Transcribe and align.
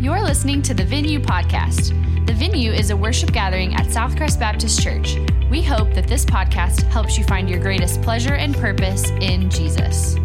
You're 0.00 0.22
listening 0.22 0.62
to 0.62 0.72
the 0.72 0.82
Venue 0.82 1.20
Podcast. 1.20 1.88
The 2.26 2.32
Venue 2.32 2.72
is 2.72 2.88
a 2.88 2.96
worship 2.96 3.32
gathering 3.32 3.74
at 3.74 3.84
Southcrest 3.88 4.40
Baptist 4.40 4.82
Church. 4.82 5.18
We 5.50 5.60
hope 5.60 5.92
that 5.92 6.08
this 6.08 6.24
podcast 6.24 6.84
helps 6.84 7.18
you 7.18 7.24
find 7.24 7.50
your 7.50 7.60
greatest 7.60 8.00
pleasure 8.00 8.32
and 8.32 8.56
purpose 8.56 9.10
in 9.10 9.50
Jesus. 9.50 10.16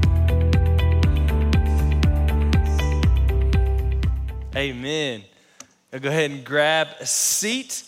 Amen. 4.55 5.25
Now 5.91 5.99
go 5.99 6.07
ahead 6.07 6.31
and 6.31 6.45
grab 6.45 6.87
a 7.01 7.05
seat. 7.05 7.83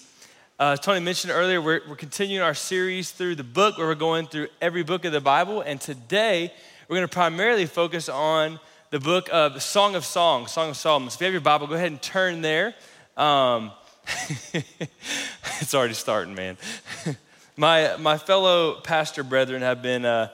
Uh, 0.59 0.75
Tony 0.75 0.99
mentioned 0.99 1.31
earlier, 1.31 1.61
we're, 1.61 1.79
we're 1.87 1.95
continuing 1.95 2.43
our 2.43 2.53
series 2.53 3.11
through 3.11 3.35
the 3.35 3.45
book 3.45 3.77
where 3.77 3.87
we're 3.87 3.95
going 3.95 4.27
through 4.27 4.49
every 4.59 4.83
book 4.83 5.05
of 5.05 5.13
the 5.13 5.21
Bible. 5.21 5.61
And 5.61 5.79
today, 5.79 6.51
we're 6.89 6.97
going 6.97 7.07
to 7.07 7.13
primarily 7.13 7.65
focus 7.65 8.09
on 8.09 8.59
the 8.89 8.99
book 8.99 9.29
of 9.33 9.61
Song 9.61 9.95
of 9.95 10.05
Songs, 10.05 10.51
Song 10.51 10.69
of 10.69 10.77
Solomon. 10.77 11.09
So 11.09 11.15
if 11.15 11.21
you 11.21 11.25
have 11.25 11.33
your 11.33 11.41
Bible, 11.41 11.67
go 11.67 11.75
ahead 11.75 11.91
and 11.91 12.01
turn 12.01 12.41
there. 12.41 12.73
Um, 13.17 13.71
it's 14.53 15.75
already 15.75 15.93
starting, 15.93 16.35
man. 16.35 16.57
my, 17.57 17.97
my 17.97 18.17
fellow 18.17 18.79
pastor 18.79 19.23
brethren 19.23 19.61
have 19.61 19.81
been, 19.81 20.05
uh, 20.05 20.29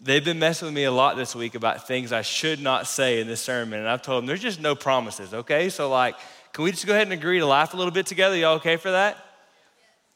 they've 0.00 0.24
been 0.24 0.38
messing 0.38 0.66
with 0.66 0.74
me 0.74 0.84
a 0.84 0.90
lot 0.90 1.16
this 1.16 1.34
week 1.34 1.54
about 1.54 1.86
things 1.86 2.10
I 2.10 2.22
should 2.22 2.60
not 2.60 2.86
say 2.86 3.20
in 3.20 3.26
this 3.26 3.42
sermon. 3.42 3.80
And 3.80 3.88
I've 3.88 4.02
told 4.02 4.22
them 4.22 4.26
there's 4.26 4.40
just 4.40 4.60
no 4.60 4.74
promises, 4.74 5.34
okay? 5.34 5.68
So, 5.68 5.90
like, 5.90 6.14
can 6.54 6.64
we 6.64 6.70
just 6.70 6.86
go 6.86 6.94
ahead 6.94 7.06
and 7.06 7.12
agree 7.12 7.38
to 7.38 7.46
laugh 7.46 7.74
a 7.74 7.76
little 7.76 7.92
bit 7.92 8.06
together? 8.06 8.34
Y'all 8.34 8.56
okay 8.56 8.76
for 8.76 8.92
that? 8.92 9.18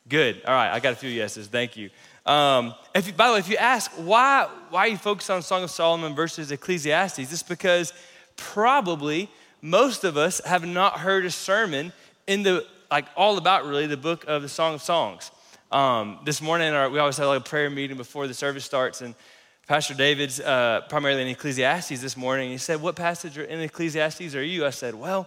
Good. 0.08 0.42
All 0.46 0.54
right, 0.54 0.72
I 0.72 0.80
got 0.80 0.94
a 0.94 0.96
few 0.96 1.10
yeses. 1.10 1.48
Thank 1.48 1.76
you. 1.76 1.90
Um, 2.24 2.74
if 2.94 3.06
you, 3.06 3.12
by 3.12 3.28
the 3.28 3.32
way, 3.34 3.38
if 3.40 3.48
you 3.48 3.56
ask 3.56 3.90
why, 3.92 4.48
why 4.70 4.86
you 4.86 4.96
focused 4.96 5.30
on 5.30 5.42
Song 5.42 5.64
of 5.64 5.70
Solomon 5.70 6.14
versus 6.14 6.52
Ecclesiastes, 6.52 7.18
it's 7.18 7.42
because 7.42 7.92
probably 8.36 9.28
most 9.60 10.04
of 10.04 10.16
us 10.16 10.40
have 10.44 10.66
not 10.66 11.00
heard 11.00 11.24
a 11.24 11.30
sermon 11.30 11.92
in 12.26 12.42
the 12.42 12.66
like 12.90 13.06
all 13.16 13.38
about 13.38 13.64
really 13.64 13.86
the 13.86 13.96
book 13.96 14.24
of 14.28 14.42
the 14.42 14.48
Song 14.48 14.74
of 14.74 14.82
Songs. 14.82 15.30
Um, 15.70 16.18
this 16.24 16.42
morning, 16.42 16.74
our, 16.74 16.90
we 16.90 16.98
always 16.98 17.16
have 17.16 17.28
like 17.28 17.40
a 17.40 17.44
prayer 17.44 17.70
meeting 17.70 17.96
before 17.96 18.26
the 18.26 18.34
service 18.34 18.64
starts, 18.64 19.00
and 19.00 19.14
Pastor 19.66 19.94
David's 19.94 20.38
uh, 20.38 20.82
primarily 20.90 21.22
in 21.22 21.28
Ecclesiastes 21.28 22.00
this 22.02 22.16
morning. 22.16 22.50
He 22.50 22.58
said, 22.58 22.82
"What 22.82 22.94
passage 22.94 23.38
in 23.38 23.60
Ecclesiastes 23.60 24.34
are 24.34 24.44
you?" 24.44 24.66
I 24.66 24.70
said, 24.70 24.94
"Well, 24.94 25.26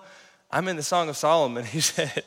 I'm 0.51 0.67
in 0.67 0.75
the 0.75 0.83
Song 0.83 1.09
of 1.09 1.17
Solomon." 1.17 1.65
He 1.75 1.81
said, 1.81 2.23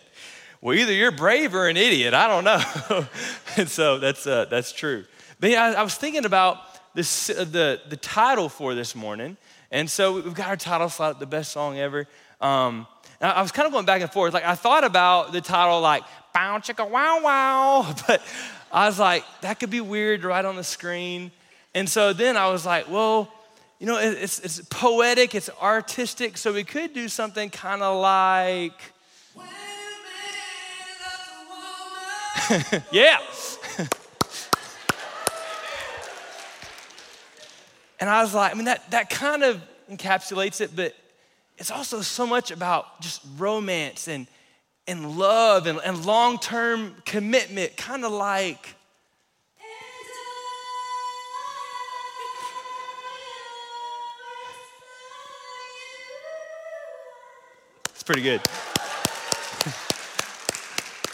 well, 0.61 0.77
either 0.77 0.93
you're 0.93 1.13
brave 1.13 1.55
or 1.55 1.69
an 1.69 1.77
idiot. 1.77 2.15
I 2.15 2.27
don't 2.27 2.45
know. 2.45 3.07
and 3.57 3.69
so 3.69 3.99
that's, 3.99 4.27
uh, 4.27 4.47
that's 4.47 4.73
true. 4.73 5.05
But 5.41 5.51
yeah, 5.51 5.65
I, 5.65 5.73
I 5.73 5.83
was 5.83 5.95
thinking 5.95 6.25
about 6.25 6.59
this, 6.95 7.31
uh, 7.31 7.45
the, 7.45 7.81
the 7.89 7.97
title 7.97 8.49
for 8.49 8.75
this 8.75 8.95
morning. 8.95 9.37
And 9.71 9.89
so 9.89 10.15
we've 10.15 10.35
got 10.35 10.49
our 10.49 10.57
title 10.57 10.89
slot, 10.89 11.21
the 11.21 11.27
best 11.27 11.53
song 11.53 11.79
ever. 11.79 12.07
Um, 12.41 12.87
I 13.21 13.43
was 13.43 13.53
kind 13.53 13.67
of 13.67 13.73
going 13.73 13.85
back 13.85 14.01
and 14.01 14.11
forth. 14.11 14.33
Like 14.33 14.45
I 14.45 14.55
thought 14.55 14.85
about 14.85 15.33
the 15.33 15.41
title, 15.41 15.81
like 15.81 16.05
"Bow 16.33 16.59
Chicka 16.59 16.89
Wow 16.89 17.21
Wow," 17.23 17.95
but 18.07 18.23
I 18.71 18.87
was 18.87 18.99
like, 18.99 19.25
that 19.41 19.59
could 19.59 19.71
be 19.71 19.81
weird 19.81 20.25
right 20.25 20.45
on 20.45 20.57
the 20.57 20.65
screen. 20.65 21.33
And 21.75 21.89
so 21.89 22.13
then 22.13 22.37
I 22.37 22.49
was 22.49 22.65
like, 22.65 22.89
well, 22.89 23.33
you 23.79 23.87
know, 23.87 23.99
it's, 23.99 24.41
it's 24.41 24.61
poetic, 24.71 25.35
it's 25.35 25.51
artistic, 25.61 26.37
so 26.37 26.53
we 26.53 26.65
could 26.65 26.93
do 26.93 27.09
something 27.09 27.51
kind 27.51 27.83
of 27.83 28.01
like 28.01 28.81
yeah. 32.93 33.19
and 38.01 38.09
I 38.09 38.23
was 38.23 38.33
like, 38.35 38.53
I 38.53 38.55
mean, 38.55 38.65
that, 38.65 38.91
that 38.91 39.11
kind 39.11 39.43
of 39.43 39.63
encapsulates 39.91 40.61
it, 40.61 40.75
but 40.75 40.95
it's 41.59 41.71
also 41.71 42.01
so 42.01 42.27
much 42.27 42.51
about 42.51 43.01
just 43.01 43.21
romance 43.37 44.09
and, 44.09 44.27
and 44.87 45.19
love 45.19 45.67
and, 45.67 45.79
and 45.85 46.07
long 46.07 46.39
term 46.39 46.95
commitment, 47.05 47.77
kind 47.77 48.05
of 48.05 48.13
like. 48.13 48.75
It's 57.91 58.03
pretty 58.03 58.23
good. 58.23 58.41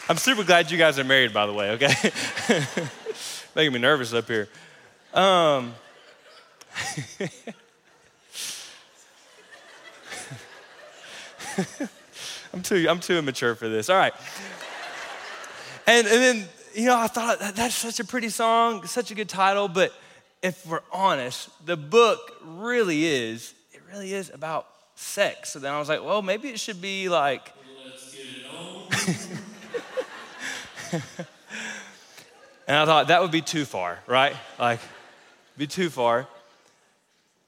I'm 0.06 0.19
super 0.19 0.44
glad 0.44 0.70
you 0.70 0.76
guys 0.76 0.98
are 0.98 1.04
married, 1.04 1.32
by 1.32 1.47
the 1.47 1.54
way, 1.54 1.70
okay? 1.70 1.94
Making 3.56 3.72
me 3.72 3.78
nervous 3.78 4.12
up 4.12 4.26
here. 4.26 4.50
Um, 5.15 5.75
I'm 12.53 12.60
too, 12.62 12.87
I'm 12.87 13.00
too 13.00 13.16
immature 13.16 13.54
for 13.54 13.70
this. 13.70 13.88
All 13.88 13.97
right. 13.97 14.12
And, 15.87 16.06
and 16.06 16.22
then, 16.22 16.44
you 16.75 16.84
know, 16.84 16.98
I 16.98 17.06
thought 17.06 17.38
that's 17.54 17.75
such 17.75 17.98
a 17.98 18.04
pretty 18.04 18.28
song, 18.28 18.84
such 18.87 19.10
a 19.10 19.14
good 19.14 19.31
title, 19.31 19.69
but 19.69 19.91
if 20.43 20.66
we're 20.66 20.82
honest, 20.93 21.48
the 21.64 21.78
book 21.78 22.19
really 22.43 23.06
is, 23.06 23.54
it 23.72 23.81
really 23.91 24.12
is 24.12 24.31
about 24.34 24.66
sex. 24.97 25.53
So 25.53 25.60
then 25.60 25.72
I 25.72 25.78
was 25.78 25.88
like, 25.88 26.04
well, 26.04 26.20
maybe 26.20 26.48
it 26.48 26.60
should 26.60 26.82
be 26.82 27.09
like. 27.09 27.54
and 32.69 32.77
I 32.77 32.84
thought 32.84 33.09
that 33.09 33.22
would 33.22 33.31
be 33.31 33.41
too 33.41 33.65
far, 33.65 34.00
right? 34.06 34.37
Like, 34.59 34.81
be 35.56 35.66
too 35.66 35.91
far. 35.91 36.27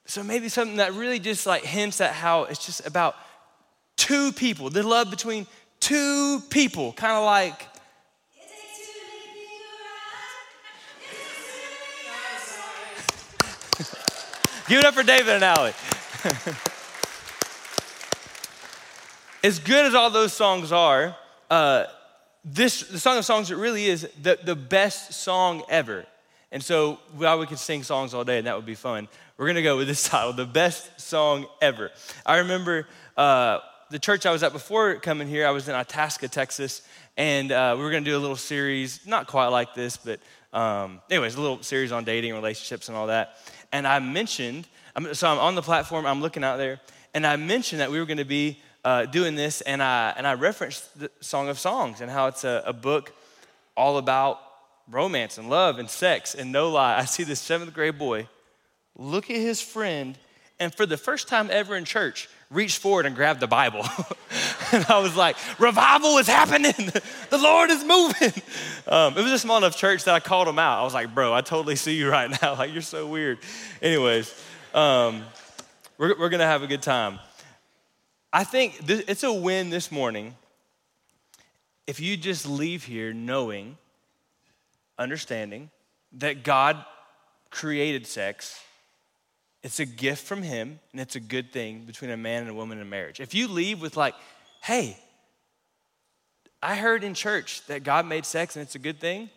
So 0.05 0.23
maybe 0.23 0.49
something 0.49 0.77
that 0.77 0.93
really 0.93 1.19
just 1.19 1.45
like 1.45 1.63
hints 1.63 2.01
at 2.01 2.13
how 2.13 2.43
it's 2.43 2.65
just 2.65 2.85
about 2.85 3.15
two 3.95 4.31
people, 4.31 4.69
the 4.69 4.83
love 4.83 5.09
between 5.09 5.47
two 5.79 6.41
people, 6.49 6.93
kind 6.93 7.13
of 7.13 7.25
like. 7.25 7.59
Give 14.67 14.79
it 14.79 14.85
up 14.85 14.93
for 14.93 15.03
David 15.03 15.35
and 15.35 15.43
Allie. 15.43 15.73
as 19.43 19.59
good 19.59 19.85
as 19.85 19.93
all 19.93 20.09
those 20.09 20.33
songs 20.33 20.71
are, 20.71 21.15
uh, 21.49 21.85
this, 22.49 22.81
the 22.83 22.99
Song 22.99 23.17
of 23.17 23.25
Songs, 23.25 23.51
it 23.51 23.57
really 23.57 23.85
is 23.85 24.07
the, 24.21 24.39
the 24.41 24.55
best 24.55 25.13
song 25.13 25.63
ever. 25.69 26.05
And 26.49 26.63
so, 26.63 26.99
while 27.17 27.39
we 27.39 27.45
could 27.45 27.59
sing 27.59 27.83
songs 27.83 28.13
all 28.13 28.23
day, 28.23 28.37
and 28.37 28.47
that 28.47 28.55
would 28.55 28.65
be 28.65 28.75
fun, 28.75 29.09
we're 29.37 29.47
gonna 29.47 29.61
go 29.61 29.75
with 29.75 29.87
this 29.87 30.03
title, 30.07 30.31
The 30.31 30.45
Best 30.45 30.99
Song 30.99 31.45
Ever. 31.61 31.91
I 32.25 32.37
remember 32.37 32.87
uh, 33.17 33.59
the 33.89 33.99
church 33.99 34.25
I 34.25 34.31
was 34.31 34.43
at 34.43 34.53
before 34.53 34.95
coming 34.95 35.27
here, 35.27 35.45
I 35.45 35.51
was 35.51 35.67
in 35.67 35.75
Itasca, 35.75 36.29
Texas, 36.29 36.83
and 37.17 37.51
uh, 37.51 37.75
we 37.77 37.83
were 37.83 37.91
gonna 37.91 38.05
do 38.05 38.17
a 38.17 38.19
little 38.19 38.37
series, 38.37 39.05
not 39.05 39.27
quite 39.27 39.47
like 39.47 39.73
this, 39.73 39.97
but 39.97 40.21
um, 40.53 41.01
anyways, 41.09 41.35
a 41.35 41.41
little 41.41 41.61
series 41.63 41.91
on 41.91 42.05
dating, 42.05 42.33
relationships, 42.33 42.87
and 42.87 42.97
all 42.97 43.07
that. 43.07 43.39
And 43.73 43.85
I 43.85 43.99
mentioned, 43.99 44.67
so 45.11 45.27
I'm 45.27 45.39
on 45.39 45.55
the 45.55 45.61
platform, 45.61 46.05
I'm 46.05 46.21
looking 46.21 46.45
out 46.45 46.55
there, 46.55 46.79
and 47.13 47.27
I 47.27 47.35
mentioned 47.35 47.81
that 47.81 47.91
we 47.91 47.99
were 47.99 48.05
gonna 48.05 48.23
be 48.23 48.61
uh, 48.87 49.05
doing 49.05 49.35
this, 49.35 49.59
and 49.59 49.83
I, 49.83 50.13
and 50.15 50.25
I 50.25 50.35
referenced 50.35 50.97
the 50.97 51.11
Song 51.19 51.49
of 51.49 51.59
Songs 51.59 51.99
and 51.99 52.09
how 52.09 52.27
it's 52.27 52.45
a, 52.45 52.63
a 52.65 52.71
book 52.71 53.11
all 53.75 53.97
about 53.97 54.39
romance 54.89 55.37
and 55.37 55.49
love 55.49 55.77
and 55.77 55.89
sex. 55.89 56.33
And 56.33 56.53
no 56.53 56.69
lie, 56.69 56.97
I 56.97 57.03
see 57.03 57.25
this 57.25 57.41
seventh 57.41 57.73
grade 57.73 57.99
boy 57.99 58.29
look 58.95 59.29
at 59.29 59.35
his 59.35 59.59
friend, 59.59 60.17
and 60.57 60.73
for 60.73 60.85
the 60.85 60.95
first 60.95 61.27
time 61.27 61.49
ever 61.51 61.75
in 61.75 61.83
church, 61.83 62.29
reach 62.49 62.77
forward 62.77 63.05
and 63.05 63.13
grab 63.13 63.41
the 63.41 63.47
Bible. 63.47 63.81
and 64.71 64.85
I 64.87 64.99
was 64.99 65.17
like, 65.17 65.35
revival 65.59 66.17
is 66.19 66.27
happening. 66.27 66.71
the 67.29 67.37
Lord 67.37 67.69
is 67.69 67.83
moving. 67.83 68.41
Um, 68.87 69.17
it 69.17 69.21
was 69.21 69.33
a 69.33 69.39
small 69.39 69.57
enough 69.57 69.75
church 69.75 70.05
that 70.05 70.15
I 70.15 70.21
called 70.21 70.47
him 70.47 70.59
out. 70.59 70.79
I 70.79 70.83
was 70.83 70.93
like, 70.93 71.13
bro, 71.13 71.33
I 71.33 71.41
totally 71.41 71.75
see 71.75 71.97
you 71.97 72.09
right 72.09 72.31
now. 72.41 72.55
Like, 72.57 72.71
you're 72.71 72.81
so 72.81 73.05
weird. 73.05 73.39
Anyways, 73.81 74.33
um, 74.73 75.23
we're, 75.97 76.17
we're 76.17 76.29
going 76.29 76.39
to 76.39 76.45
have 76.45 76.63
a 76.63 76.67
good 76.67 76.81
time. 76.81 77.19
I 78.37 78.43
think 78.43 78.81
it's 78.87 79.23
a 79.23 79.33
win 79.33 79.71
this 79.71 79.91
morning 79.91 80.35
if 81.87 81.99
you 81.99 82.15
just 82.15 82.47
leave 82.47 82.83
here 82.83 83.11
knowing, 83.11 83.79
understanding 84.99 85.71
that 86.19 86.43
God 86.43 86.85
created 87.49 88.05
sex. 88.05 88.61
It's 89.63 89.79
a 89.79 89.87
gift 89.87 90.23
from 90.23 90.43
Him, 90.43 90.79
and 90.91 91.01
it's 91.01 91.15
a 91.15 91.19
good 91.19 91.51
thing 91.51 91.85
between 91.85 92.11
a 92.11 92.15
man 92.15 92.43
and 92.43 92.51
a 92.51 92.53
woman 92.53 92.77
in 92.77 92.87
marriage. 92.87 93.19
If 93.19 93.33
you 93.33 93.47
leave 93.47 93.81
with, 93.81 93.97
like, 93.97 94.13
hey, 94.61 94.99
I 96.61 96.75
heard 96.75 97.03
in 97.03 97.15
church 97.15 97.65
that 97.65 97.83
God 97.83 98.05
made 98.05 98.23
sex 98.23 98.55
and 98.55 98.61
it's 98.61 98.75
a 98.75 98.79
good 98.79 98.99
thing, 98.99 99.31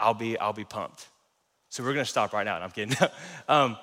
I'll 0.00 0.14
be, 0.14 0.36
I'll 0.36 0.52
be 0.52 0.64
pumped. 0.64 1.06
So 1.68 1.84
we're 1.84 1.92
gonna 1.92 2.04
stop 2.04 2.32
right 2.32 2.44
now. 2.44 2.56
and 2.56 2.64
I'm 2.64 2.72
kidding. 2.72 2.96
um, 3.48 3.76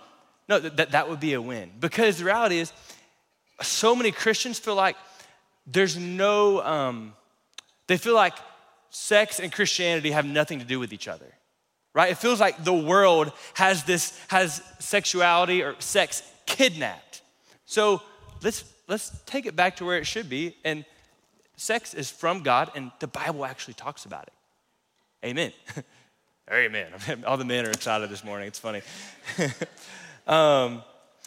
no, 0.50 0.60
that, 0.60 0.92
that 0.92 1.08
would 1.08 1.22
be 1.22 1.32
a 1.32 1.42
win. 1.42 1.72
Because 1.80 2.18
the 2.18 2.26
reality 2.26 2.58
is, 2.58 2.74
so 3.62 3.96
many 3.96 4.12
Christians 4.12 4.60
feel 4.60 4.76
like 4.76 4.96
there's 5.66 5.98
no, 5.98 6.62
um, 6.62 7.14
they 7.88 7.98
feel 7.98 8.16
like 8.16 8.34
sex 8.90 9.40
and 9.40 9.52
Christianity 9.52 10.12
have 10.12 10.26
nothing 10.26 10.60
to 10.60 10.66
do 10.66 10.80
with 10.80 10.94
each 10.94 11.08
other, 11.08 11.32
right? 11.94 12.12
It 12.12 12.18
feels 12.18 12.40
like 12.40 12.64
the 12.64 12.74
world 12.74 13.32
has 13.56 13.84
this, 13.84 14.20
has 14.28 14.62
sexuality 14.80 15.64
or 15.64 15.76
sex 15.80 16.24
kidnapped. 16.46 17.22
So 17.66 18.02
let's 18.42 18.66
let's 18.88 19.12
take 19.26 19.46
it 19.46 19.56
back 19.56 19.78
to 19.78 19.86
where 19.86 19.98
it 19.98 20.06
should 20.06 20.30
be. 20.30 20.56
And 20.64 20.86
sex 21.56 21.94
is 21.94 22.12
from 22.12 22.44
God, 22.44 22.72
and 22.76 22.92
the 23.00 23.08
Bible 23.08 23.46
actually 23.46 23.76
talks 23.76 24.06
about 24.06 24.24
it. 24.24 24.34
Amen. 25.28 25.52
Amen. 26.52 26.88
All 27.26 27.38
the 27.38 27.46
men 27.46 27.66
are 27.66 27.72
excited 27.72 28.10
this 28.10 28.24
morning. 28.24 28.48
It's 28.48 28.60
funny. 28.60 28.82
um, 30.28 30.84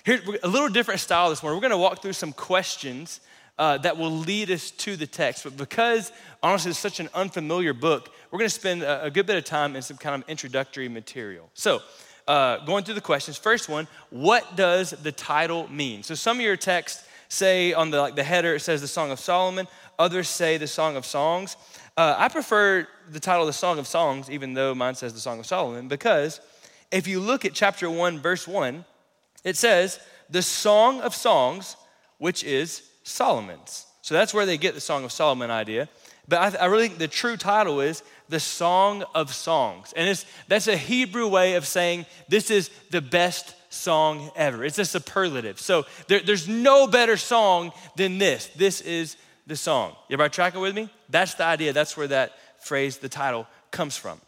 here, 0.06 0.20
a 0.44 0.48
little 0.48 0.68
different 0.68 1.00
style 1.00 1.30
this 1.30 1.42
morning. 1.42 1.56
We're 1.56 1.68
going 1.68 1.72
to 1.72 1.78
walk 1.78 2.00
through 2.00 2.12
some 2.12 2.32
questions 2.32 3.20
uh, 3.58 3.78
that 3.78 3.96
will 3.96 4.12
lead 4.12 4.52
us 4.52 4.70
to 4.70 4.94
the 4.94 5.06
text. 5.06 5.42
But 5.42 5.56
because, 5.56 6.12
honestly, 6.44 6.70
it's 6.70 6.78
such 6.78 7.00
an 7.00 7.08
unfamiliar 7.12 7.74
book, 7.74 8.10
we're 8.30 8.38
going 8.38 8.48
to 8.48 8.54
spend 8.54 8.84
a, 8.84 9.06
a, 9.06 9.10
good 9.10 9.26
bit 9.26 9.36
of 9.36 9.44
time 9.44 9.74
in 9.74 9.82
some 9.82 9.96
kind 9.96 10.22
of 10.22 10.28
introductory 10.28 10.88
material. 10.88 11.50
So, 11.54 11.80
uh, 12.28 12.58
going 12.58 12.84
through 12.84 12.94
the 12.94 13.00
questions. 13.00 13.36
First 13.36 13.68
one, 13.68 13.88
what 14.10 14.54
does 14.54 14.90
the 14.90 15.10
title 15.10 15.66
mean? 15.72 16.04
So, 16.04 16.14
some 16.14 16.36
of 16.36 16.42
your 16.42 16.56
texts 16.56 17.04
say 17.28 17.72
on 17.72 17.90
the, 17.90 18.00
like, 18.00 18.14
the 18.14 18.22
header, 18.22 18.54
it 18.54 18.60
says 18.60 18.82
the 18.82 18.88
Song 18.88 19.10
of 19.10 19.18
Solomon. 19.18 19.66
Others 19.98 20.28
say 20.28 20.56
the 20.56 20.68
Song 20.68 20.94
of 20.94 21.04
Songs. 21.04 21.56
Uh, 21.96 22.14
I 22.16 22.28
prefer 22.28 22.86
the 23.10 23.18
title 23.18 23.44
the 23.44 23.52
Song 23.52 23.80
of 23.80 23.88
Songs, 23.88 24.30
even 24.30 24.54
though 24.54 24.72
mine 24.72 24.94
says 24.94 25.14
the 25.14 25.20
Song 25.20 25.40
of 25.40 25.46
Solomon, 25.46 25.88
because 25.88 26.40
if 26.92 27.08
you 27.08 27.18
look 27.18 27.44
at 27.44 27.54
chapter 27.54 27.90
1, 27.90 28.20
verse 28.20 28.46
1, 28.46 28.84
it 29.46 29.56
says, 29.56 30.00
the 30.28 30.42
Song 30.42 31.00
of 31.02 31.14
Songs, 31.14 31.76
which 32.18 32.42
is 32.42 32.82
Solomon's. 33.04 33.86
So 34.02 34.12
that's 34.12 34.34
where 34.34 34.44
they 34.44 34.58
get 34.58 34.74
the 34.74 34.80
Song 34.80 35.04
of 35.04 35.12
Solomon 35.12 35.52
idea. 35.52 35.88
But 36.26 36.56
I, 36.56 36.64
I 36.64 36.66
really 36.66 36.88
think 36.88 36.98
the 36.98 37.06
true 37.06 37.36
title 37.36 37.80
is 37.80 38.02
the 38.28 38.40
Song 38.40 39.04
of 39.14 39.32
Songs. 39.32 39.92
And 39.96 40.08
it's, 40.08 40.26
that's 40.48 40.66
a 40.66 40.76
Hebrew 40.76 41.28
way 41.28 41.54
of 41.54 41.64
saying 41.64 42.06
this 42.28 42.50
is 42.50 42.70
the 42.90 43.00
best 43.00 43.54
song 43.72 44.32
ever. 44.34 44.64
It's 44.64 44.80
a 44.80 44.84
superlative. 44.84 45.60
So 45.60 45.84
there, 46.08 46.20
there's 46.20 46.48
no 46.48 46.88
better 46.88 47.16
song 47.16 47.70
than 47.94 48.18
this. 48.18 48.48
This 48.56 48.80
is 48.80 49.16
the 49.46 49.54
song. 49.54 49.94
Everybody 50.06 50.30
tracking 50.30 50.60
with 50.60 50.74
me? 50.74 50.90
That's 51.08 51.34
the 51.34 51.44
idea. 51.44 51.72
That's 51.72 51.96
where 51.96 52.08
that 52.08 52.32
phrase, 52.58 52.98
the 52.98 53.08
title, 53.08 53.46
comes 53.70 53.96
from. 53.96 54.20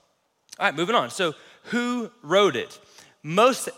All 0.60 0.66
right, 0.66 0.76
moving 0.76 0.94
on. 0.94 1.10
So, 1.10 1.34
who 1.64 2.10
wrote 2.22 2.54
it? 2.54 2.78
Most, 3.24 3.68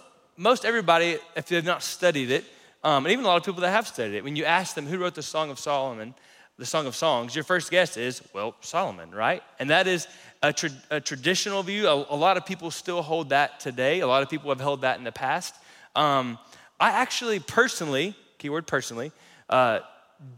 most 0.40 0.64
everybody, 0.64 1.18
if 1.36 1.46
they've 1.46 1.62
not 1.62 1.82
studied 1.82 2.30
it, 2.30 2.46
um, 2.82 3.04
and 3.04 3.12
even 3.12 3.26
a 3.26 3.28
lot 3.28 3.36
of 3.36 3.44
people 3.44 3.60
that 3.60 3.70
have 3.70 3.86
studied 3.86 4.16
it, 4.16 4.24
when 4.24 4.36
you 4.36 4.46
ask 4.46 4.74
them 4.74 4.86
who 4.86 4.96
wrote 4.96 5.14
the 5.14 5.22
Song 5.22 5.50
of 5.50 5.58
Solomon, 5.58 6.14
the 6.56 6.64
Song 6.64 6.86
of 6.86 6.96
Songs, 6.96 7.34
your 7.34 7.44
first 7.44 7.70
guess 7.70 7.98
is, 7.98 8.22
well, 8.32 8.54
Solomon, 8.62 9.10
right? 9.10 9.42
And 9.58 9.68
that 9.68 9.86
is 9.86 10.08
a, 10.42 10.50
tra- 10.50 10.70
a 10.90 10.98
traditional 10.98 11.62
view. 11.62 11.86
A, 11.86 12.06
a, 12.08 12.16
lot 12.16 12.38
of 12.38 12.46
people 12.46 12.70
still 12.70 13.02
hold 13.02 13.28
that 13.30 13.60
today. 13.60 14.00
A 14.00 14.06
lot 14.06 14.22
of 14.22 14.30
people 14.30 14.48
have 14.48 14.60
held 14.60 14.80
that 14.80 14.96
in 14.96 15.04
the 15.04 15.12
past. 15.12 15.54
Um, 15.94 16.38
I 16.78 16.92
actually 16.92 17.38
personally, 17.38 18.14
keyword 18.38 18.66
personally, 18.66 19.12
uh, 19.50 19.80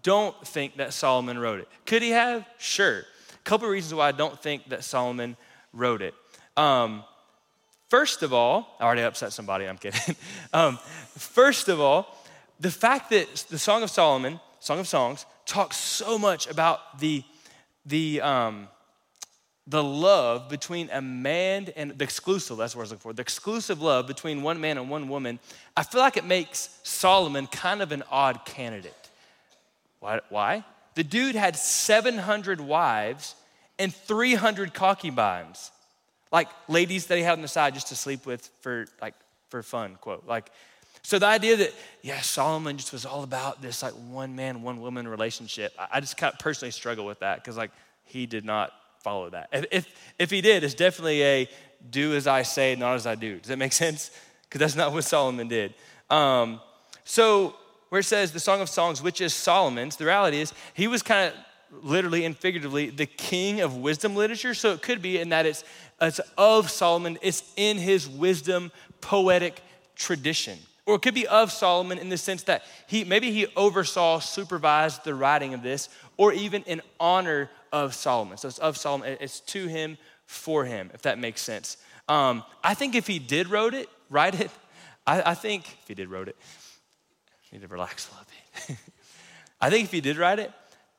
don't 0.03 0.37
think 0.45 0.79
that 0.79 0.93
Solomon 0.93 1.39
wrote 1.39 1.61
it. 1.61 1.69
Could 1.87 2.03
he 2.03 2.11
have? 2.11 2.45
Sure. 2.59 2.99
A 2.99 3.43
couple 3.45 3.69
of 3.69 3.73
reasons 3.73 3.95
why 3.95 4.09
I 4.09 4.13
don't 4.13 4.39
think 4.41 4.69
that 4.71 4.83
Solomon 4.83 5.37
wrote 5.73 6.03
it. 6.03 6.15
Um, 6.57 7.05
first 7.93 8.23
of 8.23 8.33
all, 8.33 8.75
I 8.81 8.85
already 8.85 9.03
upset 9.03 9.35
somebody, 9.35 9.67
I'm 9.67 9.77
kidding. 9.77 10.17
um, 10.55 10.79
first 11.19 11.69
of 11.69 11.79
all, 11.79 12.17
the 12.59 12.71
fact 12.71 13.11
that 13.11 13.29
the 13.51 13.59
Song 13.59 13.83
of 13.83 13.91
Solomon, 13.91 14.41
Song 14.61 14.79
of 14.79 14.89
Songs, 14.89 15.27
talks 15.45 15.77
so 15.77 16.17
much 16.17 16.49
about 16.49 16.99
the, 17.01 17.23
the, 17.85 18.23
um, 18.23 18.69
the 19.67 19.85
love 19.85 20.49
between 20.49 20.89
a 20.91 21.03
man 21.03 21.69
and 21.77 21.91
the 21.99 22.03
exclusive, 22.05 22.57
that's 22.57 22.75
what 22.75 22.81
I 22.81 22.85
was 22.85 22.91
looking 22.93 23.03
for, 23.03 23.13
the 23.13 23.21
exclusive 23.21 23.83
love 23.83 24.07
between 24.07 24.43
one 24.43 24.59
man 24.59 24.79
and 24.79 24.89
one 24.89 25.11
woman, 25.11 25.39
I 25.77 25.83
feel 25.83 26.01
like 26.01 26.17
it 26.17 26.25
makes 26.25 26.81
Solomon 26.85 27.47
kind 27.47 27.83
of 27.83 27.93
an 27.93 28.05
odd 28.11 28.47
candidate. 28.47 29.11
Why? 30.01 30.65
The 30.95 31.05
dude 31.05 31.35
had 31.35 31.57
700 31.57 32.59
wives 32.59 33.35
and 33.79 33.95
300 33.95 34.73
concubines, 34.73 35.71
like 36.33 36.49
ladies 36.67 37.07
that 37.07 37.19
he 37.19 37.23
had 37.23 37.35
on 37.35 37.43
the 37.43 37.49
side 37.49 37.75
just 37.75 37.89
to 37.89 37.97
sleep 37.97 38.27
with 38.27 38.51
for 38.61 38.87
like 39.01 39.15
for 39.51 39.63
fun, 39.63 39.97
quote. 40.01 40.27
Like, 40.27 40.51
so 41.03 41.19
the 41.19 41.27
idea 41.27 41.57
that 41.57 41.75
yeah, 42.01 42.21
Solomon 42.21 42.77
just 42.79 42.93
was 42.93 43.05
all 43.05 43.23
about 43.23 43.61
this 43.61 43.83
like 43.83 43.93
one 43.93 44.35
man, 44.35 44.63
one 44.63 44.81
woman 44.81 45.07
relationship. 45.07 45.73
I 45.93 46.01
just 46.01 46.17
kind 46.17 46.33
of 46.33 46.39
personally 46.39 46.73
struggle 46.73 47.05
with 47.05 47.21
that 47.21 47.37
because 47.37 47.57
like 47.57 47.71
he 48.05 48.27
did 48.27 48.45
not 48.45 48.73
follow 49.01 49.29
that. 49.31 49.49
If, 49.53 49.67
if 49.71 50.15
if 50.19 50.31
he 50.31 50.41
did, 50.41 50.65
it's 50.65 50.75
definitely 50.75 51.23
a 51.23 51.49
do 51.91 52.15
as 52.15 52.27
I 52.27 52.43
say, 52.43 52.75
not 52.77 52.95
as 52.95 53.07
I 53.07 53.15
do. 53.15 53.39
Does 53.39 53.49
that 53.49 53.59
make 53.59 53.73
sense? 53.85 54.11
Because 54.45 54.59
that's 54.61 54.77
not 54.77 54.93
what 54.93 55.05
Solomon 55.05 55.49
did. 55.49 55.75
Um, 56.11 56.61
so 57.05 57.57
where 57.89 58.01
it 58.01 58.05
says 58.05 58.33
the 58.33 58.41
Song 58.41 58.61
of 58.61 58.69
Songs, 58.69 59.03
which 59.03 59.21
is 59.21 59.35
Solomon's, 59.35 59.97
the 59.97 60.07
reality 60.07 60.41
is 60.41 60.55
he 60.73 60.87
was 60.87 61.03
kind 61.03 61.33
of 61.33 61.85
literally 61.85 62.25
and 62.25 62.37
figuratively 62.37 62.91
the 62.91 63.07
king 63.07 63.61
of 63.61 63.77
wisdom 63.77 64.15
literature. 64.15 64.55
So 64.55 64.73
it 64.73 64.83
could 64.83 65.03
be 65.03 65.19
in 65.19 65.31
that 65.31 65.47
it's, 65.47 65.65
it's 66.09 66.21
of 66.37 66.71
Solomon, 66.71 67.19
it's 67.23 67.43
in 67.57 67.79
his 67.79 68.09
wisdom 68.09 68.73
poetic 69.01 69.63
tradition. 69.97 70.59
Or 70.85 70.97
it 70.97 71.03
could 71.03 71.15
be 71.15 71.27
of 71.29 71.53
Solomon 71.53 71.99
in 71.99 72.09
the 72.09 72.19
sense 72.19 72.43
that 72.45 72.65
he 72.87 73.05
maybe 73.05 73.31
he 73.31 73.47
oversaw, 73.57 74.19
supervised 74.19 75.05
the 75.05 75.15
writing 75.15 75.55
of 75.55 75.63
this, 75.63 75.89
or 76.17 76.33
even 76.33 76.63
in 76.65 76.83
honor 76.99 77.51
of 77.73 77.95
Solomon. 77.95 78.37
So 78.37 78.49
it's 78.49 78.59
of 78.59 78.77
Solomon, 78.77 79.17
it's 79.21 79.41
to 79.41 79.67
him, 79.67 79.97
for 80.27 80.65
him, 80.65 80.91
if 80.95 81.03
that 81.03 81.19
makes 81.19 81.41
sense. 81.41 81.77
Um, 82.09 82.43
I 82.65 82.75
think 82.75 82.95
if 82.95 83.07
he 83.07 83.19
did 83.19 83.49
wrote 83.49 83.75
it, 83.75 83.89
write 84.11 84.41
it, 84.41 84.51
I, 85.07 85.31
I 85.31 85.35
think 85.35 85.79
if 85.83 85.89
he 85.89 85.95
did 85.95 86.09
wrote 86.09 86.29
it, 86.29 86.37
need 87.53 87.63
to 87.63 87.69
relax 87.69 88.09
a 88.09 88.13
little 88.13 88.27
bit. 88.67 88.77
I 89.61 89.71
think 89.71 89.85
if 89.85 89.93
he 89.93 90.01
did 90.01 90.17
write 90.17 90.39
it, 90.39 90.51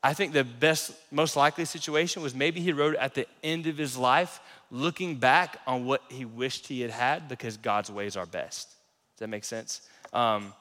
I 0.03 0.13
think 0.13 0.33
the 0.33 0.43
best, 0.43 0.91
most 1.11 1.35
likely 1.35 1.65
situation 1.65 2.21
was 2.21 2.35
maybe 2.35 2.59
he 2.59 2.73
wrote 2.73 2.93
it 2.93 2.99
at 2.99 3.15
the 3.15 3.25
end 3.43 3.67
of 3.67 3.77
his 3.77 3.97
life, 3.97 4.39
looking 4.73 5.15
back 5.15 5.59
on 5.67 5.85
what 5.85 6.01
he 6.09 6.25
wished 6.25 6.67
he 6.67 6.81
had 6.81 6.89
had 6.89 7.29
because 7.29 7.55
God's 7.57 7.91
ways 7.91 8.17
are 8.17 8.25
best. 8.25 8.69
Does 8.69 9.19
that 9.19 9.27
make 9.27 9.45
sense? 9.45 9.87
Um, 10.11 10.51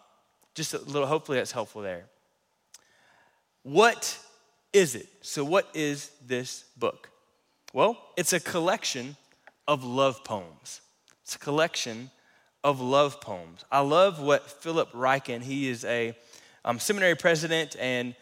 just 0.55 0.75
a 0.75 0.79
little, 0.79 1.07
hopefully 1.07 1.39
that's 1.39 1.51
helpful 1.51 1.81
there. 1.81 2.05
What 3.63 4.19
is 4.73 4.95
it? 4.95 5.09
So, 5.23 5.45
what 5.45 5.69
is 5.73 6.11
this 6.27 6.65
book? 6.77 7.09
Well, 7.73 7.97
it's 8.17 8.35
a 8.35 8.41
collection 8.41 9.17
of 9.67 9.83
love 9.83 10.23
poems. 10.25 10.83
It's 11.23 11.37
a 11.37 11.39
collection 11.39 12.11
of 12.63 12.81
love 12.81 13.21
poems. 13.21 13.65
I 13.73 13.81
love 13.81 14.21
what 14.21 14.51
Philip 14.51 14.93
Ryken, 14.93 15.43
he 15.43 15.69
is 15.69 15.85
a 15.85 16.15
um, 16.65 16.79
seminary 16.79 17.15
president 17.15 17.77
and 17.79 18.15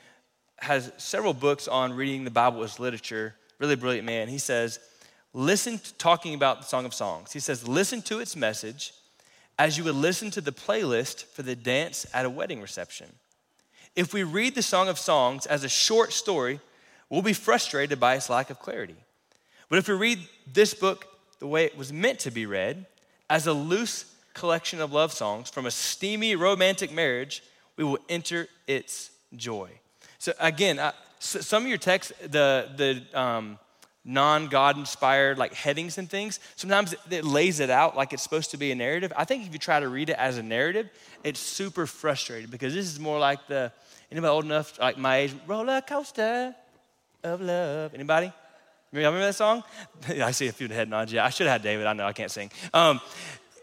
has 0.58 0.92
several 0.98 1.34
books 1.34 1.66
on 1.66 1.94
reading 1.94 2.24
the 2.24 2.30
Bible 2.30 2.62
as 2.62 2.78
literature. 2.78 3.34
Really 3.58 3.76
brilliant 3.76 4.06
man. 4.06 4.28
He 4.28 4.38
says, 4.38 4.78
listen 5.32 5.78
to 5.78 5.94
talking 5.94 6.34
about 6.34 6.60
the 6.60 6.66
Song 6.66 6.84
of 6.84 6.94
Songs. 6.94 7.32
He 7.32 7.40
says, 7.40 7.66
listen 7.66 8.02
to 8.02 8.18
its 8.18 8.36
message 8.36 8.92
as 9.58 9.76
you 9.76 9.84
would 9.84 9.94
listen 9.94 10.30
to 10.32 10.40
the 10.40 10.52
playlist 10.52 11.24
for 11.24 11.42
the 11.42 11.54
dance 11.54 12.06
at 12.14 12.24
a 12.24 12.30
wedding 12.30 12.60
reception. 12.60 13.06
If 13.94 14.14
we 14.14 14.22
read 14.22 14.54
the 14.54 14.62
Song 14.62 14.88
of 14.88 14.98
Songs 14.98 15.46
as 15.46 15.64
a 15.64 15.68
short 15.68 16.12
story, 16.12 16.60
we'll 17.08 17.22
be 17.22 17.32
frustrated 17.32 18.00
by 18.00 18.14
its 18.14 18.30
lack 18.30 18.50
of 18.50 18.58
clarity. 18.58 18.96
But 19.68 19.78
if 19.78 19.88
we 19.88 19.94
read 19.94 20.18
this 20.50 20.74
book 20.74 21.06
the 21.38 21.46
way 21.46 21.64
it 21.64 21.76
was 21.76 21.92
meant 21.92 22.20
to 22.20 22.30
be 22.30 22.46
read, 22.46 22.86
as 23.28 23.46
a 23.46 23.52
loose 23.52 24.14
collection 24.34 24.80
of 24.80 24.92
love 24.92 25.12
songs 25.12 25.50
from 25.50 25.66
a 25.66 25.70
steamy 25.70 26.36
romantic 26.36 26.92
marriage, 26.92 27.42
we 27.76 27.84
will 27.84 27.98
enter 28.08 28.48
its 28.66 29.10
joy. 29.36 29.70
So 30.18 30.32
again, 30.38 30.78
I, 30.78 30.92
some 31.18 31.62
of 31.62 31.68
your 31.68 31.78
texts, 31.78 32.12
the 32.20 32.68
the 32.76 33.18
um, 33.18 33.58
non-God 34.04 34.78
inspired 34.78 35.38
like 35.38 35.52
headings 35.54 35.98
and 35.98 36.08
things, 36.08 36.40
sometimes 36.56 36.94
it, 37.10 37.24
lays 37.24 37.60
it 37.60 37.70
out 37.70 37.96
like 37.96 38.12
it's 38.12 38.22
supposed 38.22 38.50
to 38.52 38.56
be 38.56 38.70
a 38.72 38.74
narrative. 38.74 39.12
I 39.16 39.24
think 39.24 39.46
if 39.46 39.52
you 39.52 39.58
try 39.58 39.80
to 39.80 39.88
read 39.88 40.10
it 40.10 40.16
as 40.16 40.38
a 40.38 40.42
narrative, 40.42 40.88
it's 41.22 41.40
super 41.40 41.86
frustrating 41.86 42.50
because 42.50 42.74
this 42.74 42.86
is 42.86 42.98
more 42.98 43.18
like 43.18 43.46
the 43.46 43.72
anybody 44.10 44.30
old 44.30 44.44
enough 44.44 44.78
like 44.78 44.98
my 44.98 45.18
age 45.18 45.34
roller 45.46 45.80
coaster 45.82 46.54
of 47.22 47.40
love. 47.40 47.94
Anybody? 47.94 48.32
Remember 48.92 49.20
that 49.20 49.34
song? 49.34 49.62
I 50.08 50.32
see 50.32 50.48
a 50.48 50.52
few 50.52 50.68
head 50.68 50.88
nods. 50.88 51.12
Yeah, 51.12 51.24
I 51.24 51.30
should 51.30 51.46
have 51.46 51.54
had 51.54 51.62
David. 51.62 51.86
I 51.86 51.92
know 51.92 52.06
I 52.06 52.12
can't 52.12 52.30
sing. 52.30 52.50
Um, 52.74 53.00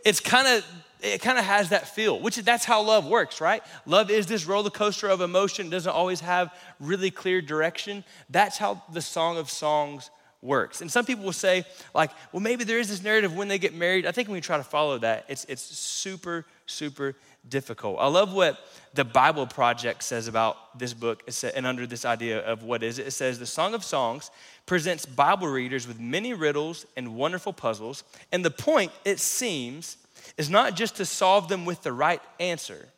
it's 0.05 0.19
kind 0.19 0.47
of 0.47 0.65
it 1.01 1.21
kind 1.21 1.37
of 1.37 1.45
has 1.45 1.69
that 1.69 1.87
feel, 1.87 2.19
which 2.19 2.37
that's 2.37 2.65
how 2.65 2.81
love 2.81 3.05
works, 3.05 3.39
right? 3.39 3.61
Love 3.85 4.09
is 4.09 4.25
this 4.25 4.45
roller 4.45 4.69
coaster 4.69 5.07
of 5.07 5.21
emotion, 5.21 5.69
doesn't 5.69 5.91
always 5.91 6.21
have 6.21 6.53
really 6.79 7.11
clear 7.11 7.41
direction. 7.41 8.03
That's 8.29 8.57
how 8.57 8.81
the 8.91 9.01
Song 9.01 9.37
of 9.37 9.49
Songs 9.49 10.09
works. 10.41 10.81
And 10.81 10.91
some 10.91 11.05
people 11.05 11.25
will 11.25 11.33
say, 11.33 11.65
like, 11.93 12.11
well, 12.31 12.41
maybe 12.41 12.63
there 12.63 12.79
is 12.79 12.89
this 12.89 13.03
narrative 13.03 13.35
when 13.35 13.47
they 13.47 13.57
get 13.57 13.73
married. 13.73 14.05
I 14.05 14.11
think 14.11 14.27
when 14.27 14.35
we 14.35 14.41
try 14.41 14.57
to 14.57 14.63
follow 14.63 14.97
that, 14.99 15.25
it's, 15.27 15.45
it's 15.45 15.61
super, 15.61 16.45
super 16.65 17.15
difficult. 17.49 17.97
I 17.99 18.07
love 18.07 18.33
what 18.33 18.59
the 18.93 19.03
Bible 19.05 19.47
Project 19.47 20.03
says 20.03 20.27
about 20.27 20.77
this 20.77 20.93
book 20.93 21.29
and 21.55 21.65
under 21.65 21.87
this 21.87 22.05
idea 22.05 22.39
of 22.39 22.63
what 22.63 22.83
is 22.83 22.99
it. 22.99 23.07
It 23.07 23.11
says, 23.11 23.39
the 23.39 23.45
Song 23.45 23.73
of 23.73 23.83
Songs 23.83 24.31
presents 24.65 25.05
Bible 25.05 25.47
readers 25.47 25.87
with 25.87 25.99
many 25.99 26.33
riddles 26.33 26.85
and 26.95 27.15
wonderful 27.15 27.53
puzzles. 27.53 28.03
And 28.31 28.43
the 28.43 28.51
point, 28.51 28.91
it 29.05 29.19
seems, 29.19 29.97
is 30.37 30.49
not 30.49 30.75
just 30.75 30.97
to 30.97 31.05
solve 31.05 31.47
them 31.47 31.65
with 31.65 31.83
the 31.83 31.93
right 31.93 32.21
answer. 32.39 32.89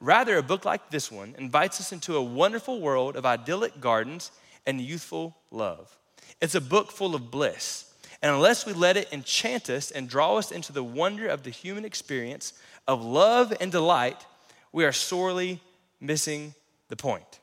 Rather, 0.00 0.38
a 0.38 0.42
book 0.42 0.64
like 0.64 0.90
this 0.90 1.10
one 1.10 1.34
invites 1.38 1.80
us 1.80 1.92
into 1.92 2.16
a 2.16 2.22
wonderful 2.22 2.80
world 2.80 3.16
of 3.16 3.26
idyllic 3.26 3.80
gardens 3.80 4.30
and 4.66 4.80
youthful 4.80 5.36
love. 5.50 5.96
It's 6.40 6.54
a 6.54 6.60
book 6.60 6.90
full 6.90 7.14
of 7.14 7.30
bliss. 7.30 7.92
And 8.22 8.34
unless 8.34 8.66
we 8.66 8.72
let 8.72 8.96
it 8.96 9.12
enchant 9.12 9.70
us 9.70 9.90
and 9.90 10.08
draw 10.08 10.36
us 10.36 10.50
into 10.50 10.72
the 10.72 10.82
wonder 10.82 11.28
of 11.28 11.44
the 11.44 11.50
human 11.50 11.84
experience 11.84 12.52
of 12.86 13.04
love 13.04 13.52
and 13.60 13.70
delight, 13.70 14.26
we 14.72 14.84
are 14.84 14.92
sorely 14.92 15.60
missing 16.00 16.54
the 16.88 16.96
point. 16.96 17.40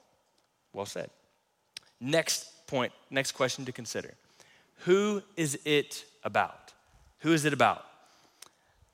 Well 0.74 0.86
said. 0.86 1.10
Next 2.02 2.68
point, 2.68 2.92
next 3.10 3.32
question 3.32 3.66
to 3.66 3.72
consider 3.72 4.14
Who 4.80 5.22
is 5.38 5.60
it 5.66 6.06
about? 6.24 6.74
Who 7.20 7.32
is 7.32 7.46
it 7.46 7.54
about? 7.54 7.86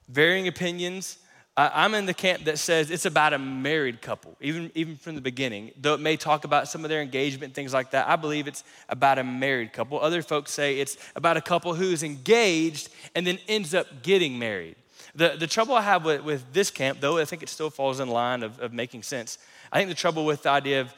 Varying 0.08 0.48
opinions 0.48 1.18
I'm 1.58 1.94
in 1.96 2.06
the 2.06 2.14
camp 2.14 2.46
that 2.46 2.60
says 2.60 2.92
it's 2.92 3.06
about 3.06 3.34
a 3.34 3.38
married 3.40 4.02
couple, 4.02 4.38
even, 4.40 4.72
even 4.74 4.96
from 4.96 5.16
the 5.16 5.22
beginning. 5.22 5.72
Though 5.80 5.94
it 5.96 6.00
may 6.00 6.16
talk 6.16 6.46
about 6.46 6.70
some 6.70 6.86
of 6.86 6.90
their 6.90 7.02
engagement, 7.02 7.54
things 7.54 7.74
like 7.74 7.92
that, 7.92 8.08
I 8.08 8.16
believe 8.16 8.48
it's 8.48 8.64
about 8.88 9.20
a 9.20 9.24
married 9.24 9.74
couple. 9.74 10.00
Other 10.00 10.22
folks 10.22 10.52
say 10.52 10.80
it's 10.80 10.98
about 11.14 11.36
a 11.36 11.42
couple 11.42 11.74
who's 11.74 12.04
engaged 12.04 12.90
and 13.16 13.28
then 13.28 13.38
ends 13.50 13.74
up 13.74 14.02
getting 14.02 14.40
married. 14.40 14.78
The, 15.14 15.36
the 15.38 15.48
trouble 15.48 15.76
I 15.76 15.82
have 15.82 16.06
with, 16.06 16.24
with 16.24 16.54
this 16.54 16.72
camp, 16.72 17.02
though 17.02 17.18
I 17.18 17.26
think 17.26 17.44
it 17.44 17.50
still 17.50 17.70
falls 17.70 18.00
in 18.00 18.08
line 18.08 18.44
of, 18.44 18.58
of 18.60 18.72
making 18.72 19.04
sense, 19.04 19.38
I 19.74 19.78
think 19.78 19.90
the 19.90 19.96
trouble 19.96 20.26
with 20.26 20.44
the 20.44 20.52
idea 20.52 20.80
of 20.82 20.94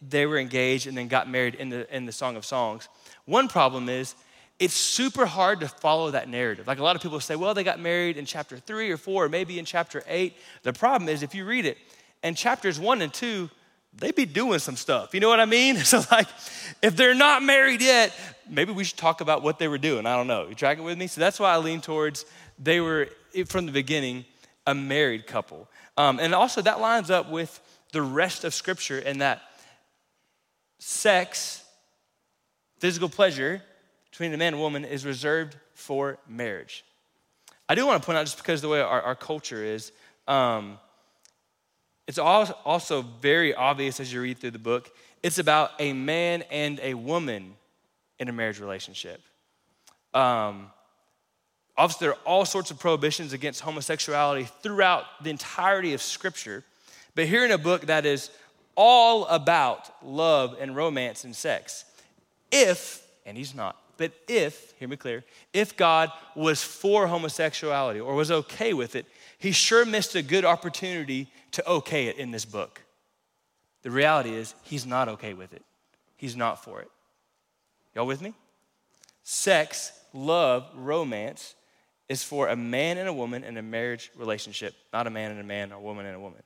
they 0.00 0.26
were 0.26 0.38
engaged 0.38 0.88
and 0.88 0.96
then 0.96 1.06
got 1.06 1.28
married 1.28 1.54
in 1.54 1.68
the, 1.68 1.94
in 1.94 2.06
the 2.06 2.12
Song 2.12 2.34
of 2.34 2.44
Songs, 2.44 2.88
one 3.24 3.46
problem 3.46 3.88
is 3.88 4.16
it's 4.58 4.74
super 4.74 5.26
hard 5.26 5.60
to 5.60 5.68
follow 5.68 6.10
that 6.12 6.28
narrative. 6.28 6.66
Like 6.66 6.78
a 6.78 6.84
lot 6.84 6.94
of 6.96 7.02
people 7.02 7.18
say, 7.20 7.36
well, 7.36 7.54
they 7.54 7.64
got 7.64 7.80
married 7.80 8.16
in 8.16 8.26
chapter 8.26 8.56
three 8.58 8.90
or 8.90 8.96
four, 8.96 9.24
or 9.24 9.28
maybe 9.28 9.58
in 9.58 9.64
chapter 9.64 10.02
eight. 10.06 10.36
The 10.62 10.72
problem 10.72 11.08
is, 11.08 11.22
if 11.22 11.34
you 11.34 11.44
read 11.44 11.66
it, 11.66 11.78
in 12.22 12.34
chapters 12.34 12.78
one 12.78 13.02
and 13.02 13.12
two, 13.12 13.50
they'd 13.94 14.14
be 14.14 14.24
doing 14.24 14.58
some 14.58 14.76
stuff. 14.76 15.14
You 15.14 15.20
know 15.20 15.28
what 15.28 15.40
I 15.40 15.44
mean? 15.46 15.76
So, 15.84 16.02
like, 16.10 16.28
if 16.80 16.96
they're 16.96 17.14
not 17.14 17.42
married 17.42 17.82
yet, 17.82 18.12
maybe 18.48 18.72
we 18.72 18.84
should 18.84 18.98
talk 18.98 19.20
about 19.20 19.42
what 19.42 19.58
they 19.58 19.68
were 19.68 19.78
doing. 19.78 20.06
I 20.06 20.16
don't 20.16 20.26
know. 20.26 20.48
You 20.48 20.54
tracking 20.54 20.84
with 20.84 20.98
me? 20.98 21.06
So 21.06 21.20
that's 21.20 21.40
why 21.40 21.52
I 21.52 21.58
lean 21.58 21.80
towards 21.80 22.24
they 22.58 22.80
were, 22.80 23.08
from 23.46 23.66
the 23.66 23.72
beginning, 23.72 24.24
a 24.66 24.74
married 24.74 25.26
couple. 25.26 25.68
Um, 25.96 26.18
and 26.20 26.34
also, 26.34 26.62
that 26.62 26.80
lines 26.80 27.10
up 27.10 27.30
with 27.30 27.60
the 27.92 28.02
rest 28.02 28.44
of 28.44 28.54
Scripture 28.54 28.98
in 28.98 29.18
that 29.18 29.42
sex, 30.78 31.62
physical 32.78 33.08
pleasure, 33.08 33.62
between 34.22 34.34
a 34.34 34.38
man 34.38 34.54
and 34.54 34.62
woman 34.62 34.84
is 34.84 35.04
reserved 35.04 35.56
for 35.74 36.16
marriage. 36.28 36.84
I 37.68 37.74
do 37.74 37.84
want 37.84 38.00
to 38.00 38.06
point 38.06 38.18
out, 38.18 38.24
just 38.24 38.36
because 38.36 38.62
the 38.62 38.68
way 38.68 38.80
our, 38.80 39.02
our 39.02 39.16
culture 39.16 39.64
is, 39.64 39.90
um, 40.28 40.78
it's 42.06 42.18
also 42.18 43.02
very 43.20 43.52
obvious 43.52 43.98
as 43.98 44.12
you 44.12 44.20
read 44.20 44.38
through 44.38 44.52
the 44.52 44.60
book. 44.60 44.92
It's 45.24 45.38
about 45.38 45.72
a 45.80 45.92
man 45.92 46.42
and 46.52 46.78
a 46.84 46.94
woman 46.94 47.54
in 48.20 48.28
a 48.28 48.32
marriage 48.32 48.60
relationship. 48.60 49.20
Um, 50.14 50.70
obviously, 51.76 52.06
there 52.06 52.14
are 52.14 52.20
all 52.24 52.44
sorts 52.44 52.70
of 52.70 52.78
prohibitions 52.78 53.32
against 53.32 53.60
homosexuality 53.62 54.48
throughout 54.62 55.04
the 55.24 55.30
entirety 55.30 55.94
of 55.94 56.02
Scripture. 56.02 56.62
But 57.16 57.26
here 57.26 57.44
in 57.44 57.50
a 57.50 57.58
book 57.58 57.86
that 57.86 58.06
is 58.06 58.30
all 58.76 59.26
about 59.26 59.90
love 60.04 60.56
and 60.60 60.76
romance 60.76 61.24
and 61.24 61.34
sex, 61.34 61.84
if, 62.52 63.04
and 63.26 63.36
he's 63.36 63.52
not, 63.52 63.81
but 63.96 64.12
if, 64.28 64.74
hear 64.78 64.88
me 64.88 64.96
clear, 64.96 65.24
if 65.52 65.76
God 65.76 66.10
was 66.34 66.62
for 66.62 67.06
homosexuality 67.06 68.00
or 68.00 68.14
was 68.14 68.30
okay 68.30 68.72
with 68.72 68.96
it, 68.96 69.06
he 69.38 69.52
sure 69.52 69.84
missed 69.84 70.14
a 70.14 70.22
good 70.22 70.44
opportunity 70.44 71.28
to 71.52 71.66
okay 71.68 72.06
it 72.06 72.16
in 72.16 72.30
this 72.30 72.44
book. 72.44 72.82
The 73.82 73.90
reality 73.90 74.30
is, 74.30 74.54
he's 74.62 74.86
not 74.86 75.08
okay 75.08 75.34
with 75.34 75.52
it. 75.52 75.62
He's 76.16 76.36
not 76.36 76.62
for 76.62 76.80
it. 76.80 76.90
Y'all 77.94 78.06
with 78.06 78.22
me? 78.22 78.34
Sex, 79.24 79.92
love, 80.12 80.68
romance 80.74 81.54
is 82.08 82.22
for 82.22 82.48
a 82.48 82.56
man 82.56 82.98
and 82.98 83.08
a 83.08 83.12
woman 83.12 83.44
in 83.44 83.56
a 83.56 83.62
marriage 83.62 84.10
relationship, 84.16 84.74
not 84.92 85.06
a 85.06 85.10
man 85.10 85.30
and 85.30 85.40
a 85.40 85.44
man 85.44 85.72
or 85.72 85.76
a 85.76 85.80
woman 85.80 86.06
and 86.06 86.16
a 86.16 86.20
woman. 86.20 86.42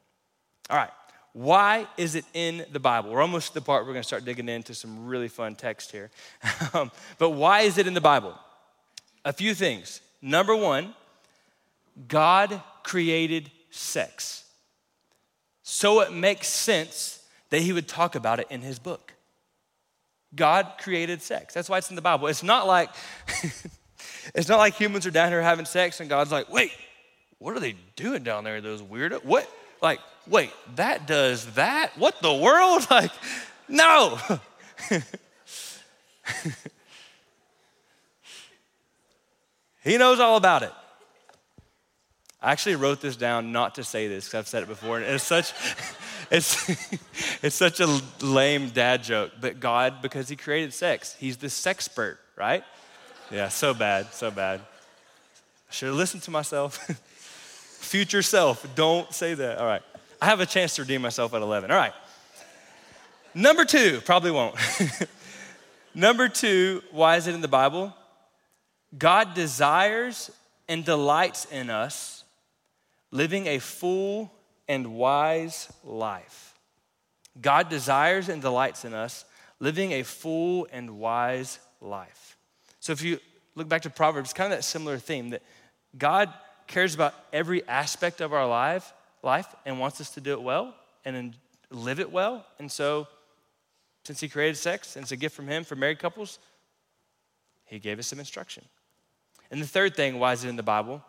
All 0.70 0.76
right. 0.76 0.90
Why 1.36 1.86
is 1.98 2.14
it 2.14 2.24
in 2.32 2.64
the 2.72 2.80
Bible? 2.80 3.10
We're 3.10 3.20
almost 3.20 3.48
to 3.48 3.54
the 3.54 3.60
part 3.60 3.84
we're 3.84 3.92
going 3.92 4.00
to 4.00 4.06
start 4.06 4.24
digging 4.24 4.48
into 4.48 4.72
some 4.72 5.04
really 5.04 5.28
fun 5.28 5.54
text 5.54 5.92
here. 5.92 6.10
um, 6.72 6.90
but 7.18 7.28
why 7.28 7.60
is 7.60 7.76
it 7.76 7.86
in 7.86 7.92
the 7.92 8.00
Bible? 8.00 8.34
A 9.22 9.34
few 9.34 9.52
things. 9.52 10.00
Number 10.22 10.56
one, 10.56 10.94
God 12.08 12.62
created 12.82 13.50
sex. 13.68 14.46
So 15.62 16.00
it 16.00 16.10
makes 16.10 16.48
sense 16.48 17.22
that 17.50 17.60
he 17.60 17.70
would 17.70 17.86
talk 17.86 18.14
about 18.14 18.40
it 18.40 18.46
in 18.48 18.62
his 18.62 18.78
book. 18.78 19.12
God 20.34 20.72
created 20.78 21.20
sex. 21.20 21.52
That's 21.52 21.68
why 21.68 21.76
it's 21.76 21.90
in 21.90 21.96
the 21.96 22.02
Bible. 22.02 22.28
It's 22.28 22.42
not 22.42 22.66
like 22.66 22.88
it's 24.34 24.48
not 24.48 24.56
like 24.56 24.72
humans 24.72 25.04
are 25.04 25.10
down 25.10 25.28
here 25.28 25.42
having 25.42 25.66
sex 25.66 26.00
and 26.00 26.08
God's 26.08 26.32
like, 26.32 26.50
"Wait, 26.50 26.72
what 27.36 27.54
are 27.54 27.60
they 27.60 27.74
doing 27.94 28.22
down 28.22 28.42
there? 28.42 28.62
Those 28.62 28.80
weirdo 28.80 29.22
what?" 29.22 29.46
Like, 29.82 30.00
wait, 30.28 30.52
that 30.76 31.06
does 31.06 31.46
that? 31.54 31.96
What 31.96 32.20
the 32.22 32.34
world? 32.34 32.86
Like, 32.96 33.10
no. 33.68 34.18
he 39.82 39.98
knows 39.98 40.20
all 40.20 40.36
about 40.36 40.62
it. 40.62 40.72
I 42.40 42.52
actually 42.52 42.76
wrote 42.76 43.00
this 43.00 43.16
down 43.16 43.50
not 43.50 43.74
to 43.74 43.82
say 43.84 44.06
this 44.08 44.26
because 44.26 44.38
I've 44.38 44.46
said 44.46 44.62
it 44.62 44.68
before, 44.68 44.98
and 44.98 45.06
it's 45.06 45.24
such, 45.24 45.52
it's, 46.30 46.68
it's 47.42 47.56
such 47.56 47.80
a 47.80 48.00
lame 48.20 48.68
dad 48.68 49.02
joke. 49.02 49.32
But 49.40 49.58
God, 49.58 50.00
because 50.00 50.28
He 50.28 50.36
created 50.36 50.72
sex, 50.72 51.16
He's 51.18 51.38
the 51.38 51.48
sexpert, 51.48 52.18
right? 52.36 52.62
Yeah, 53.30 53.48
so 53.48 53.74
bad, 53.74 54.12
so 54.12 54.30
bad. 54.30 54.60
I 54.60 55.72
should 55.72 55.88
have 55.88 55.96
listened 55.96 56.22
to 56.24 56.30
myself. 56.30 56.76
Future 57.80 58.22
self, 58.22 58.64
don't 58.76 59.12
say 59.12 59.34
that. 59.34 59.58
All 59.58 59.66
right. 59.66 59.82
I 60.20 60.26
have 60.26 60.40
a 60.40 60.46
chance 60.46 60.76
to 60.76 60.82
redeem 60.82 61.02
myself 61.02 61.34
at 61.34 61.42
11. 61.42 61.70
All 61.70 61.76
right. 61.76 61.92
Number 63.34 63.64
two, 63.64 64.00
probably 64.04 64.30
won't. 64.30 64.56
Number 65.94 66.28
two, 66.28 66.82
why 66.90 67.16
is 67.16 67.26
it 67.26 67.34
in 67.34 67.40
the 67.40 67.48
Bible? 67.48 67.94
God 68.96 69.34
desires 69.34 70.30
and 70.68 70.84
delights 70.84 71.44
in 71.46 71.70
us 71.70 72.24
living 73.10 73.46
a 73.46 73.58
full 73.58 74.32
and 74.68 74.94
wise 74.94 75.72
life. 75.84 76.54
God 77.40 77.68
desires 77.68 78.28
and 78.28 78.40
delights 78.40 78.84
in 78.84 78.94
us 78.94 79.24
living 79.60 79.92
a 79.92 80.02
full 80.02 80.66
and 80.72 80.98
wise 80.98 81.58
life. 81.80 82.36
So 82.80 82.92
if 82.92 83.02
you 83.02 83.18
look 83.54 83.68
back 83.68 83.82
to 83.82 83.90
Proverbs, 83.90 84.32
kind 84.32 84.52
of 84.52 84.58
that 84.58 84.62
similar 84.62 84.98
theme 84.98 85.30
that 85.30 85.42
God 85.96 86.32
cares 86.66 86.94
about 86.94 87.14
every 87.32 87.66
aspect 87.68 88.20
of 88.20 88.32
our 88.32 88.46
life, 88.46 88.92
life 89.26 89.54
and 89.66 89.78
wants 89.78 90.00
us 90.00 90.10
to 90.10 90.20
do 90.22 90.32
it 90.32 90.40
well 90.40 90.74
and 91.04 91.34
live 91.70 92.00
it 92.00 92.10
well. 92.10 92.46
And 92.58 92.72
so, 92.72 93.06
since 94.04 94.20
He 94.20 94.28
created 94.28 94.56
sex 94.56 94.96
and 94.96 95.02
it's 95.02 95.12
a 95.12 95.16
gift 95.16 95.36
from 95.36 95.48
Him 95.48 95.64
for 95.64 95.76
married 95.76 95.98
couples, 95.98 96.38
He 97.66 97.78
gave 97.78 97.98
us 97.98 98.06
some 98.06 98.18
instruction. 98.18 98.64
And 99.50 99.60
the 99.60 99.66
third 99.66 99.94
thing, 99.94 100.18
why 100.18 100.32
is 100.32 100.44
it 100.44 100.48
in 100.48 100.56
the 100.56 100.62
Bible? 100.62 101.04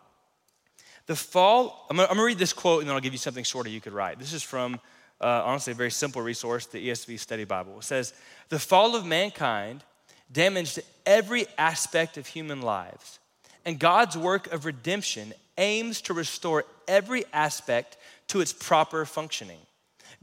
The 1.06 1.16
fall, 1.16 1.86
I'm 1.88 1.96
gonna, 1.96 2.08
I'm 2.08 2.16
gonna 2.16 2.26
read 2.26 2.38
this 2.38 2.52
quote 2.52 2.80
and 2.80 2.88
then 2.88 2.94
I'll 2.94 3.00
give 3.00 3.14
you 3.14 3.18
something 3.18 3.44
shorter 3.44 3.70
you 3.70 3.80
could 3.80 3.94
write. 3.94 4.18
This 4.18 4.34
is 4.34 4.42
from, 4.42 4.74
uh, 5.20 5.42
honestly, 5.44 5.72
a 5.72 5.76
very 5.76 5.90
simple 5.90 6.20
resource, 6.20 6.66
the 6.66 6.86
ESV 6.86 7.18
Study 7.18 7.44
Bible. 7.44 7.78
It 7.78 7.84
says, 7.84 8.12
The 8.50 8.58
fall 8.58 8.94
of 8.94 9.06
mankind 9.06 9.84
damaged 10.30 10.80
every 11.06 11.46
aspect 11.56 12.18
of 12.18 12.26
human 12.26 12.60
lives, 12.60 13.18
and 13.64 13.78
God's 13.78 14.18
work 14.18 14.52
of 14.52 14.66
redemption 14.66 15.32
aims 15.56 16.02
to 16.02 16.14
restore 16.14 16.64
every 16.88 17.24
aspect 17.32 17.96
to 18.28 18.40
its 18.40 18.52
proper 18.52 19.04
functioning. 19.04 19.60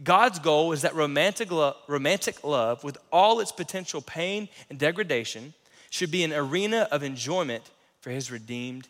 God's 0.03 0.39
goal 0.39 0.73
is 0.73 0.81
that 0.81 0.93
romantic, 0.95 1.51
lo- 1.51 1.75
romantic 1.87 2.43
love, 2.43 2.83
with 2.83 2.97
all 3.11 3.39
its 3.39 3.51
potential 3.51 4.01
pain 4.01 4.49
and 4.69 4.77
degradation, 4.77 5.53
should 5.89 6.11
be 6.11 6.23
an 6.23 6.33
arena 6.33 6.87
of 6.91 7.03
enjoyment 7.03 7.63
for 8.01 8.09
his 8.09 8.29
redeemed 8.29 8.89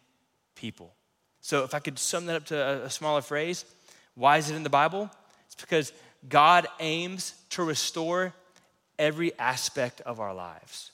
people. 0.56 0.94
So, 1.42 1.64
if 1.64 1.76
I 1.76 1.80
could 1.80 2.00
sum 2.00 2.26
that 2.26 2.36
up 2.36 2.46
to 2.46 2.58
a, 2.58 2.86
a 2.86 2.90
smaller 2.90 3.22
phrase, 3.22 3.66
why 4.16 4.38
is 4.38 4.50
it 4.50 4.56
in 4.56 4.64
the 4.64 4.70
Bible? 4.70 5.12
It's 5.46 5.56
because 5.56 5.94
God 6.28 6.68
aims 6.80 7.36
to 7.52 7.64
restore 7.64 8.34
every 8.98 9.38
aspect 9.38 10.02
of 10.02 10.20
our 10.20 10.34
lives. 10.34 10.92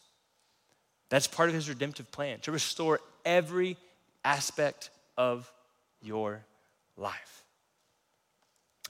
That's 1.09 1.27
part 1.27 1.49
of 1.49 1.55
his 1.55 1.69
redemptive 1.69 2.11
plan, 2.11 2.39
to 2.41 2.51
restore 2.51 2.99
every 3.23 3.77
aspect 4.25 4.89
of 5.17 5.51
your 6.01 6.41
life. 7.01 7.43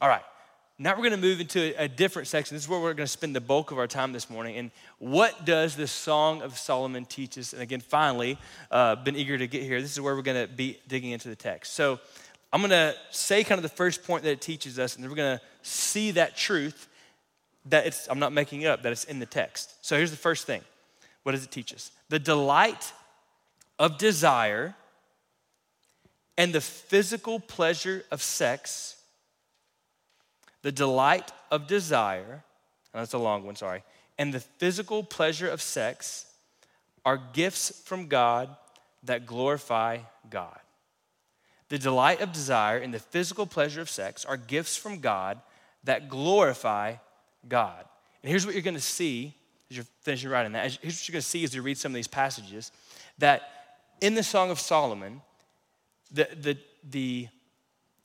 All 0.02 0.10
right, 0.10 0.24
now 0.78 0.92
we're 0.92 1.10
going 1.10 1.12
to 1.12 1.18
move 1.18 1.40
into 1.40 1.74
a 1.82 1.88
different 1.88 2.28
section. 2.28 2.56
This 2.56 2.64
is 2.64 2.70
where 2.70 2.80
we're 2.80 2.94
going 2.94 3.06
to 3.06 3.12
spend 3.12 3.36
the 3.36 3.42
bulk 3.42 3.72
of 3.72 3.78
our 3.78 3.88
time 3.88 4.14
this 4.14 4.30
morning. 4.30 4.58
And 4.58 4.72
what 4.98 5.46
does 5.46 5.76
the 5.76 5.88
Song 5.88 6.42
of 6.42 6.58
Solomon 6.58 7.06
teach 7.06 7.38
us? 7.38 7.54
And 7.54 7.62
again, 7.62 7.82
finally, 7.82 8.38
uh, 8.72 8.96
been 8.96 9.16
eager 9.16 9.38
to 9.38 9.48
get 9.48 9.64
here. 9.64 9.82
This 9.82 9.92
is 9.92 10.02
where 10.02 10.16
we're 10.16 10.24
going 10.24 10.48
to 10.48 10.52
be 10.52 10.80
digging 10.88 11.12
into 11.12 11.30
the 11.30 11.36
text. 11.36 11.74
So 11.74 12.00
I'm 12.52 12.62
going 12.62 12.72
to 12.72 12.96
say 13.12 13.44
kind 13.44 13.60
of 13.60 13.64
the 13.64 13.70
first 13.70 14.04
point 14.04 14.24
that 14.24 14.32
it 14.32 14.42
teaches 14.42 14.78
us, 14.78 14.96
and 14.96 15.04
then 15.04 15.10
we're 15.10 15.18
going 15.18 15.38
to 15.38 15.44
see 15.62 16.12
that 16.12 16.36
truth 16.36 16.88
that 17.66 17.86
it's, 17.86 18.08
I'm 18.10 18.20
not 18.20 18.34
making 18.34 18.62
it 18.62 18.66
up, 18.66 18.82
that 18.82 18.92
it's 18.92 19.04
in 19.04 19.20
the 19.20 19.26
text. 19.28 19.86
So 19.86 19.96
here's 19.96 20.12
the 20.12 20.18
first 20.18 20.48
thing. 20.48 20.62
What 21.24 21.34
does 21.34 21.44
it 21.44 21.52
teach 21.52 21.74
us? 21.74 21.92
The 22.10 22.18
delight 22.18 22.92
of 23.78 24.00
desire 24.00 24.76
and 26.42 26.54
the 26.54 26.60
physical 26.60 27.40
pleasure 27.40 28.04
of 28.10 28.20
sex, 28.20 28.96
the 30.64 30.72
delight 30.72 31.32
of 31.52 31.68
desire, 31.68 32.44
oh, 32.96 32.98
that's 32.98 33.14
a 33.14 33.20
long 33.20 33.46
one, 33.46 33.56
sorry, 33.56 33.84
and 34.18 34.34
the 34.34 34.40
physical 34.40 35.04
pleasure 35.04 35.48
of 35.48 35.62
sex 35.62 36.26
are 37.06 37.22
gifts 37.34 37.84
from 37.86 38.08
God 38.08 38.50
that 39.04 39.28
glorify 39.28 40.00
God. 40.32 40.58
The 41.70 41.78
delight 41.78 42.22
of 42.22 42.32
desire 42.32 42.80
and 42.80 42.92
the 42.92 42.98
physical 42.98 43.46
pleasure 43.46 43.82
of 43.82 43.88
sex 43.88 44.26
are 44.26 44.36
gifts 44.36 44.76
from 44.76 45.00
God 45.00 45.40
that 45.84 46.10
glorify 46.10 46.96
God. 47.48 47.86
And 48.24 48.32
here's 48.32 48.48
what 48.48 48.56
you're 48.56 48.64
going 48.64 48.74
to 48.74 48.82
see 48.82 49.36
as 49.70 49.78
you're 49.78 49.86
finishing 50.02 50.32
writing 50.32 50.54
that. 50.54 50.76
Here's 50.82 50.96
what 50.96 51.08
you're 51.08 51.14
going 51.14 51.22
to 51.22 51.28
see 51.28 51.44
as 51.44 51.54
you 51.54 51.62
read 51.62 51.78
some 51.78 51.92
of 51.92 51.96
these 51.96 52.08
passages 52.08 52.72
that 53.20 53.44
in 54.02 54.16
the 54.16 54.24
Song 54.24 54.50
of 54.50 54.60
Solomon, 54.60 55.22
the, 56.12 56.28
the, 56.40 56.58
the 56.90 57.28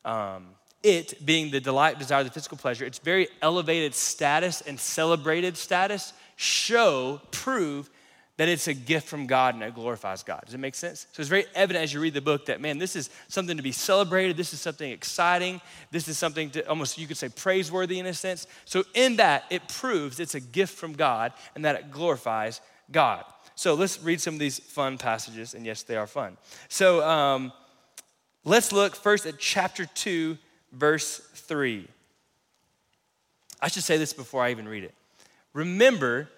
um, 0.04 0.46
it 0.82 1.24
being 1.24 1.50
the 1.50 1.60
delight, 1.60 1.98
desire, 1.98 2.22
the 2.22 2.30
physical 2.30 2.56
pleasure, 2.56 2.84
its 2.84 2.98
very 2.98 3.28
elevated 3.42 3.94
status 3.94 4.60
and 4.60 4.78
celebrated 4.78 5.56
status 5.56 6.12
show, 6.36 7.20
prove 7.32 7.90
that 8.36 8.48
it's 8.48 8.68
a 8.68 8.74
gift 8.74 9.08
from 9.08 9.26
God 9.26 9.54
and 9.54 9.64
it 9.64 9.74
glorifies 9.74 10.22
God. 10.22 10.42
Does 10.44 10.54
it 10.54 10.58
make 10.58 10.74
sense? 10.74 11.06
So 11.12 11.20
it's 11.20 11.30
very 11.30 11.46
evident 11.54 11.82
as 11.82 11.92
you 11.94 12.00
read 12.00 12.12
the 12.12 12.20
book 12.20 12.46
that, 12.46 12.60
man, 12.60 12.78
this 12.78 12.94
is 12.94 13.08
something 13.28 13.56
to 13.56 13.62
be 13.62 13.72
celebrated. 13.72 14.36
This 14.36 14.52
is 14.52 14.60
something 14.60 14.90
exciting. 14.90 15.60
This 15.90 16.06
is 16.06 16.18
something 16.18 16.50
to 16.50 16.68
almost, 16.68 16.98
you 16.98 17.06
could 17.06 17.16
say, 17.16 17.30
praiseworthy 17.30 17.98
in 17.98 18.06
a 18.06 18.12
sense. 18.12 18.46
So 18.66 18.84
in 18.94 19.16
that, 19.16 19.44
it 19.48 19.66
proves 19.68 20.20
it's 20.20 20.34
a 20.34 20.40
gift 20.40 20.74
from 20.74 20.92
God 20.92 21.32
and 21.54 21.64
that 21.64 21.76
it 21.76 21.90
glorifies 21.90 22.60
God. 22.92 23.24
So 23.54 23.72
let's 23.72 24.02
read 24.02 24.20
some 24.20 24.34
of 24.34 24.40
these 24.40 24.58
fun 24.58 24.98
passages, 24.98 25.54
and 25.54 25.64
yes, 25.64 25.82
they 25.82 25.96
are 25.96 26.06
fun. 26.06 26.36
So 26.68 27.02
um, 27.08 27.52
let's 28.46 28.72
look 28.72 28.96
first 28.96 29.26
at 29.26 29.38
chapter 29.38 29.84
2, 29.84 30.38
verse 30.72 31.18
3. 31.34 31.86
I 33.60 33.68
should 33.68 33.82
say 33.82 33.98
this 33.98 34.14
before 34.14 34.42
I 34.42 34.50
even 34.52 34.66
read 34.66 34.84
it. 34.84 34.94
Remember 35.52 36.28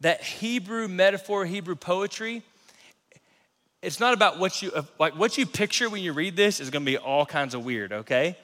that 0.00 0.22
Hebrew 0.22 0.88
metaphor, 0.88 1.44
Hebrew 1.44 1.76
poetry, 1.76 2.42
it's 3.82 4.00
not 4.00 4.12
about 4.12 4.38
what 4.38 4.60
you 4.60 4.72
like 4.98 5.16
what 5.16 5.38
you 5.38 5.46
picture 5.46 5.88
when 5.88 6.02
you 6.02 6.12
read 6.12 6.36
this 6.36 6.60
is 6.60 6.68
going 6.70 6.84
to 6.84 6.90
be 6.90 6.98
all 6.98 7.24
kinds 7.24 7.54
of 7.54 7.64
weird, 7.64 7.92
okay? 7.92 8.36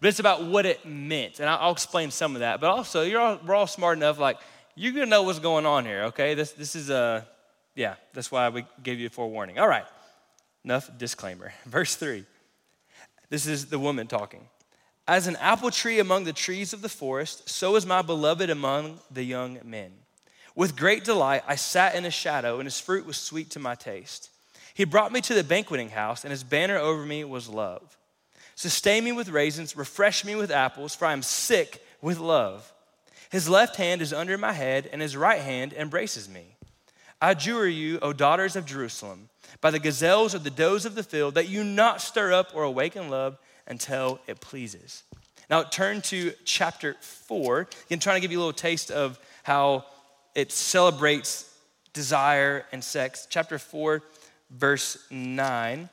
But 0.00 0.08
it's 0.08 0.20
about 0.20 0.44
what 0.44 0.64
it 0.64 0.86
meant, 0.86 1.40
and 1.40 1.48
I'll 1.48 1.72
explain 1.72 2.10
some 2.10 2.34
of 2.34 2.40
that. 2.40 2.60
But 2.60 2.70
also, 2.70 3.02
you're 3.02 3.20
all, 3.20 3.40
we're 3.44 3.54
all 3.54 3.66
smart 3.66 3.98
enough, 3.98 4.18
like 4.18 4.38
you're 4.76 4.92
gonna 4.92 5.06
know 5.06 5.24
what's 5.24 5.40
going 5.40 5.66
on 5.66 5.84
here, 5.84 6.04
okay? 6.04 6.34
This 6.34 6.52
this 6.52 6.74
is 6.74 6.88
a 6.88 7.26
yeah, 7.74 7.96
that's 8.14 8.30
why 8.30 8.48
we 8.48 8.64
gave 8.82 8.98
you 8.98 9.06
a 9.06 9.10
forewarning. 9.10 9.58
All 9.58 9.68
right, 9.68 9.84
enough 10.64 10.90
disclaimer. 10.96 11.52
Verse 11.66 11.96
three. 11.96 12.24
This 13.30 13.46
is 13.46 13.66
the 13.66 13.78
woman 13.78 14.06
talking. 14.06 14.48
As 15.06 15.26
an 15.26 15.36
apple 15.36 15.70
tree 15.70 15.98
among 15.98 16.24
the 16.24 16.32
trees 16.32 16.72
of 16.72 16.82
the 16.82 16.88
forest, 16.88 17.48
so 17.48 17.76
is 17.76 17.86
my 17.86 18.02
beloved 18.02 18.50
among 18.50 18.98
the 19.10 19.22
young 19.22 19.58
men. 19.64 19.92
With 20.54 20.76
great 20.76 21.04
delight, 21.04 21.42
I 21.46 21.54
sat 21.54 21.94
in 21.94 22.04
his 22.04 22.14
shadow, 22.14 22.58
and 22.58 22.66
his 22.66 22.80
fruit 22.80 23.06
was 23.06 23.16
sweet 23.16 23.50
to 23.50 23.58
my 23.58 23.74
taste. 23.74 24.30
He 24.74 24.84
brought 24.84 25.12
me 25.12 25.20
to 25.22 25.34
the 25.34 25.44
banqueting 25.44 25.90
house, 25.90 26.24
and 26.24 26.30
his 26.30 26.44
banner 26.44 26.76
over 26.76 27.06
me 27.06 27.24
was 27.24 27.48
love. 27.48 27.96
Sustain 28.54 29.04
me 29.04 29.12
with 29.12 29.28
raisins, 29.28 29.76
refresh 29.76 30.24
me 30.24 30.34
with 30.34 30.50
apples, 30.50 30.94
for 30.94 31.06
I 31.06 31.12
am 31.12 31.22
sick 31.22 31.82
with 32.02 32.18
love. 32.18 32.72
His 33.30 33.48
left 33.48 33.76
hand 33.76 34.02
is 34.02 34.12
under 34.12 34.36
my 34.36 34.52
head, 34.52 34.88
and 34.92 35.00
his 35.00 35.16
right 35.16 35.40
hand 35.40 35.72
embraces 35.72 36.28
me. 36.28 36.56
I 37.20 37.32
adjure 37.32 37.68
you, 37.68 37.98
O 38.00 38.12
daughters 38.12 38.56
of 38.56 38.66
Jerusalem, 38.66 39.28
by 39.60 39.70
the 39.70 39.78
gazelles 39.78 40.34
or 40.34 40.38
the 40.38 40.50
does 40.50 40.84
of 40.84 40.94
the 40.94 41.02
field, 41.02 41.34
that 41.34 41.48
you 41.48 41.64
not 41.64 42.00
stir 42.00 42.32
up 42.32 42.52
or 42.54 42.62
awaken 42.62 43.10
love 43.10 43.38
until 43.66 44.20
it 44.26 44.40
pleases. 44.40 45.02
Now 45.50 45.62
turn 45.62 46.02
to 46.02 46.32
chapter 46.44 46.96
4. 47.00 47.68
Again, 47.86 47.98
trying 47.98 48.16
to 48.16 48.20
give 48.20 48.32
you 48.32 48.38
a 48.38 48.40
little 48.40 48.52
taste 48.52 48.90
of 48.90 49.18
how 49.42 49.86
it 50.34 50.52
celebrates 50.52 51.52
desire 51.92 52.64
and 52.70 52.84
sex. 52.84 53.26
Chapter 53.30 53.58
4, 53.58 54.02
verse 54.50 54.98
9. 55.10 55.88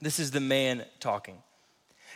This 0.00 0.18
is 0.18 0.30
the 0.30 0.40
man 0.40 0.84
talking. 1.00 1.36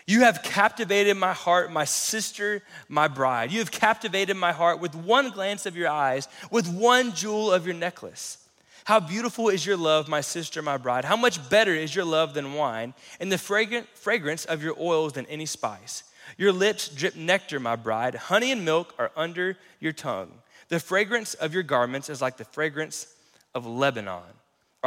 You 0.07 0.20
have 0.20 0.42
captivated 0.42 1.16
my 1.16 1.33
heart, 1.33 1.73
my 1.73 1.87
sister, 1.87 2.62
my 2.88 3.09
bride. 3.09 3.51
You 3.51 3.61
have 3.61 3.70
captivated 3.70 4.37
my 4.37 4.53
heart 4.53 4.79
with 4.79 4.94
one 4.94 5.31
glance 5.31 5.64
of 5.64 5.77
your 5.77 5.88
eyes, 5.88 6.29
with 6.51 6.68
one 6.68 7.14
jewel 7.14 7.51
of 7.51 7.64
your 7.64 7.75
necklace. 7.75 8.43
How 8.85 9.01
beautiful 9.01 9.49
is 9.49 9.64
your 9.64 9.79
love, 9.79 10.09
my 10.09 10.20
sister, 10.20 10.61
my 10.61 10.77
bride. 10.77 11.07
How 11.07 11.16
much 11.16 11.49
better 11.49 11.75
is 11.75 11.94
your 11.94 12.05
love 12.05 12.35
than 12.35 12.53
wine, 12.53 12.92
and 13.18 13.33
the 13.33 13.38
fragrant 13.38 13.88
fragrance 13.94 14.44
of 14.44 14.62
your 14.62 14.77
oils 14.79 15.14
than 15.14 15.27
any 15.27 15.47
spice. 15.47 16.05
Your 16.37 16.53
lips 16.53 16.88
drip 16.88 17.16
nectar, 17.16 17.59
my 17.59 17.77
bride. 17.77 18.14
Honey 18.14 18.53
and 18.53 18.64
milk 18.64 18.94
are 18.99 19.11
under 19.16 19.57
your 19.81 19.92
tongue. 19.92 20.33
The 20.68 20.81
fragrance 20.81 21.35
of 21.35 21.55
your 21.55 21.62
garments 21.62 22.11
is 22.11 22.20
like 22.20 22.37
the 22.37 22.44
fragrance 22.44 23.07
of 23.55 23.66
Lebanon. 23.66 24.09
All 24.09 24.23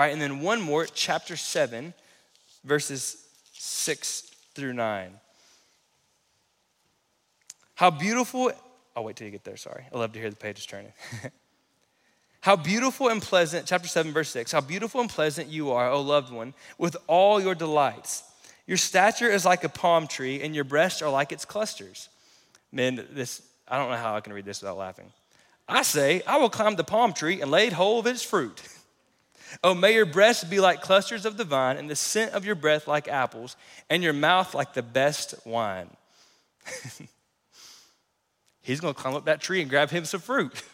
right, 0.04 0.12
and 0.12 0.22
then 0.22 0.42
one 0.42 0.62
more, 0.62 0.86
chapter 0.86 1.36
7, 1.36 1.94
verses 2.64 3.26
6 3.54 4.22
through 4.54 4.74
9. 4.74 5.12
How 7.74 7.90
beautiful, 7.90 8.52
I'll 8.96 9.04
wait 9.04 9.16
till 9.16 9.26
you 9.26 9.32
get 9.32 9.44
there, 9.44 9.58
sorry. 9.58 9.86
I 9.92 9.98
love 9.98 10.14
to 10.14 10.20
hear 10.20 10.30
the 10.30 10.36
pages 10.36 10.68
turning. 10.68 10.94
How 12.48 12.56
beautiful 12.56 13.10
and 13.10 13.22
pleasant, 13.22 13.66
chapter 13.68 13.90
7, 13.90 14.14
verse 14.14 14.30
6, 14.30 14.54
how 14.54 14.62
beautiful 14.62 15.02
and 15.02 15.10
pleasant 15.10 15.50
you 15.50 15.74
are, 15.74 15.90
O 15.90 16.00
loved 16.00 16.32
one, 16.32 16.54
with 16.78 16.96
all 17.06 17.42
your 17.42 17.56
delights. 17.56 18.24
Your 18.66 18.78
stature 18.78 19.30
is 19.30 19.44
like 19.44 19.66
a 19.66 19.70
palm 19.70 20.08
tree, 20.08 20.42
and 20.42 20.56
your 20.56 20.64
breasts 20.64 21.02
are 21.02 21.10
like 21.10 21.34
its 21.34 21.44
clusters. 21.44 22.08
Man, 22.72 23.06
this, 23.12 23.42
I 23.68 23.78
don't 23.78 23.90
know 23.90 23.98
how 23.98 24.16
I 24.16 24.22
can 24.22 24.32
read 24.32 24.46
this 24.46 24.62
without 24.62 24.78
laughing. 24.78 25.12
I 25.68 25.82
say, 25.82 26.22
I 26.26 26.38
will 26.38 26.50
climb 26.50 26.78
the 26.78 26.86
palm 26.86 27.12
tree 27.12 27.42
and 27.42 27.52
lay 27.52 27.70
hold 27.70 28.08
of 28.08 28.14
its 28.14 28.24
fruit. 28.24 28.62
oh, 29.62 29.74
may 29.74 29.94
your 29.94 30.06
breasts 30.06 30.46
be 30.46 30.62
like 30.62 30.82
clusters 30.82 31.26
of 31.26 31.36
the 31.36 31.44
vine, 31.44 31.76
and 31.76 31.90
the 31.90 31.98
scent 31.98 32.32
of 32.32 32.46
your 32.46 32.56
breath 32.56 32.88
like 32.88 33.10
apples, 33.10 33.58
and 33.90 34.02
your 34.02 34.14
mouth 34.14 34.56
like 34.56 34.74
the 34.74 34.82
best 34.82 35.36
wine. 35.46 35.90
He's 38.62 38.80
to 38.80 38.94
climb 38.94 39.16
up 39.16 39.26
that 39.26 39.42
tree 39.42 39.60
and 39.60 39.70
grab 39.70 39.90
him 39.90 40.06
some 40.06 40.22
fruit. 40.22 40.64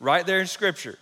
right 0.00 0.26
there 0.26 0.40
in 0.40 0.48
Scripture. 0.48 0.98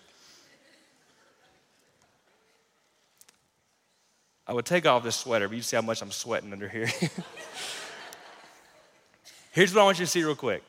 I 4.46 4.52
would 4.52 4.66
take 4.66 4.86
off 4.86 5.02
this 5.02 5.16
sweater, 5.16 5.48
but 5.48 5.56
you 5.56 5.62
see 5.62 5.76
how 5.76 5.82
much 5.82 6.02
I'm 6.02 6.10
sweating 6.10 6.52
under 6.52 6.68
here. 6.68 6.90
Here's 9.52 9.74
what 9.74 9.80
I 9.82 9.84
want 9.84 9.98
you 9.98 10.06
to 10.06 10.10
see 10.10 10.22
real 10.22 10.34
quick 10.34 10.62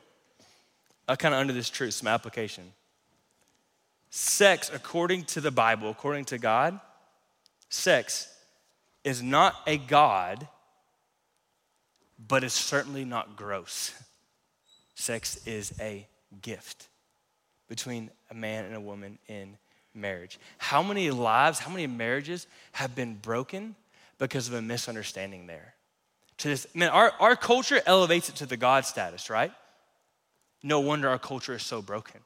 uh, 1.08 1.15
kind 1.15 1.34
of 1.34 1.39
under 1.39 1.54
this 1.54 1.70
truth, 1.70 1.94
some 1.96 2.08
application. 2.08 2.74
Sex, 4.12 4.70
according 4.74 5.24
to 5.26 5.39
the 5.42 5.52
Bible, 5.52 5.89
according 5.89 6.26
to 6.26 6.38
God, 6.38 6.80
sex 7.70 8.28
is 9.04 9.24
not 9.24 9.56
a 9.65 9.78
God, 9.78 10.48
but 12.28 12.44
is 12.44 12.54
certainly 12.54 13.06
not 13.06 13.38
gross. 13.38 13.94
Sex 14.96 15.48
is 15.48 15.74
a 15.80 16.06
gift 16.42 16.88
between 17.69 18.12
a 18.29 18.34
man 18.34 18.65
and 18.65 18.75
a 18.75 18.82
woman 18.82 19.17
in 19.27 19.58
marriage. 19.93 20.38
How 20.58 20.84
many 20.84 21.12
lives, 21.12 21.60
how 21.60 21.71
many 21.71 21.88
marriages 21.88 22.47
have 22.73 22.95
been 22.95 23.15
broken 23.15 23.75
because 24.17 24.49
of 24.49 24.55
a 24.55 24.62
misunderstanding 24.62 25.47
there? 25.47 25.75
To 26.39 26.49
this, 26.49 26.67
man, 26.75 26.89
our, 26.89 27.13
our 27.19 27.36
culture 27.36 27.82
elevates 27.86 28.27
it 28.27 28.36
to 28.38 28.45
the 28.45 28.58
God 28.58 28.86
status, 28.86 29.29
right? 29.29 29.51
No 30.63 30.79
wonder 30.82 31.08
our 31.08 31.19
culture 31.19 31.53
is 31.53 31.63
so 31.63 31.82
broken. 31.82 32.19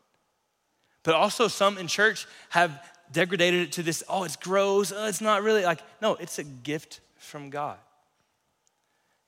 But 1.04 1.16
also, 1.16 1.48
some 1.48 1.78
in 1.78 1.88
church 1.88 2.26
have 2.50 2.82
degraded 3.12 3.68
it 3.68 3.72
to 3.74 3.84
this 3.84 4.04
oh, 4.08 4.24
it's 4.24 4.38
gross, 4.38 4.94
oh, 4.96 5.08
it's 5.08 5.22
not 5.22 5.44
really 5.44 5.64
like, 5.64 5.82
no, 6.02 6.16
it's 6.16 6.40
a 6.40 6.44
gift 6.44 7.02
from 7.18 7.50
God. 7.50 7.78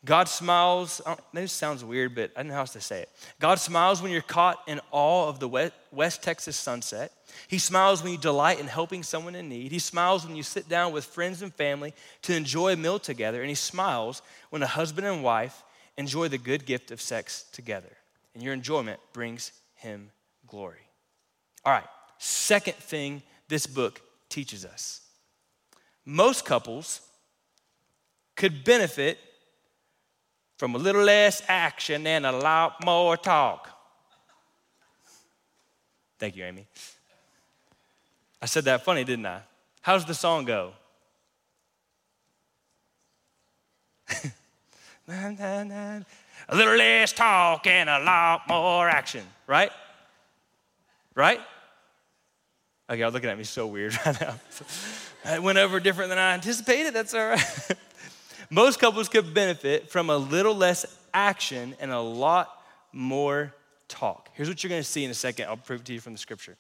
God 0.06 0.30
smiles, 0.30 1.02
this 1.34 1.52
sounds 1.52 1.84
weird, 1.84 2.16
but 2.16 2.32
I 2.36 2.42
don't 2.42 2.50
know 2.50 2.54
how 2.54 2.60
else 2.62 2.74
to 2.74 2.82
say 2.82 3.02
it. 3.02 3.10
God 3.40 3.60
smiles 3.60 4.02
when 4.02 4.12
you're 4.12 4.22
caught 4.22 4.60
in 4.68 4.80
awe 4.92 5.28
of 5.28 5.40
the 5.40 5.72
West 5.92 6.24
Texas 6.24 6.56
sunset. 6.56 7.12
He 7.48 7.58
smiles 7.58 8.04
when 8.04 8.12
you 8.12 8.18
delight 8.18 8.60
in 8.60 8.68
helping 8.68 9.04
someone 9.04 9.36
in 9.36 9.50
need. 9.50 9.72
He 9.72 9.80
smiles 9.80 10.26
when 10.26 10.36
you 10.36 10.44
sit 10.44 10.70
down 10.70 10.94
with 10.94 11.06
friends 11.06 11.42
and 11.42 11.54
family 11.54 11.94
to 12.22 12.36
enjoy 12.36 12.74
a 12.74 12.78
meal 12.78 13.00
together. 13.00 13.42
And 13.42 13.50
he 13.50 13.56
smiles 13.56 14.22
when 14.52 14.64
a 14.64 14.68
husband 14.68 15.08
and 15.08 15.24
wife 15.24 15.64
enjoy 15.98 16.28
the 16.28 16.38
good 16.38 16.66
gift 16.66 16.92
of 16.92 17.02
sex 17.02 17.46
together 17.52 17.92
and 18.36 18.44
your 18.44 18.54
enjoyment 18.54 19.00
brings 19.14 19.52
him 19.76 20.12
glory. 20.46 20.88
All 21.64 21.74
right, 21.74 21.88
second 22.20 22.76
thing 22.76 23.24
this 23.48 23.66
book 23.66 24.02
teaches 24.30 24.66
us 24.66 25.02
most 26.06 26.46
couples 26.46 27.02
could 28.36 28.64
benefit 28.64 29.18
from 30.58 30.76
a 30.76 30.78
little 30.78 31.04
less 31.04 31.42
action 31.48 32.08
and 32.08 32.26
a 32.26 32.32
lot 32.32 32.84
more 32.84 33.18
talk. 33.18 33.70
Thank 36.18 36.36
you, 36.36 36.46
Amy. 36.46 36.66
I 38.42 38.46
said 38.46 38.64
that 38.66 38.84
funny, 38.84 39.04
didn't 39.04 39.26
I? 39.26 39.42
How's 39.82 40.06
the 40.06 40.14
song 40.14 40.46
go? 40.46 40.72
a 45.08 46.04
little 46.54 46.76
less 46.76 47.12
talk 47.14 47.68
and 47.68 47.90
a 47.90 48.00
lot 48.00 48.48
more 48.48 48.88
action, 48.88 49.24
right? 49.48 49.72
Right? 51.16 51.42
Okay, 52.90 53.00
y'all 53.00 53.12
looking 53.12 53.30
at 53.30 53.38
me 53.38 53.44
so 53.44 53.68
weird 53.68 53.98
right 54.06 54.22
now. 54.22 54.40
it 55.26 55.42
went 55.42 55.58
over 55.58 55.80
different 55.80 56.10
than 56.10 56.20
I 56.20 56.34
anticipated. 56.34 56.94
That's 56.94 57.14
all 57.14 57.30
right. 57.30 57.72
Most 58.50 58.80
couples 58.80 59.10
could 59.10 59.34
benefit 59.34 59.90
from 59.90 60.10
a 60.10 60.18
little 60.18 60.56
less 60.56 60.86
action 61.14 61.76
and 61.80 61.92
a 61.92 62.00
lot 62.00 62.62
more 62.92 63.54
talk. 63.88 64.30
Here's 64.34 64.50
what 64.50 64.64
you're 64.64 64.70
going 64.70 64.82
to 64.82 64.88
see 64.88 65.04
in 65.04 65.12
a 65.12 65.16
second. 65.16 65.48
I'll 65.48 65.58
prove 65.58 65.82
it 65.82 65.86
to 65.86 65.94
you 65.94 66.00
from 66.00 66.14
the 66.14 66.20
scripture. 66.20 66.58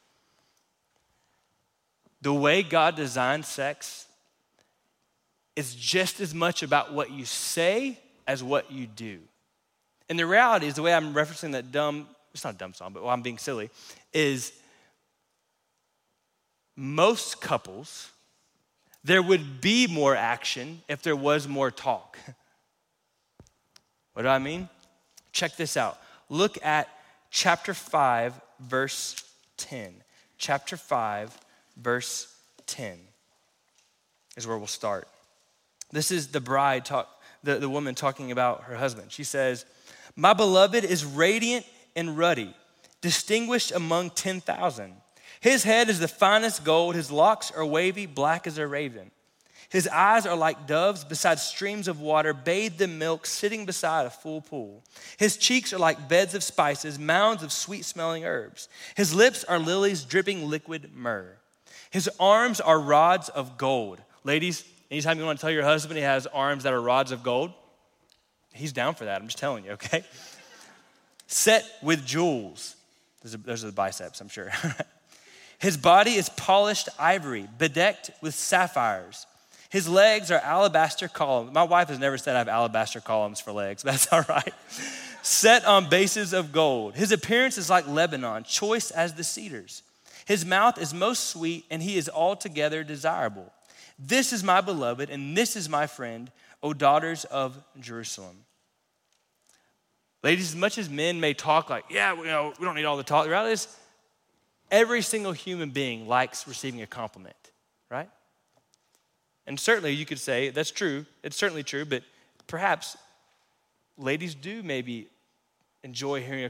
The 2.21 2.33
way 2.33 2.63
God 2.63 2.95
designed 2.95 3.45
sex 3.45 4.07
is 5.55 5.75
just 5.75 6.19
as 6.19 6.33
much 6.33 6.63
about 6.63 6.93
what 6.93 7.11
you 7.11 7.25
say 7.25 7.99
as 8.27 8.43
what 8.43 8.71
you 8.71 8.87
do. 8.87 9.19
And 10.09 10.19
the 10.19 10.25
reality 10.25 10.67
is, 10.67 10.75
the 10.75 10.81
way 10.81 10.93
I'm 10.93 11.13
referencing 11.13 11.53
that 11.53 11.71
dumb, 11.71 12.07
it's 12.33 12.43
not 12.43 12.55
a 12.55 12.57
dumb 12.57 12.73
song, 12.73 12.93
but 12.93 13.05
I'm 13.05 13.21
being 13.21 13.37
silly, 13.37 13.69
is 14.13 14.53
most 16.75 17.41
couples, 17.41 18.09
there 19.05 19.21
would 19.21 19.61
be 19.61 19.85
more 19.85 20.15
action 20.15 20.81
if 20.87 21.03
there 21.03 21.15
was 21.15 21.47
more 21.47 21.69
talk. 21.69 22.17
what 24.13 24.23
do 24.23 24.27
I 24.27 24.39
mean? 24.39 24.67
Check 25.31 25.55
this 25.57 25.77
out. 25.77 25.99
Look 26.27 26.57
at 26.65 26.89
chapter 27.29 27.75
5, 27.75 28.41
verse 28.59 29.23
10. 29.57 29.93
Chapter 30.39 30.75
5, 30.75 31.37
verse 31.77 32.35
10 32.65 32.97
is 34.37 34.47
where 34.47 34.57
we'll 34.57 34.65
start. 34.65 35.07
This 35.91 36.09
is 36.09 36.29
the 36.29 36.41
bride 36.41 36.83
talk, 36.83 37.07
the, 37.43 37.59
the 37.59 37.69
woman 37.69 37.93
talking 37.93 38.31
about 38.31 38.63
her 38.63 38.75
husband. 38.75 39.11
She 39.11 39.23
says, 39.23 39.65
My 40.15 40.33
beloved 40.33 40.83
is 40.83 41.05
radiant 41.05 41.67
and 41.95 42.17
ruddy, 42.17 42.55
distinguished 43.01 43.71
among 43.71 44.09
10,000. 44.09 44.95
His 45.45 45.63
head 45.63 45.89
is 45.89 45.99
the 45.99 46.08
finest 46.08 46.63
gold, 46.63 46.95
his 46.95 47.12
locks 47.12 47.51
are 47.51 47.63
wavy, 47.63 48.08
black 48.08 48.47
as 48.47 48.58
a 48.58 48.65
raven. 48.65 49.12
His 49.69 49.88
eyes 49.88 50.25
are 50.25 50.36
like 50.36 50.65
doves 50.65 51.03
beside 51.03 51.38
streams 51.38 51.88
of 51.88 52.01
water, 52.01 52.34
bathed 52.34 52.81
in 52.81 52.97
milk, 52.97 53.27
sitting 53.27 53.63
beside 53.63 54.08
a 54.08 54.10
full 54.10 54.41
pool. 54.41 54.84
His 55.17 55.38
cheeks 55.38 55.71
are 55.71 55.77
like 55.77 56.10
beds 56.10 56.34
of 56.34 56.41
spices, 56.41 56.97
mounds 56.97 57.43
of 57.43 57.51
sweet 57.51 57.86
smelling 57.86 58.25
herbs. 58.25 58.69
His 58.95 59.13
lips 59.13 59.43
are 59.43 59.60
lilies 59.60 60.03
dripping 60.03 60.49
liquid 60.49 60.89
myrrh. 60.95 61.38
His 61.91 62.10
arms 62.19 62.60
are 62.60 62.79
rods 62.79 63.29
of 63.29 63.55
gold. 63.55 64.01
Ladies, 64.23 64.65
anytime 64.89 65.19
you 65.19 65.25
want 65.25 65.38
to 65.38 65.41
tell 65.41 65.51
your 65.51 65.62
husband 65.62 65.99
he 65.99 66.03
has 66.03 66.25
arms 66.25 66.63
that 66.63 66.73
are 66.73 66.81
rods 66.81 67.12
of 67.12 67.21
gold, 67.21 67.53
he's 68.51 68.73
down 68.73 68.95
for 68.95 69.05
that. 69.05 69.21
I'm 69.21 69.27
just 69.27 69.38
telling 69.38 69.65
you, 69.65 69.73
okay? 69.73 70.03
Set 71.27 71.71
with 71.84 72.03
jewels. 72.03 72.75
Those 73.21 73.63
are 73.63 73.67
the 73.67 73.73
biceps, 73.73 74.21
I'm 74.21 74.29
sure. 74.29 74.51
His 75.59 75.77
body 75.77 76.11
is 76.11 76.29
polished 76.29 76.89
ivory, 76.99 77.47
bedecked 77.57 78.11
with 78.21 78.35
sapphires. 78.35 79.25
His 79.69 79.87
legs 79.87 80.31
are 80.31 80.39
alabaster 80.39 81.07
columns. 81.07 81.53
My 81.53 81.63
wife 81.63 81.89
has 81.89 81.99
never 81.99 82.17
said 82.17 82.35
I 82.35 82.39
have 82.39 82.47
alabaster 82.47 83.01
columns 83.01 83.39
for 83.39 83.51
legs. 83.51 83.83
That's 83.83 84.11
all 84.11 84.23
right. 84.29 84.53
Set 85.21 85.65
on 85.65 85.89
bases 85.89 86.33
of 86.33 86.51
gold. 86.51 86.95
His 86.95 87.11
appearance 87.11 87.57
is 87.57 87.69
like 87.69 87.87
Lebanon, 87.87 88.43
choice 88.43 88.91
as 88.91 89.13
the 89.13 89.23
cedars. 89.23 89.81
His 90.25 90.45
mouth 90.45 90.79
is 90.79 90.93
most 90.93 91.25
sweet, 91.27 91.65
and 91.69 91.81
he 91.81 91.97
is 91.97 92.09
altogether 92.09 92.83
desirable. 92.83 93.51
This 93.97 94.33
is 94.33 94.43
my 94.43 94.61
beloved, 94.61 95.09
and 95.09 95.35
this 95.37 95.55
is 95.55 95.69
my 95.69 95.87
friend, 95.87 96.31
O 96.61 96.73
daughters 96.73 97.25
of 97.25 97.57
Jerusalem. 97.79 98.37
Ladies, 100.23 100.49
as 100.49 100.55
much 100.55 100.77
as 100.77 100.89
men 100.89 101.19
may 101.19 101.33
talk 101.33 101.69
like, 101.69 101.85
yeah, 101.89 102.15
you 102.15 102.25
know, 102.25 102.53
we 102.59 102.65
don't 102.65 102.75
need 102.75 102.85
all 102.85 102.97
the 102.97 103.03
talk, 103.03 103.25
the 103.25 103.29
reality 103.29 103.53
is 103.53 103.67
Every 104.71 105.01
single 105.01 105.32
human 105.32 105.69
being 105.69 106.08
likes 106.08 106.47
receiving 106.47 106.82
a 106.82 106.88
compliment, 106.88 107.36
right? 107.89 108.10
And 109.47 109.60
certainly 109.60 109.91
you 109.91 110.06
could 110.06 110.19
say 110.19 110.49
that's 110.49 110.71
true. 110.71 111.06
It's 111.23 111.38
certainly 111.38 111.63
true, 111.63 111.86
but 111.86 112.04
perhaps 112.47 112.97
ladies 113.97 114.36
do 114.36 114.63
maybe 114.63 115.08
enjoy 115.84 116.21
hearing 116.21 116.45
a 116.45 116.49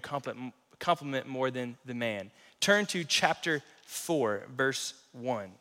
compliment 0.80 1.28
more 1.28 1.52
than 1.52 1.78
the 1.86 1.94
man. 1.94 2.32
Turn 2.62 2.86
to 2.88 3.04
chapter 3.04 3.62
4, 3.86 4.44
verse 4.56 4.94
1. 5.12 5.52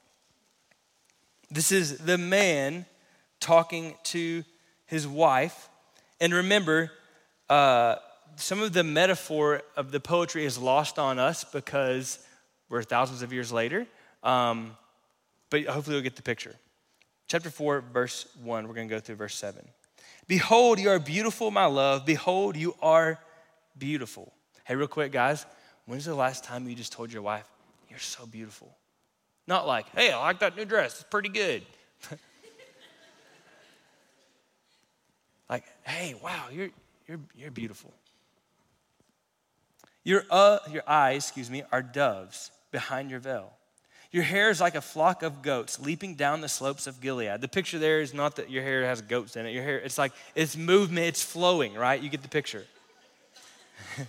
This 1.50 1.72
is 1.72 1.98
the 1.98 2.18
man 2.18 2.86
talking 3.40 3.94
to 4.04 4.44
his 4.86 5.06
wife. 5.06 5.68
And 6.20 6.32
remember, 6.32 6.92
uh, 7.50 7.96
some 8.36 8.62
of 8.62 8.72
the 8.72 8.84
metaphor 8.84 9.62
of 9.76 9.90
the 9.90 10.00
poetry 10.00 10.44
is 10.44 10.56
lost 10.56 10.98
on 10.98 11.18
us 11.18 11.44
because 11.44 12.18
we're 12.68 12.82
thousands 12.82 13.22
of 13.22 13.32
years 13.32 13.52
later. 13.52 13.86
Um, 14.22 14.76
but 15.50 15.64
hopefully 15.66 15.96
you'll 15.96 16.02
get 16.02 16.16
the 16.16 16.22
picture. 16.22 16.54
Chapter 17.28 17.50
4, 17.50 17.84
verse 17.92 18.26
1, 18.42 18.68
we're 18.68 18.74
going 18.74 18.88
to 18.88 18.94
go 18.94 19.00
through 19.00 19.16
verse 19.16 19.34
7. 19.36 19.64
Behold, 20.26 20.78
you 20.78 20.90
are 20.90 20.98
beautiful, 20.98 21.50
my 21.50 21.66
love. 21.66 22.06
Behold, 22.06 22.56
you 22.56 22.74
are 22.80 23.18
beautiful. 23.76 24.32
Hey, 24.64 24.74
real 24.76 24.88
quick, 24.88 25.12
guys, 25.12 25.44
when's 25.86 26.06
the 26.06 26.14
last 26.14 26.44
time 26.44 26.68
you 26.68 26.74
just 26.74 26.92
told 26.92 27.12
your 27.12 27.22
wife, 27.22 27.46
You're 27.90 27.98
so 27.98 28.26
beautiful? 28.26 28.74
Not 29.46 29.66
like, 29.66 29.88
Hey, 29.90 30.10
I 30.10 30.18
like 30.18 30.38
that 30.40 30.56
new 30.56 30.64
dress, 30.64 30.94
it's 30.94 31.02
pretty 31.04 31.28
good. 31.28 31.62
like, 35.50 35.64
Hey, 35.82 36.14
wow, 36.22 36.46
you're, 36.50 36.70
you're, 37.06 37.20
you're 37.36 37.50
beautiful. 37.50 37.92
Your, 40.04 40.24
uh, 40.30 40.58
your 40.70 40.82
eyes, 40.86 41.24
excuse 41.24 41.50
me, 41.50 41.62
are 41.72 41.82
doves 41.82 42.50
behind 42.70 43.10
your 43.10 43.20
veil. 43.20 43.50
Your 44.12 44.22
hair 44.22 44.50
is 44.50 44.60
like 44.60 44.76
a 44.76 44.80
flock 44.80 45.24
of 45.24 45.42
goats 45.42 45.80
leaping 45.80 46.14
down 46.14 46.40
the 46.40 46.48
slopes 46.48 46.86
of 46.86 47.00
Gilead. 47.00 47.40
The 47.40 47.48
picture 47.48 47.80
there 47.80 48.00
is 48.00 48.14
not 48.14 48.36
that 48.36 48.48
your 48.48 48.62
hair 48.62 48.84
has 48.84 49.00
goats 49.00 49.34
in 49.34 49.44
it. 49.44 49.50
Your 49.50 49.64
hair, 49.64 49.78
it's 49.78 49.98
like 49.98 50.12
it's 50.36 50.56
movement, 50.56 51.06
it's 51.06 51.22
flowing, 51.22 51.74
right? 51.74 52.00
You 52.00 52.08
get 52.08 52.22
the 52.22 52.28
picture. 52.28 52.64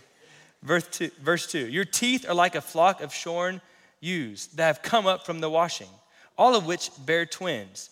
verse, 0.62 0.88
two, 0.88 1.10
verse 1.24 1.48
2 1.48 1.70
Your 1.70 1.86
teeth 1.86 2.30
are 2.30 2.36
like 2.36 2.54
a 2.54 2.62
flock 2.62 3.02
of 3.02 3.12
shorn 3.12 3.62
ewes 4.00 4.46
that 4.50 4.68
have 4.68 4.84
come 4.84 5.08
up 5.08 5.26
from 5.26 5.40
the 5.40 5.50
washing, 5.50 5.90
all 6.38 6.56
of 6.56 6.68
which 6.68 6.92
bear 7.06 7.26
twins. 7.26 7.90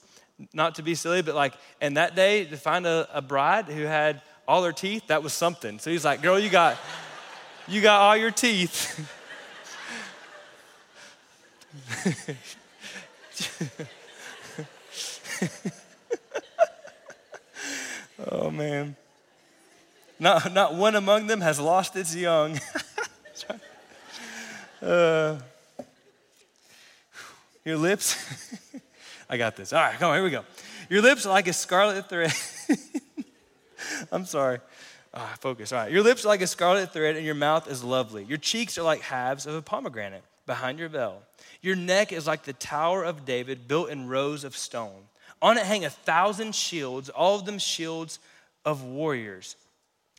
Not 0.54 0.76
to 0.76 0.84
be 0.84 0.94
silly, 0.94 1.24
but 1.24 1.34
like, 1.34 1.56
and 1.82 1.98
that 1.98 2.16
day 2.16 2.46
to 2.46 2.58
find 2.58 2.86
a, 2.86 3.08
a 3.12 3.24
bride 3.24 3.66
who 3.66 3.84
had 3.84 4.22
all 4.48 4.64
her 4.64 4.72
teeth, 4.72 5.08
that 5.08 5.24
was 5.24 5.34
something. 5.34 5.80
So 5.80 5.90
he's 5.90 6.06
like, 6.06 6.22
Girl, 6.22 6.38
you 6.38 6.50
got. 6.50 6.78
You 7.68 7.82
got 7.82 8.02
all 8.02 8.18
your 8.18 8.32
teeth. 8.32 9.10
oh 18.30 18.52
man. 18.52 18.98
Not, 20.20 20.54
not 20.54 20.76
one 20.76 20.96
among 20.96 21.28
them 21.28 21.42
has 21.42 21.60
lost 21.60 21.96
its 21.96 22.16
young. 22.16 22.60
uh, 24.82 25.38
your 27.66 27.78
lips, 27.78 28.18
I 29.30 29.38
got 29.38 29.56
this. 29.56 29.72
All 29.72 29.82
right, 29.82 29.98
come 29.98 30.12
on, 30.12 30.18
here 30.18 30.24
we 30.24 30.30
go. 30.30 30.44
Your 30.90 31.02
lips 31.02 31.26
like 31.26 31.48
a 31.48 31.54
scarlet 31.54 32.10
thread. 32.10 32.34
I'm 34.12 34.26
sorry. 34.26 34.60
Ah, 35.14 35.36
focus. 35.40 35.72
All 35.72 35.80
right. 35.80 35.92
Your 35.92 36.02
lips 36.02 36.26
are 36.26 36.30
like 36.30 36.42
a 36.42 36.48
scarlet 36.48 36.92
thread, 36.92 37.16
and 37.16 37.26
your 37.26 37.36
mouth 37.36 37.70
is 37.70 37.84
lovely. 37.84 38.24
Your 38.24 38.40
cheeks 38.40 38.78
are 38.78 38.84
like 38.84 39.02
halves 39.02 39.46
of 39.46 39.54
a 39.54 39.62
pomegranate 39.62 40.24
behind 40.46 40.80
your 40.80 40.90
veil. 40.90 41.22
Your 41.62 41.76
neck 41.76 42.12
is 42.12 42.26
like 42.26 42.44
the 42.44 42.54
Tower 42.54 43.04
of 43.04 43.24
David, 43.24 43.68
built 43.68 43.90
in 43.90 44.08
rows 44.08 44.44
of 44.44 44.58
stone. 44.58 45.04
On 45.42 45.58
it 45.58 45.66
hang 45.66 45.86
a 45.86 45.90
thousand 45.90 46.56
shields, 46.56 47.10
all 47.10 47.36
of 47.36 47.46
them 47.46 47.60
shields 47.60 48.20
of 48.66 48.84
warriors. 48.84 49.56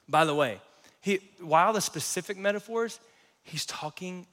By 0.08 0.24
the 0.24 0.34
way, 0.34 0.60
he, 1.00 1.18
while 1.40 1.72
the 1.72 1.80
specific 1.80 2.36
metaphors, 2.36 3.00
he's 3.42 3.66
talking, 3.66 4.26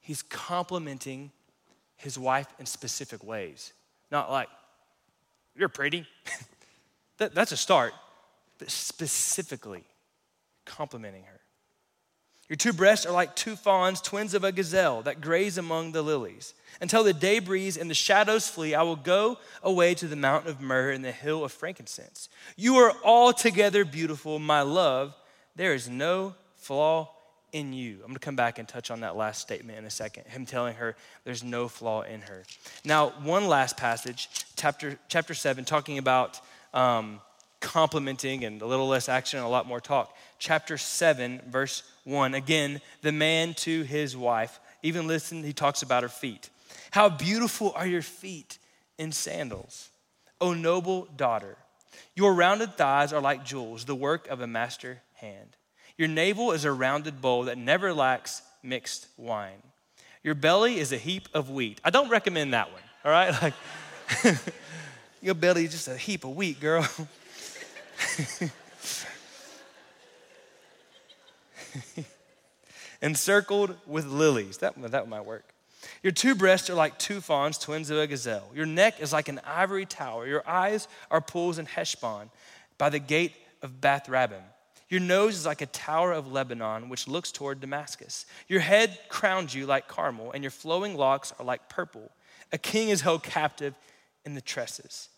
he's 0.00 0.22
complimenting 0.22 1.30
his 1.96 2.18
wife 2.18 2.48
in 2.58 2.66
specific 2.66 3.24
ways. 3.24 3.72
Not 4.10 4.30
like, 4.30 4.48
you're 5.56 5.68
pretty. 5.68 6.06
that, 7.18 7.34
that's 7.34 7.52
a 7.52 7.56
start, 7.56 7.94
but 8.58 8.70
specifically 8.70 9.84
complimenting 10.64 11.24
her. 11.24 11.40
Your 12.48 12.56
two 12.56 12.72
breasts 12.74 13.06
are 13.06 13.12
like 13.12 13.34
two 13.34 13.56
fawns, 13.56 14.00
twins 14.00 14.34
of 14.34 14.44
a 14.44 14.52
gazelle 14.52 15.00
that 15.02 15.22
graze 15.22 15.56
among 15.56 15.92
the 15.92 16.02
lilies. 16.02 16.52
Until 16.82 17.02
the 17.02 17.14
day 17.14 17.38
breeze 17.38 17.78
and 17.78 17.88
the 17.88 17.94
shadows 17.94 18.46
flee, 18.46 18.74
I 18.74 18.82
will 18.82 18.96
go 18.96 19.38
away 19.62 19.94
to 19.94 20.06
the 20.06 20.16
mountain 20.16 20.50
of 20.50 20.60
myrrh 20.60 20.90
and 20.90 21.04
the 21.04 21.12
hill 21.12 21.44
of 21.44 21.52
frankincense. 21.52 22.28
You 22.56 22.76
are 22.76 22.94
altogether 23.04 23.84
beautiful, 23.84 24.38
my 24.38 24.62
love. 24.62 25.14
There 25.56 25.72
is 25.72 25.88
no 25.88 26.34
flaw 26.56 27.10
in 27.52 27.72
you. 27.72 27.94
I'm 27.96 28.08
going 28.08 28.14
to 28.14 28.20
come 28.20 28.36
back 28.36 28.58
and 28.58 28.66
touch 28.66 28.90
on 28.90 29.00
that 29.00 29.16
last 29.16 29.40
statement 29.40 29.78
in 29.78 29.84
a 29.84 29.90
second. 29.90 30.24
Him 30.26 30.46
telling 30.46 30.74
her 30.74 30.96
there's 31.24 31.44
no 31.44 31.68
flaw 31.68 32.02
in 32.02 32.22
her. 32.22 32.44
Now, 32.84 33.10
one 33.22 33.46
last 33.46 33.76
passage, 33.76 34.28
chapter, 34.56 34.98
chapter 35.08 35.34
7, 35.34 35.64
talking 35.64 35.98
about 35.98 36.40
um, 36.74 37.20
complimenting 37.60 38.44
and 38.44 38.60
a 38.60 38.66
little 38.66 38.88
less 38.88 39.08
action 39.08 39.38
and 39.38 39.46
a 39.46 39.50
lot 39.50 39.66
more 39.66 39.80
talk. 39.80 40.16
Chapter 40.42 40.76
7, 40.76 41.40
verse 41.46 41.84
1. 42.02 42.34
Again, 42.34 42.80
the 43.02 43.12
man 43.12 43.54
to 43.58 43.84
his 43.84 44.16
wife. 44.16 44.58
Even 44.82 45.06
listen, 45.06 45.44
he 45.44 45.52
talks 45.52 45.82
about 45.82 46.02
her 46.02 46.08
feet. 46.08 46.50
How 46.90 47.08
beautiful 47.08 47.72
are 47.76 47.86
your 47.86 48.02
feet 48.02 48.58
in 48.98 49.12
sandals, 49.12 49.90
O 50.40 50.52
noble 50.52 51.06
daughter. 51.14 51.58
Your 52.16 52.34
rounded 52.34 52.76
thighs 52.76 53.12
are 53.12 53.20
like 53.20 53.44
jewels, 53.44 53.84
the 53.84 53.94
work 53.94 54.26
of 54.26 54.40
a 54.40 54.48
master 54.48 55.00
hand. 55.14 55.56
Your 55.96 56.08
navel 56.08 56.50
is 56.50 56.64
a 56.64 56.72
rounded 56.72 57.20
bowl 57.20 57.44
that 57.44 57.56
never 57.56 57.94
lacks 57.94 58.42
mixed 58.64 59.06
wine. 59.16 59.62
Your 60.24 60.34
belly 60.34 60.80
is 60.80 60.90
a 60.90 60.98
heap 60.98 61.28
of 61.34 61.50
wheat. 61.50 61.80
I 61.84 61.90
don't 61.90 62.08
recommend 62.08 62.52
that 62.52 62.72
one, 62.72 62.82
all 63.04 63.12
right? 63.12 63.32
Like, 64.24 64.34
your 65.22 65.36
belly 65.36 65.66
is 65.66 65.70
just 65.70 65.86
a 65.86 65.96
heap 65.96 66.24
of 66.24 66.34
wheat, 66.34 66.58
girl. 66.58 66.84
Encircled 73.02 73.76
with 73.86 74.06
lilies. 74.06 74.58
That, 74.58 74.80
that 74.90 75.08
might 75.08 75.24
work. 75.24 75.52
Your 76.02 76.12
two 76.12 76.34
breasts 76.34 76.70
are 76.70 76.74
like 76.74 76.98
two 76.98 77.20
fawns, 77.20 77.58
twins 77.58 77.90
of 77.90 77.98
a 77.98 78.06
gazelle. 78.06 78.48
Your 78.54 78.66
neck 78.66 79.00
is 79.00 79.12
like 79.12 79.28
an 79.28 79.40
ivory 79.44 79.86
tower. 79.86 80.26
Your 80.26 80.46
eyes 80.48 80.88
are 81.10 81.20
pools 81.20 81.58
in 81.58 81.66
Heshbon 81.66 82.30
by 82.78 82.88
the 82.88 82.98
gate 82.98 83.34
of 83.62 83.80
Bath 83.80 84.06
Rabbim. 84.06 84.42
Your 84.88 85.00
nose 85.00 85.36
is 85.36 85.46
like 85.46 85.62
a 85.62 85.66
tower 85.66 86.12
of 86.12 86.30
Lebanon, 86.30 86.88
which 86.88 87.08
looks 87.08 87.32
toward 87.32 87.60
Damascus. 87.60 88.26
Your 88.46 88.60
head 88.60 88.98
crowns 89.08 89.54
you 89.54 89.64
like 89.64 89.88
Carmel, 89.88 90.32
and 90.32 90.44
your 90.44 90.50
flowing 90.50 90.96
locks 90.96 91.32
are 91.38 91.46
like 91.46 91.68
purple. 91.68 92.10
A 92.52 92.58
king 92.58 92.90
is 92.90 93.00
held 93.00 93.22
captive 93.22 93.74
in 94.24 94.34
the 94.34 94.40
tresses. 94.40 95.08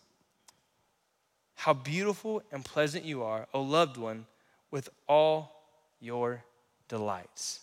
How 1.55 1.73
beautiful 1.73 2.41
and 2.51 2.63
pleasant 2.63 3.03
you 3.05 3.23
are, 3.23 3.47
O 3.53 3.61
loved 3.61 3.97
one, 3.97 4.27
with 4.71 4.89
all 5.07 5.54
your 5.99 6.43
delights. 6.87 7.61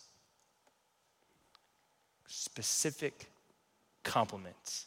Specific 2.27 3.27
compliments. 4.03 4.85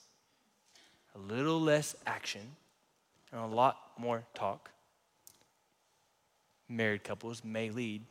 A 1.15 1.19
little 1.19 1.61
less 1.61 1.97
action 2.07 2.43
and 3.33 3.41
a 3.41 3.47
lot 3.47 3.79
more 3.99 4.25
talk 4.35 4.71
married 6.69 7.05
couples 7.05 7.45
may 7.45 7.71
lead 7.71 8.03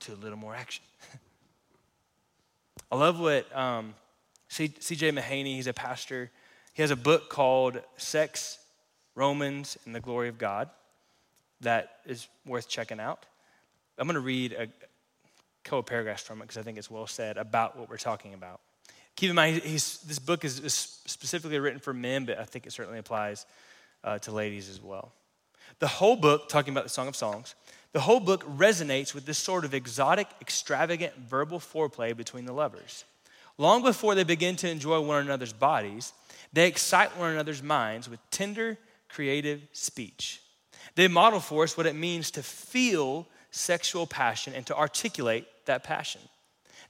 to 0.00 0.12
a 0.12 0.16
little 0.16 0.38
more 0.38 0.54
action. 0.54 0.84
I 2.90 2.96
love 2.96 3.20
what 3.20 3.54
um, 3.56 3.94
C.J. 4.48 5.12
Mahaney, 5.12 5.56
he's 5.56 5.66
a 5.66 5.72
pastor, 5.72 6.30
he 6.72 6.82
has 6.82 6.90
a 6.90 6.96
book 6.96 7.28
called 7.28 7.80
Sex, 7.96 8.58
Romance, 9.14 9.76
and 9.84 9.94
the 9.94 10.00
Glory 10.00 10.28
of 10.28 10.38
God 10.38 10.70
that 11.60 11.98
is 12.06 12.28
worth 12.46 12.68
checking 12.68 12.98
out. 12.98 13.26
I'm 14.02 14.08
going 14.08 14.14
to 14.14 14.20
read 14.20 14.52
a 14.54 14.66
couple 15.62 15.84
paragraphs 15.84 16.24
from 16.24 16.40
it 16.40 16.46
because 16.46 16.56
I 16.56 16.62
think 16.62 16.76
it's 16.76 16.90
well 16.90 17.06
said 17.06 17.36
about 17.36 17.78
what 17.78 17.88
we're 17.88 17.98
talking 17.98 18.34
about. 18.34 18.58
Keep 19.14 19.30
in 19.30 19.36
mind, 19.36 19.62
this 19.62 20.18
book 20.18 20.44
is, 20.44 20.58
is, 20.58 20.74
specifically 21.06 21.60
written 21.60 21.78
for 21.78 21.94
men, 21.94 22.24
but 22.24 22.36
I 22.36 22.42
think 22.42 22.66
it 22.66 22.72
certainly 22.72 22.98
applies 22.98 23.46
uh, 24.02 24.18
to 24.18 24.32
ladies 24.32 24.68
as 24.68 24.82
well. 24.82 25.12
The 25.78 25.86
whole 25.86 26.16
book, 26.16 26.48
talking 26.48 26.74
about 26.74 26.82
the 26.82 26.90
Song 26.90 27.06
of 27.06 27.14
Songs, 27.14 27.54
the 27.92 28.00
whole 28.00 28.18
book 28.18 28.42
resonates 28.44 29.14
with 29.14 29.24
this 29.24 29.38
sort 29.38 29.64
of 29.64 29.72
exotic, 29.72 30.26
extravagant 30.40 31.14
verbal 31.16 31.60
foreplay 31.60 32.16
between 32.16 32.44
the 32.44 32.52
lovers. 32.52 33.04
Long 33.56 33.84
before 33.84 34.16
they 34.16 34.24
begin 34.24 34.56
to 34.56 34.68
enjoy 34.68 35.00
one 35.00 35.24
another's 35.24 35.52
bodies, 35.52 36.12
they 36.52 36.66
excite 36.66 37.16
one 37.16 37.30
another's 37.30 37.62
minds 37.62 38.08
with 38.08 38.18
tender, 38.32 38.78
creative 39.08 39.62
speech. 39.72 40.42
They 40.96 41.06
model 41.06 41.38
for 41.38 41.62
us 41.62 41.76
what 41.76 41.86
it 41.86 41.94
means 41.94 42.32
to 42.32 42.42
feel 42.42 43.28
sexual 43.52 44.06
passion 44.06 44.54
and 44.54 44.66
to 44.66 44.76
articulate 44.76 45.46
that 45.66 45.84
passion. 45.84 46.20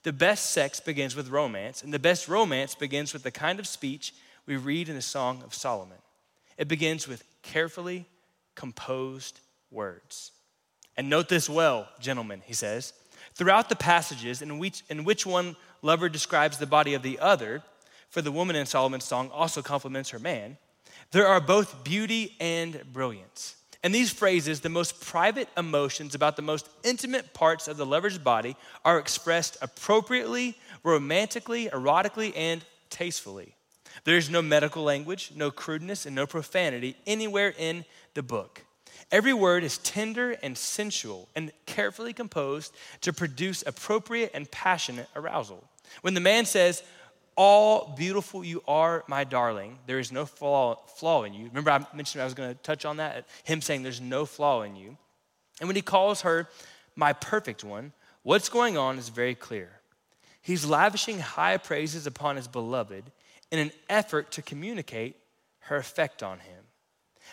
The 0.04 0.12
best 0.12 0.50
sex 0.50 0.80
begins 0.80 1.14
with 1.14 1.28
romance, 1.28 1.82
and 1.82 1.92
the 1.92 1.98
best 1.98 2.26
romance 2.26 2.74
begins 2.74 3.12
with 3.12 3.22
the 3.22 3.30
kind 3.30 3.60
of 3.60 3.66
speech 3.66 4.14
we 4.46 4.56
read 4.56 4.88
in 4.88 4.96
the 4.96 5.02
Song 5.02 5.42
of 5.44 5.54
Solomon. 5.54 5.98
It 6.56 6.68
begins 6.68 7.06
with 7.06 7.22
carefully 7.42 8.06
composed 8.54 9.40
words. 9.70 10.32
And 10.96 11.08
note 11.08 11.28
this 11.28 11.48
well, 11.48 11.88
gentlemen, 12.00 12.42
he 12.44 12.52
says. 12.52 12.92
Throughout 13.34 13.68
the 13.68 13.76
passages 13.76 14.42
in 14.42 14.58
which, 14.58 14.82
in 14.88 15.04
which 15.04 15.24
one 15.24 15.56
lover 15.80 16.08
describes 16.08 16.58
the 16.58 16.66
body 16.66 16.94
of 16.94 17.02
the 17.02 17.18
other, 17.18 17.62
for 18.08 18.22
the 18.22 18.32
woman 18.32 18.56
in 18.56 18.66
Solomon's 18.66 19.04
song 19.04 19.30
also 19.30 19.62
compliments 19.62 20.10
her 20.10 20.18
man, 20.18 20.58
there 21.12 21.26
are 21.26 21.40
both 21.40 21.84
beauty 21.84 22.36
and 22.40 22.82
brilliance. 22.92 23.56
And 23.82 23.94
these 23.94 24.12
phrases, 24.12 24.60
the 24.60 24.68
most 24.68 25.00
private 25.00 25.48
emotions 25.56 26.14
about 26.14 26.36
the 26.36 26.42
most 26.42 26.68
intimate 26.84 27.34
parts 27.34 27.66
of 27.66 27.76
the 27.76 27.86
lover's 27.86 28.18
body, 28.18 28.56
are 28.84 28.98
expressed 28.98 29.56
appropriately, 29.60 30.56
romantically, 30.84 31.68
erotically, 31.68 32.32
and 32.36 32.64
tastefully. 32.90 33.54
There 34.04 34.16
is 34.16 34.30
no 34.30 34.40
medical 34.40 34.84
language, 34.84 35.32
no 35.34 35.50
crudeness, 35.50 36.06
and 36.06 36.14
no 36.14 36.26
profanity 36.26 36.96
anywhere 37.06 37.54
in 37.58 37.84
the 38.14 38.22
book. 38.22 38.64
Every 39.10 39.34
word 39.34 39.64
is 39.64 39.78
tender 39.78 40.36
and 40.42 40.56
sensual 40.56 41.28
and 41.34 41.52
carefully 41.66 42.12
composed 42.12 42.72
to 43.02 43.12
produce 43.12 43.62
appropriate 43.66 44.30
and 44.32 44.50
passionate 44.50 45.08
arousal. 45.14 45.62
When 46.00 46.14
the 46.14 46.20
man 46.20 46.46
says, 46.46 46.82
All 47.36 47.94
beautiful 47.96 48.44
you 48.44 48.62
are, 48.68 49.04
my 49.08 49.24
darling, 49.24 49.78
there 49.86 49.98
is 49.98 50.12
no 50.12 50.26
flaw, 50.26 50.76
flaw 50.96 51.24
in 51.24 51.32
you. 51.32 51.46
Remember, 51.46 51.70
I 51.70 51.86
mentioned 51.94 52.20
I 52.20 52.26
was 52.26 52.34
going 52.34 52.50
to 52.50 52.62
touch 52.62 52.84
on 52.84 52.98
that? 52.98 53.26
Him 53.44 53.60
saying 53.60 53.82
there's 53.82 54.00
no 54.00 54.26
flaw 54.26 54.62
in 54.62 54.76
you. 54.76 54.96
And 55.60 55.68
when 55.68 55.76
he 55.76 55.82
calls 55.82 56.22
her 56.22 56.48
my 56.94 57.12
perfect 57.12 57.64
one, 57.64 57.92
what's 58.22 58.48
going 58.48 58.76
on 58.76 58.98
is 58.98 59.08
very 59.08 59.34
clear. 59.34 59.70
He's 60.42 60.66
lavishing 60.66 61.20
high 61.20 61.56
praises 61.56 62.06
upon 62.06 62.36
his 62.36 62.48
beloved 62.48 63.10
in 63.50 63.58
an 63.58 63.70
effort 63.88 64.32
to 64.32 64.42
communicate 64.42 65.16
her 65.60 65.76
effect 65.76 66.22
on 66.22 66.40
him. 66.40 66.64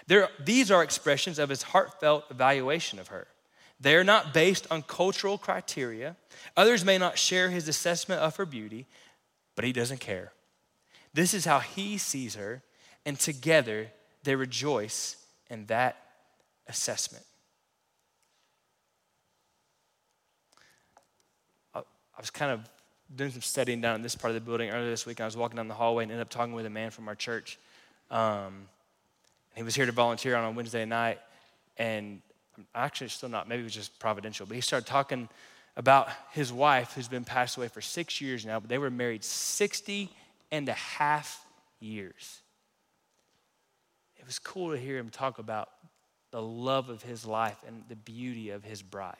There, 0.07 0.29
these 0.43 0.71
are 0.71 0.83
expressions 0.83 1.39
of 1.39 1.49
his 1.49 1.63
heartfelt 1.63 2.25
evaluation 2.29 2.99
of 2.99 3.07
her. 3.07 3.27
They 3.81 3.95
are 3.95 4.03
not 4.03 4.33
based 4.33 4.67
on 4.69 4.83
cultural 4.83 5.37
criteria. 5.37 6.15
Others 6.57 6.85
may 6.85 6.97
not 6.97 7.17
share 7.17 7.49
his 7.49 7.67
assessment 7.67 8.21
of 8.21 8.35
her 8.35 8.45
beauty, 8.45 8.85
but 9.55 9.65
he 9.65 9.71
doesn't 9.71 9.99
care. 9.99 10.31
This 11.13 11.33
is 11.33 11.45
how 11.45 11.59
he 11.59 11.97
sees 11.97 12.35
her, 12.35 12.61
and 13.05 13.19
together 13.19 13.91
they 14.23 14.35
rejoice 14.35 15.17
in 15.49 15.65
that 15.67 15.97
assessment. 16.67 17.25
I 22.19 22.21
was 22.21 22.29
kind 22.29 22.51
of 22.51 22.69
doing 23.15 23.31
some 23.31 23.41
studying 23.41 23.79
down 23.79 23.95
in 23.95 24.01
this 24.01 24.13
part 24.13 24.29
of 24.29 24.35
the 24.35 24.41
building 24.41 24.69
earlier 24.69 24.89
this 24.89 25.05
week, 25.05 25.19
and 25.19 25.23
I 25.23 25.27
was 25.27 25.37
walking 25.37 25.55
down 25.55 25.69
the 25.69 25.73
hallway 25.73 26.03
and 26.03 26.11
ended 26.11 26.21
up 26.21 26.29
talking 26.29 26.53
with 26.53 26.65
a 26.65 26.69
man 26.69 26.91
from 26.91 27.07
our 27.07 27.15
church. 27.15 27.57
Um, 28.11 28.67
he 29.55 29.63
was 29.63 29.73
here 29.73 29.85
to 29.85 29.91
volunteer 29.91 30.35
on 30.35 30.43
a 30.43 30.51
Wednesday 30.51 30.83
night, 30.85 31.19
and 31.77 32.21
actually 32.75 33.07
still 33.07 33.29
not, 33.29 33.47
maybe 33.47 33.61
it 33.61 33.63
was 33.63 33.73
just 33.73 33.97
providential, 33.99 34.45
but 34.45 34.55
he 34.55 34.61
started 34.61 34.85
talking 34.85 35.29
about 35.79 36.09
his 36.31 36.51
wife 36.51 36.91
who's 36.91 37.07
been 37.07 37.23
passed 37.23 37.55
away 37.55 37.69
for 37.69 37.79
six 37.79 38.19
years 38.19 38.45
now, 38.45 38.59
but 38.59 38.67
they 38.67 38.77
were 38.77 38.89
married 38.89 39.23
60 39.23 40.09
and 40.51 40.67
a 40.67 40.73
half 40.73 41.47
years. 41.79 42.41
It 44.17 44.25
was 44.25 44.39
cool 44.39 44.71
to 44.71 44.77
hear 44.77 44.97
him 44.97 45.09
talk 45.09 45.39
about 45.39 45.69
the 46.31 46.41
love 46.41 46.89
of 46.89 47.01
his 47.01 47.25
life 47.25 47.63
and 47.65 47.83
the 47.87 47.95
beauty 47.95 48.49
of 48.49 48.61
his 48.61 48.81
bride. 48.81 49.15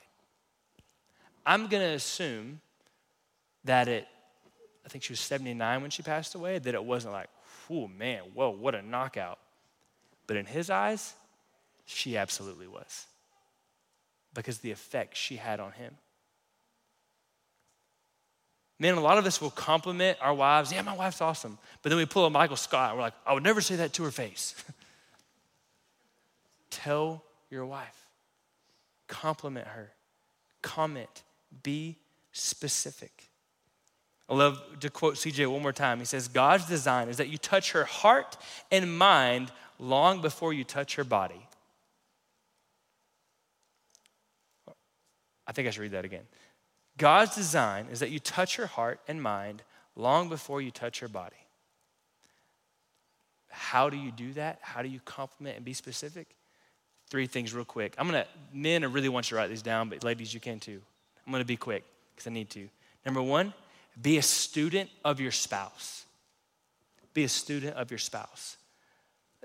I'm 1.46 1.66
going 1.68 1.82
to 1.82 1.94
assume 1.94 2.60
that 3.64 3.88
it, 3.88 4.06
I 4.84 4.90
think 4.90 5.02
she 5.02 5.14
was 5.14 5.20
79 5.20 5.80
when 5.80 5.90
she 5.90 6.02
passed 6.02 6.34
away, 6.34 6.58
that 6.58 6.74
it 6.74 6.84
wasn't 6.84 7.14
like, 7.14 7.30
oh 7.70 7.88
man, 7.88 8.20
whoa, 8.34 8.50
what 8.50 8.74
a 8.74 8.82
knockout. 8.82 9.38
But 10.26 10.36
in 10.36 10.44
his 10.44 10.68
eyes, 10.68 11.14
she 11.86 12.18
absolutely 12.18 12.66
was 12.66 13.06
because 14.34 14.58
the 14.58 14.70
effect 14.70 15.16
she 15.16 15.36
had 15.36 15.58
on 15.58 15.72
him. 15.72 15.96
Man, 18.80 18.94
a 18.94 19.00
lot 19.00 19.18
of 19.18 19.26
us 19.26 19.42
will 19.42 19.50
compliment 19.50 20.16
our 20.22 20.32
wives. 20.32 20.72
Yeah, 20.72 20.80
my 20.80 20.96
wife's 20.96 21.20
awesome. 21.20 21.58
But 21.82 21.90
then 21.90 21.98
we 21.98 22.06
pull 22.06 22.24
a 22.24 22.30
Michael 22.30 22.56
Scott. 22.56 22.96
We're 22.96 23.02
like, 23.02 23.12
I 23.26 23.34
would 23.34 23.42
never 23.42 23.60
say 23.60 23.76
that 23.76 23.92
to 23.92 24.04
her 24.04 24.10
face. 24.10 24.54
Tell 26.70 27.22
your 27.50 27.66
wife, 27.66 28.06
compliment 29.06 29.66
her, 29.66 29.92
comment, 30.62 31.22
be 31.62 31.96
specific. 32.32 33.28
I 34.30 34.34
love 34.34 34.62
to 34.80 34.88
quote 34.88 35.16
CJ 35.16 35.50
one 35.50 35.60
more 35.60 35.72
time. 35.72 35.98
He 35.98 36.04
says, 36.06 36.28
God's 36.28 36.64
design 36.64 37.08
is 37.08 37.18
that 37.18 37.28
you 37.28 37.36
touch 37.36 37.72
her 37.72 37.84
heart 37.84 38.38
and 38.70 38.96
mind 38.96 39.52
long 39.78 40.22
before 40.22 40.54
you 40.54 40.64
touch 40.64 40.94
her 40.94 41.04
body. 41.04 41.46
I 45.46 45.52
think 45.52 45.66
I 45.66 45.72
should 45.72 45.82
read 45.82 45.90
that 45.90 46.04
again. 46.04 46.22
God's 46.98 47.34
design 47.34 47.86
is 47.90 48.00
that 48.00 48.10
you 48.10 48.18
touch 48.18 48.56
her 48.56 48.66
heart 48.66 49.00
and 49.08 49.22
mind 49.22 49.62
long 49.96 50.28
before 50.28 50.60
you 50.60 50.70
touch 50.70 51.00
her 51.00 51.08
body. 51.08 51.36
How 53.48 53.90
do 53.90 53.96
you 53.96 54.10
do 54.10 54.32
that? 54.34 54.58
How 54.62 54.82
do 54.82 54.88
you 54.88 55.00
compliment 55.04 55.56
and 55.56 55.64
be 55.64 55.72
specific? 55.72 56.28
Three 57.08 57.26
things, 57.26 57.52
real 57.52 57.64
quick. 57.64 57.94
I'm 57.98 58.06
gonna, 58.06 58.26
men, 58.52 58.84
I 58.84 58.86
really 58.86 59.08
want 59.08 59.30
you 59.30 59.36
to 59.36 59.40
write 59.40 59.50
these 59.50 59.62
down, 59.62 59.88
but 59.88 60.04
ladies, 60.04 60.32
you 60.32 60.40
can 60.40 60.60
too. 60.60 60.80
I'm 61.26 61.32
gonna 61.32 61.44
be 61.44 61.56
quick 61.56 61.84
because 62.14 62.28
I 62.28 62.30
need 62.30 62.50
to. 62.50 62.68
Number 63.04 63.20
one, 63.20 63.52
be 64.00 64.18
a 64.18 64.22
student 64.22 64.88
of 65.04 65.20
your 65.20 65.32
spouse. 65.32 66.04
Be 67.12 67.24
a 67.24 67.28
student 67.28 67.76
of 67.76 67.90
your 67.90 67.98
spouse. 67.98 68.56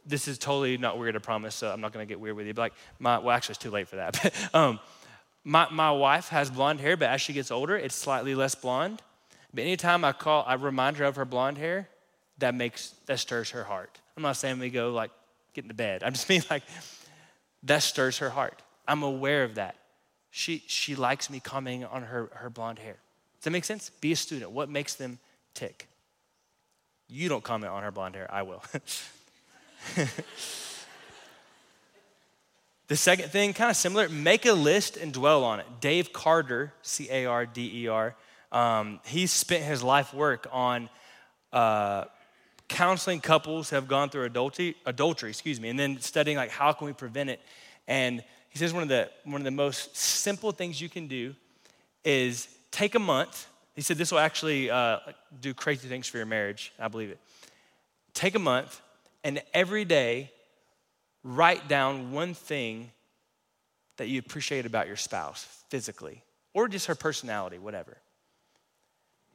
This 0.06 0.28
is 0.28 0.38
totally 0.38 0.78
not 0.78 1.00
weird, 1.00 1.16
I 1.16 1.20
promise, 1.20 1.56
so 1.56 1.72
I'm 1.72 1.82
not 1.82 1.92
gonna 1.92 2.06
get 2.06 2.20
weird 2.20 2.36
with 2.36 2.46
you. 2.46 2.54
But 2.54 2.62
like, 2.62 2.74
my, 3.00 3.18
well, 3.18 3.32
actually, 3.32 3.54
it's 3.54 3.64
too 3.64 3.72
late 3.72 3.88
for 3.88 3.96
that. 3.96 4.20
But, 4.52 4.56
um, 4.56 4.80
my, 5.46 5.70
my 5.70 5.92
wife 5.92 6.30
has 6.30 6.50
blonde 6.50 6.80
hair, 6.82 6.98
but 6.98 7.10
as 7.10 7.22
she 7.22 7.32
gets 7.32 7.52
older, 7.52 7.78
it's 7.78 7.96
slightly 7.96 8.34
less 8.34 8.56
blonde. 8.56 9.02
But 9.54 9.62
anytime 9.62 10.04
I 10.04 10.12
call, 10.12 10.44
I 10.46 10.56
remind 10.56 10.98
her 10.98 11.06
of 11.06 11.16
her 11.16 11.24
blonde 11.24 11.60
hair, 11.60 11.88
that 12.40 12.56
makes, 12.56 12.96
that 13.06 13.20
stirs 13.20 13.52
her 13.52 13.64
heart. 13.64 14.02
I'm 14.18 14.24
not 14.24 14.38
saying 14.38 14.60
we 14.60 14.72
go 14.72 14.92
like 14.92 15.12
get 15.54 15.64
into 15.64 15.76
bed. 15.76 16.04
I'm 16.04 16.14
just 16.14 16.28
being 16.28 16.44
like, 16.50 16.64
that 17.64 17.84
stirs 17.84 18.18
her 18.18 18.32
heart. 18.32 18.62
I'm 18.88 19.04
aware 19.04 19.44
of 19.44 19.56
that. 19.56 19.76
She, 20.32 20.64
she 20.68 20.96
likes 20.96 21.30
me 21.30 21.40
commenting 21.40 21.86
on 21.86 22.02
her, 22.04 22.30
her 22.34 22.50
blonde 22.50 22.80
hair. 22.80 22.98
Does 23.38 23.44
that 23.46 23.52
make 23.52 23.66
sense? 23.66 23.92
Be 24.02 24.12
a 24.12 24.16
student. 24.16 24.52
What 24.52 24.68
makes 24.68 24.96
them 24.96 25.20
tick? 25.54 25.88
You 27.08 27.30
don't 27.30 27.44
comment 27.44 27.72
on 27.72 27.84
her 27.84 27.92
blonde 27.92 28.16
hair, 28.16 28.28
I 28.34 28.42
will. 28.42 28.64
The 32.88 32.96
second 32.96 33.30
thing, 33.32 33.54
kind 33.54 33.72
of 33.72 33.78
similar, 33.78 34.10
make 34.10 34.46
a 34.46 34.54
list 34.54 34.96
and 34.96 35.12
dwell 35.12 35.44
on 35.44 35.60
it. 35.60 35.66
Dave 35.82 36.14
Carder, 36.14 36.72
C 36.84 37.08
A 37.10 37.26
R 37.26 37.48
D 37.48 37.84
E 37.84 37.88
R, 37.88 38.16
um, 38.52 39.00
he 39.06 39.26
spent 39.26 39.64
his 39.64 39.82
life 39.82 40.14
work 40.14 40.48
on 40.52 40.90
uh, 41.52 42.06
counseling 42.68 43.22
couples 43.22 43.70
who 43.72 43.76
have 43.76 43.88
gone 43.88 44.10
through 44.10 44.26
adultery, 44.26 44.76
adultery, 44.86 45.32
excuse 45.32 45.60
me, 45.60 45.70
and 45.70 45.80
then 45.80 46.00
studying 46.00 46.38
like 46.38 46.52
how 46.52 46.74
can 46.74 46.86
we 46.86 46.94
prevent 46.94 47.32
it. 47.32 47.40
And 47.88 48.24
he 48.50 48.60
says 48.60 48.72
one 48.72 48.84
of 48.84 48.90
the 48.90 49.10
one 49.24 49.42
of 49.42 49.46
the 49.46 49.52
most 49.52 49.98
simple 49.98 50.52
things 50.52 50.80
you 50.80 50.90
can 50.90 51.08
do 51.08 51.34
is 52.04 52.48
take 52.70 52.94
a 52.94 53.00
month. 53.00 53.48
He 53.76 53.82
said 53.82 53.98
this 53.98 54.12
will 54.12 54.20
actually 54.20 54.70
uh, 54.70 55.00
do 55.42 55.56
crazy 55.56 55.88
things 55.88 56.08
for 56.08 56.18
your 56.18 56.28
marriage. 56.28 56.72
I 56.80 56.88
believe 56.88 57.10
it. 57.10 57.20
Take 58.14 58.36
a 58.36 58.40
month, 58.40 58.80
and 59.24 59.42
every 59.56 59.86
day 59.86 60.32
write 61.26 61.68
down 61.68 62.12
one 62.12 62.36
thing 62.36 62.92
that 63.98 64.08
you 64.08 64.20
appreciate 64.20 64.66
about 64.66 64.88
your 64.88 64.96
spouse 64.96 65.44
physically 65.70 66.24
or 66.54 66.68
just 66.68 66.86
her 66.86 66.96
personality, 66.96 67.58
whatever. 67.58 67.98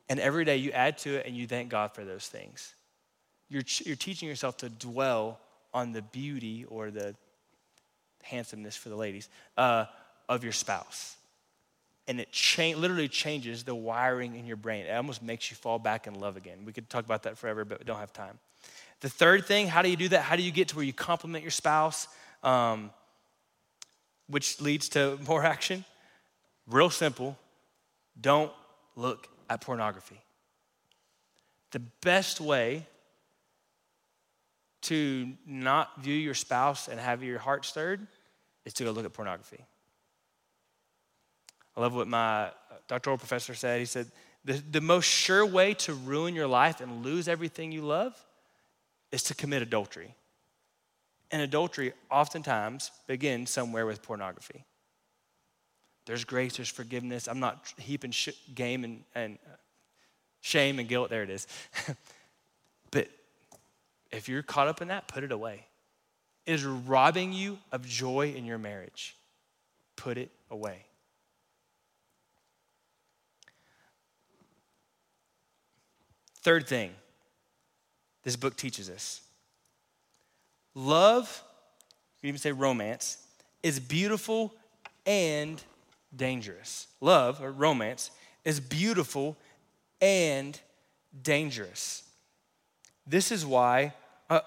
And 0.08 0.20
every 0.20 0.44
day 0.44 0.56
you 0.56 0.70
add 0.70 0.98
to 0.98 1.16
it 1.16 1.26
and 1.26 1.36
you 1.36 1.46
thank 1.46 1.68
God 1.68 1.92
for 1.92 2.04
those 2.04 2.26
things. 2.26 2.74
You're, 3.48 3.64
you're 3.84 3.96
teaching 3.96 4.28
yourself 4.28 4.58
to 4.58 4.68
dwell 4.68 5.40
on 5.74 5.92
the 5.92 6.02
beauty 6.02 6.64
or 6.68 6.92
the 6.92 7.16
handsomeness 8.22 8.76
for 8.76 8.88
the 8.88 8.96
ladies 8.96 9.28
uh, 9.56 9.86
of 10.28 10.44
your 10.44 10.52
spouse. 10.52 11.16
And 12.06 12.20
it 12.20 12.30
cha- 12.30 12.76
literally 12.76 13.08
changes 13.08 13.64
the 13.64 13.74
wiring 13.74 14.36
in 14.36 14.46
your 14.46 14.56
brain. 14.56 14.86
It 14.86 14.94
almost 14.94 15.22
makes 15.22 15.50
you 15.50 15.56
fall 15.56 15.80
back 15.80 16.06
in 16.06 16.14
love 16.14 16.36
again. 16.36 16.64
We 16.64 16.72
could 16.72 16.88
talk 16.88 17.04
about 17.04 17.24
that 17.24 17.36
forever, 17.36 17.64
but 17.64 17.80
we 17.80 17.84
don't 17.84 17.98
have 17.98 18.12
time. 18.12 18.38
The 19.00 19.08
third 19.08 19.46
thing, 19.46 19.66
how 19.66 19.82
do 19.82 19.88
you 19.88 19.96
do 19.96 20.08
that? 20.08 20.22
How 20.22 20.36
do 20.36 20.42
you 20.42 20.52
get 20.52 20.68
to 20.68 20.76
where 20.76 20.84
you 20.84 20.92
compliment 20.92 21.42
your 21.42 21.50
spouse, 21.50 22.06
um, 22.42 22.90
which 24.28 24.60
leads 24.60 24.90
to 24.90 25.18
more 25.26 25.42
action? 25.44 25.84
Real 26.66 26.90
simple 26.90 27.36
don't 28.20 28.52
look 28.96 29.28
at 29.48 29.62
pornography. 29.62 30.20
The 31.70 31.78
best 32.02 32.40
way 32.40 32.86
to 34.82 35.32
not 35.46 36.02
view 36.02 36.14
your 36.14 36.34
spouse 36.34 36.88
and 36.88 37.00
have 37.00 37.22
your 37.22 37.38
heart 37.38 37.64
stirred 37.64 38.06
is 38.64 38.74
to 38.74 38.84
go 38.84 38.90
look 38.90 39.04
at 39.04 39.12
pornography. 39.12 39.64
I 41.76 41.80
love 41.80 41.94
what 41.94 42.08
my 42.08 42.50
doctoral 42.88 43.16
professor 43.16 43.54
said. 43.54 43.80
He 43.80 43.86
said, 43.86 44.06
the, 44.44 44.54
the 44.54 44.80
most 44.80 45.04
sure 45.04 45.46
way 45.46 45.74
to 45.74 45.94
ruin 45.94 46.34
your 46.34 46.46
life 46.46 46.80
and 46.80 47.04
lose 47.04 47.28
everything 47.28 47.72
you 47.72 47.82
love 47.82 48.14
is 49.12 49.22
to 49.24 49.34
commit 49.34 49.62
adultery. 49.62 50.14
And 51.30 51.42
adultery 51.42 51.92
oftentimes 52.10 52.90
begins 53.06 53.50
somewhere 53.50 53.86
with 53.86 54.02
pornography. 54.02 54.64
There's 56.06 56.24
grace, 56.24 56.56
there's 56.56 56.68
forgiveness. 56.68 57.28
I'm 57.28 57.40
not 57.40 57.72
heaping 57.78 58.10
sh- 58.10 58.30
game 58.54 58.84
and, 58.84 59.04
and 59.14 59.38
uh, 59.46 59.56
shame 60.40 60.78
and 60.78 60.88
guilt. 60.88 61.10
There 61.10 61.22
it 61.22 61.30
is. 61.30 61.46
but 62.90 63.08
if 64.10 64.28
you're 64.28 64.42
caught 64.42 64.66
up 64.66 64.82
in 64.82 64.88
that, 64.88 65.06
put 65.06 65.22
it 65.22 65.30
away. 65.30 65.66
It 66.46 66.54
is 66.54 66.64
robbing 66.64 67.32
you 67.32 67.58
of 67.70 67.86
joy 67.86 68.32
in 68.36 68.44
your 68.44 68.58
marriage. 68.58 69.16
Put 69.94 70.18
it 70.18 70.30
away. 70.50 70.84
Third 76.42 76.66
thing 76.66 76.92
this 78.22 78.36
book 78.36 78.56
teaches 78.56 78.90
us. 78.90 79.22
Love, 80.74 81.42
you 82.16 82.20
can 82.22 82.28
even 82.28 82.38
say 82.38 82.52
romance, 82.52 83.18
is 83.62 83.80
beautiful 83.80 84.54
and 85.06 85.62
dangerous. 86.14 86.86
Love, 87.00 87.42
or 87.42 87.50
romance, 87.50 88.10
is 88.44 88.60
beautiful 88.60 89.36
and 90.00 90.60
dangerous. 91.22 92.02
This 93.06 93.32
is 93.32 93.44
why 93.44 93.94
uh, 94.28 94.40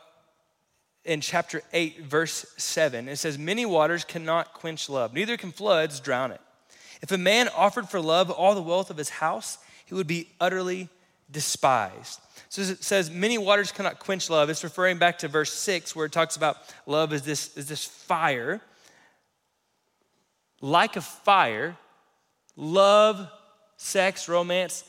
in 1.03 1.21
chapter 1.21 1.61
8, 1.73 2.01
verse 2.03 2.45
7, 2.57 3.07
it 3.07 3.17
says, 3.17 3.37
Many 3.37 3.65
waters 3.65 4.03
cannot 4.03 4.53
quench 4.53 4.89
love, 4.89 5.13
neither 5.13 5.37
can 5.37 5.51
floods 5.51 5.99
drown 5.99 6.31
it. 6.31 6.41
If 7.01 7.11
a 7.11 7.17
man 7.17 7.49
offered 7.49 7.89
for 7.89 7.99
love 7.99 8.31
all 8.31 8.55
the 8.55 8.61
wealth 8.61 8.89
of 8.89 8.97
his 8.97 9.09
house, 9.09 9.57
he 9.85 9.93
would 9.93 10.07
be 10.07 10.29
utterly 10.39 10.87
despised. 11.29 12.19
So 12.49 12.61
it 12.61 12.83
says, 12.83 13.09
many 13.09 13.37
waters 13.37 13.71
cannot 13.71 13.99
quench 13.99 14.29
love. 14.29 14.49
It's 14.49 14.63
referring 14.63 14.97
back 14.97 15.19
to 15.19 15.27
verse 15.27 15.51
6 15.51 15.95
where 15.95 16.05
it 16.05 16.11
talks 16.11 16.35
about 16.35 16.57
love 16.85 17.13
is 17.13 17.23
this, 17.23 17.55
is 17.57 17.67
this 17.67 17.83
fire. 17.83 18.61
Like 20.61 20.95
a 20.95 21.01
fire, 21.01 21.75
love, 22.55 23.27
sex, 23.77 24.29
romance 24.29 24.83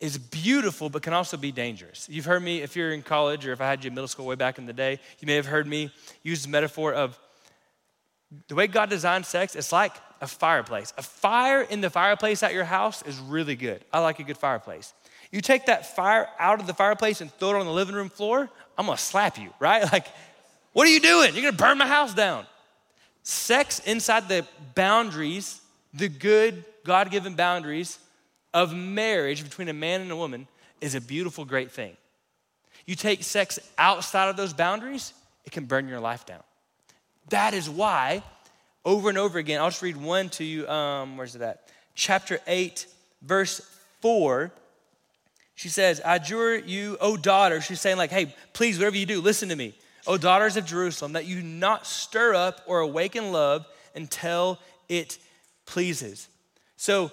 is 0.00 0.18
beautiful, 0.18 0.90
but 0.90 1.02
can 1.02 1.12
also 1.12 1.36
be 1.36 1.52
dangerous. 1.52 2.08
You've 2.10 2.24
heard 2.24 2.42
me, 2.42 2.62
if 2.62 2.74
you're 2.74 2.92
in 2.92 3.02
college 3.02 3.46
or 3.46 3.52
if 3.52 3.60
I 3.60 3.66
had 3.66 3.84
you 3.84 3.88
in 3.88 3.94
middle 3.94 4.08
school 4.08 4.26
way 4.26 4.34
back 4.34 4.58
in 4.58 4.66
the 4.66 4.72
day, 4.72 4.98
you 5.20 5.26
may 5.26 5.36
have 5.36 5.46
heard 5.46 5.66
me 5.66 5.90
use 6.22 6.42
the 6.42 6.48
metaphor 6.48 6.92
of 6.92 7.18
the 8.48 8.54
way 8.54 8.66
God 8.66 8.90
designed 8.90 9.26
sex, 9.26 9.54
it's 9.54 9.72
like 9.72 9.92
a 10.20 10.26
fireplace. 10.26 10.92
A 10.98 11.02
fire 11.02 11.62
in 11.62 11.80
the 11.80 11.90
fireplace 11.90 12.42
at 12.42 12.52
your 12.52 12.64
house 12.64 13.02
is 13.02 13.18
really 13.18 13.54
good. 13.54 13.84
I 13.92 14.00
like 14.00 14.18
a 14.18 14.24
good 14.24 14.38
fireplace. 14.38 14.92
You 15.34 15.40
take 15.40 15.66
that 15.66 15.96
fire 15.96 16.28
out 16.38 16.60
of 16.60 16.68
the 16.68 16.74
fireplace 16.74 17.20
and 17.20 17.28
throw 17.28 17.56
it 17.56 17.56
on 17.56 17.66
the 17.66 17.72
living 17.72 17.96
room 17.96 18.08
floor, 18.08 18.48
I'm 18.78 18.86
gonna 18.86 18.96
slap 18.96 19.36
you, 19.36 19.50
right? 19.58 19.82
Like, 19.92 20.06
what 20.72 20.86
are 20.86 20.90
you 20.90 21.00
doing? 21.00 21.34
You're 21.34 21.50
gonna 21.50 21.56
burn 21.56 21.76
my 21.76 21.88
house 21.88 22.14
down. 22.14 22.46
Sex 23.24 23.80
inside 23.80 24.28
the 24.28 24.46
boundaries, 24.76 25.60
the 25.92 26.08
good 26.08 26.64
God 26.84 27.10
given 27.10 27.34
boundaries 27.34 27.98
of 28.52 28.72
marriage 28.76 29.42
between 29.42 29.68
a 29.68 29.72
man 29.72 30.02
and 30.02 30.12
a 30.12 30.16
woman 30.16 30.46
is 30.80 30.94
a 30.94 31.00
beautiful, 31.00 31.44
great 31.44 31.72
thing. 31.72 31.96
You 32.86 32.94
take 32.94 33.24
sex 33.24 33.58
outside 33.76 34.28
of 34.28 34.36
those 34.36 34.52
boundaries, 34.52 35.14
it 35.44 35.50
can 35.50 35.64
burn 35.64 35.88
your 35.88 35.98
life 35.98 36.24
down. 36.24 36.44
That 37.30 37.54
is 37.54 37.68
why, 37.68 38.22
over 38.84 39.08
and 39.08 39.18
over 39.18 39.40
again, 39.40 39.60
I'll 39.60 39.70
just 39.70 39.82
read 39.82 39.96
one 39.96 40.28
to 40.30 40.44
you. 40.44 40.68
Um, 40.68 41.16
where's 41.16 41.34
it 41.34 41.42
at? 41.42 41.68
Chapter 41.96 42.38
8, 42.46 42.86
verse 43.20 43.60
4 44.00 44.52
she 45.54 45.68
says, 45.68 46.00
I 46.04 46.16
adjure 46.16 46.56
you, 46.56 46.96
O 47.00 47.16
daughter. 47.16 47.60
She's 47.60 47.80
saying, 47.80 47.96
like, 47.96 48.10
hey, 48.10 48.34
please, 48.52 48.78
whatever 48.78 48.96
you 48.96 49.06
do, 49.06 49.20
listen 49.20 49.48
to 49.50 49.56
me. 49.56 49.74
O 50.06 50.18
daughters 50.18 50.56
of 50.56 50.66
Jerusalem, 50.66 51.12
that 51.12 51.26
you 51.26 51.42
not 51.42 51.86
stir 51.86 52.34
up 52.34 52.60
or 52.66 52.80
awaken 52.80 53.32
love 53.32 53.66
until 53.94 54.58
it 54.88 55.18
pleases. 55.64 56.28
So, 56.76 57.10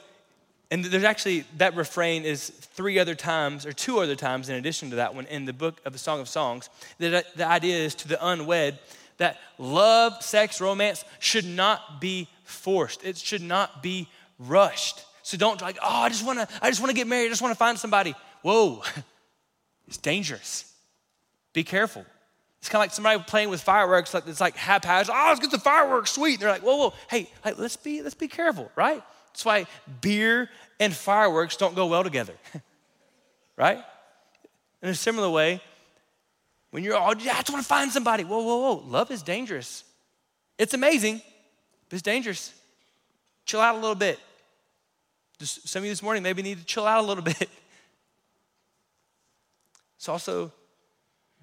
and 0.71 0.83
there's 0.83 1.03
actually, 1.03 1.45
that 1.57 1.75
refrain 1.75 2.23
is 2.23 2.49
three 2.49 2.97
other 2.97 3.15
times, 3.15 3.65
or 3.65 3.73
two 3.73 3.99
other 3.99 4.15
times 4.15 4.49
in 4.49 4.55
addition 4.55 4.89
to 4.89 4.97
that 4.97 5.13
one 5.13 5.25
in 5.27 5.45
the 5.45 5.53
book 5.53 5.79
of 5.85 5.93
the 5.93 5.99
Song 5.99 6.19
of 6.19 6.27
Songs. 6.27 6.69
The, 6.97 7.19
uh, 7.19 7.21
the 7.35 7.45
idea 7.45 7.77
is 7.77 7.95
to 7.95 8.07
the 8.07 8.25
unwed 8.25 8.79
that 9.17 9.37
love, 9.59 10.21
sex, 10.23 10.59
romance 10.59 11.05
should 11.19 11.45
not 11.45 12.01
be 12.01 12.27
forced, 12.43 13.05
it 13.05 13.17
should 13.17 13.43
not 13.43 13.83
be 13.83 14.09
rushed. 14.39 15.05
So 15.23 15.37
don't 15.37 15.61
like, 15.61 15.77
oh, 15.81 15.87
I 15.87 16.09
just 16.09 16.25
wanna, 16.25 16.47
I 16.61 16.69
just 16.69 16.81
wanna 16.81 16.93
get 16.93 17.07
married, 17.07 17.27
I 17.27 17.29
just 17.29 17.41
wanna 17.41 17.55
find 17.55 17.77
somebody. 17.77 18.15
Whoa, 18.41 18.83
it's 19.87 19.97
dangerous. 19.97 20.73
Be 21.53 21.63
careful. 21.63 22.05
It's 22.59 22.69
kind 22.69 22.81
of 22.81 22.83
like 22.83 22.93
somebody 22.93 23.23
playing 23.25 23.49
with 23.49 23.61
fireworks, 23.61 24.13
like 24.13 24.27
it's 24.27 24.39
like 24.39 24.55
haphazard. 24.55 25.15
Oh, 25.17 25.25
let's 25.29 25.39
get 25.39 25.49
the 25.49 25.59
fireworks, 25.59 26.11
sweet. 26.11 26.33
And 26.33 26.43
they're 26.43 26.51
like, 26.51 26.61
whoa, 26.61 26.77
whoa, 26.77 26.93
hey, 27.09 27.27
let's 27.57 27.75
be, 27.75 28.03
let's 28.03 28.15
be 28.15 28.27
careful, 28.27 28.71
right? 28.75 29.01
That's 29.27 29.45
why 29.45 29.65
beer 30.01 30.49
and 30.79 30.93
fireworks 30.93 31.57
don't 31.57 31.75
go 31.75 31.87
well 31.87 32.03
together, 32.03 32.33
right? 33.57 33.79
In 34.83 34.89
a 34.89 34.95
similar 34.95 35.29
way, 35.29 35.61
when 36.71 36.83
you're 36.83 36.95
all, 36.95 37.15
yeah, 37.17 37.33
I 37.33 37.37
just 37.37 37.51
want 37.51 37.63
to 37.63 37.67
find 37.67 37.91
somebody. 37.91 38.23
Whoa, 38.23 38.41
whoa, 38.41 38.57
whoa. 38.57 38.83
Love 38.87 39.11
is 39.11 39.21
dangerous. 39.21 39.83
It's 40.57 40.73
amazing, 40.73 41.21
but 41.89 41.95
it's 41.95 42.01
dangerous. 42.01 42.53
Chill 43.45 43.59
out 43.59 43.75
a 43.75 43.79
little 43.79 43.95
bit. 43.95 44.19
Just 45.39 45.67
some 45.67 45.81
of 45.81 45.85
you 45.85 45.91
this 45.91 46.03
morning 46.03 46.23
maybe 46.23 46.41
need 46.41 46.59
to 46.59 46.65
chill 46.65 46.85
out 46.85 47.03
a 47.03 47.07
little 47.07 47.23
bit. 47.39 47.49
It's 50.01 50.09
also 50.09 50.51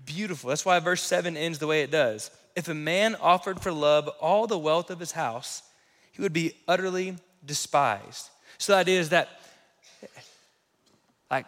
beautiful. 0.05 0.49
That's 0.49 0.65
why 0.65 0.81
verse 0.81 1.01
7 1.05 1.37
ends 1.37 1.61
the 1.61 1.69
way 1.69 1.83
it 1.83 1.93
does. 1.93 2.33
If 2.57 2.67
a 2.67 2.75
man 2.75 3.15
offered 3.15 3.61
for 3.61 3.71
love 3.71 4.09
all 4.21 4.49
the 4.49 4.59
wealth 4.59 4.91
of 4.91 4.99
his 4.99 5.13
house, 5.13 5.63
he 6.11 6.23
would 6.23 6.33
be 6.33 6.55
utterly 6.67 7.15
despised. 7.47 8.31
So 8.59 8.73
the 8.73 8.79
idea 8.79 8.99
is 8.99 9.11
that, 9.11 9.29
like, 11.31 11.47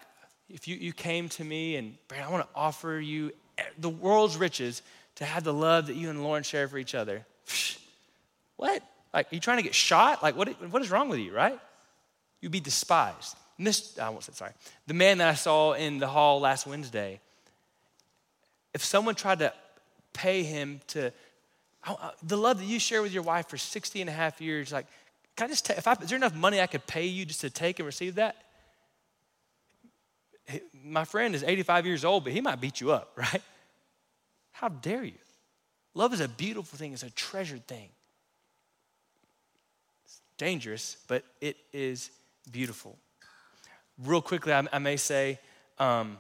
if 0.49 0.69
you, 0.69 0.77
you 0.77 0.93
came 0.93 1.29
to 1.31 1.43
me 1.43 1.75
and, 1.75 1.97
Brad, 2.07 2.23
I 2.23 2.31
want 2.31 2.45
to 2.45 2.49
offer 2.55 3.01
you 3.01 3.33
the 3.77 3.91
world's 3.91 4.37
riches 4.37 4.81
to 5.17 5.25
have 5.25 5.43
the 5.43 5.53
love 5.53 5.89
that 5.89 5.97
you 5.97 6.11
and 6.11 6.23
Lauren 6.23 6.45
share 6.45 6.69
for 6.69 6.79
each 6.79 6.95
other. 6.95 7.27
What? 8.57 8.85
Like, 9.13 9.33
are 9.33 9.35
you 9.35 9.41
trying 9.41 9.57
to 9.57 9.65
get 9.65 9.75
shot? 9.75 10.23
Like, 10.23 10.37
what, 10.37 10.49
what 10.71 10.81
is 10.81 10.93
wrong 10.93 11.09
with 11.09 11.19
you, 11.19 11.35
right? 11.35 11.59
You'd 12.41 12.53
be 12.53 12.61
despised. 12.61 13.35
This, 13.65 13.99
I 13.99 14.09
won't 14.09 14.25
say 14.25 14.33
sorry. 14.33 14.53
The 14.87 14.95
man 14.95 15.19
that 15.19 15.29
I 15.29 15.35
saw 15.35 15.75
in 15.75 15.99
the 15.99 16.07
hall 16.07 16.41
last 16.41 16.67
Wednesday, 16.67 17.21
if 18.73 18.83
someone 18.83 19.15
tried 19.15 19.41
to 19.41 19.53
pay 20.15 20.43
him 20.43 20.81
to, 20.89 21.13
the 22.23 22.37
love 22.37 22.59
that 22.59 22.65
you 22.65 22.79
share 22.79 23.03
with 23.03 23.13
your 23.13 23.23
wife 23.23 23.49
for 23.49 23.59
60 23.59 24.01
and 24.01 24.09
a 24.09 24.13
half 24.13 24.41
years, 24.41 24.73
like, 24.73 24.87
can 25.37 25.47
I 25.47 25.49
just, 25.51 25.69
if 25.71 25.87
I, 25.87 25.93
is 25.93 26.09
there 26.09 26.17
enough 26.17 26.35
money 26.35 26.61
I 26.61 26.67
could 26.67 26.87
pay 26.87 27.07
you 27.07 27.27
just 27.27 27.43
to 27.43 27.51
take 27.51 27.79
and 27.79 27.87
receive 27.87 28.15
that? 28.15 28.37
My 30.83 31.05
friend 31.05 31.35
is 31.35 31.45
85 31.45 31.87
years 31.87 32.05
old, 32.05 32.25
but 32.25 32.33
he 32.33 32.41
might 32.41 32.61
beat 32.61 32.81
you 32.81 32.93
up, 32.93 33.13
right? 33.17 33.43
How 34.53 34.69
dare 34.69 35.05
you? 35.05 35.13
Love 35.93 36.15
is 36.15 36.21
a 36.21 36.29
beautiful 36.29 36.79
thing, 36.79 36.95
it's 36.95 37.03
a 37.03 37.11
treasured 37.11 37.67
thing. 37.67 37.91
It's 40.05 40.21
dangerous, 40.39 40.97
but 41.09 41.25
it 41.43 41.59
is 41.75 42.11
beautiful. 42.51 42.97
Real 44.05 44.23
quickly, 44.23 44.53
I, 44.53 44.67
I 44.73 44.79
may 44.79 44.97
say, 44.97 45.39
um, 45.79 46.19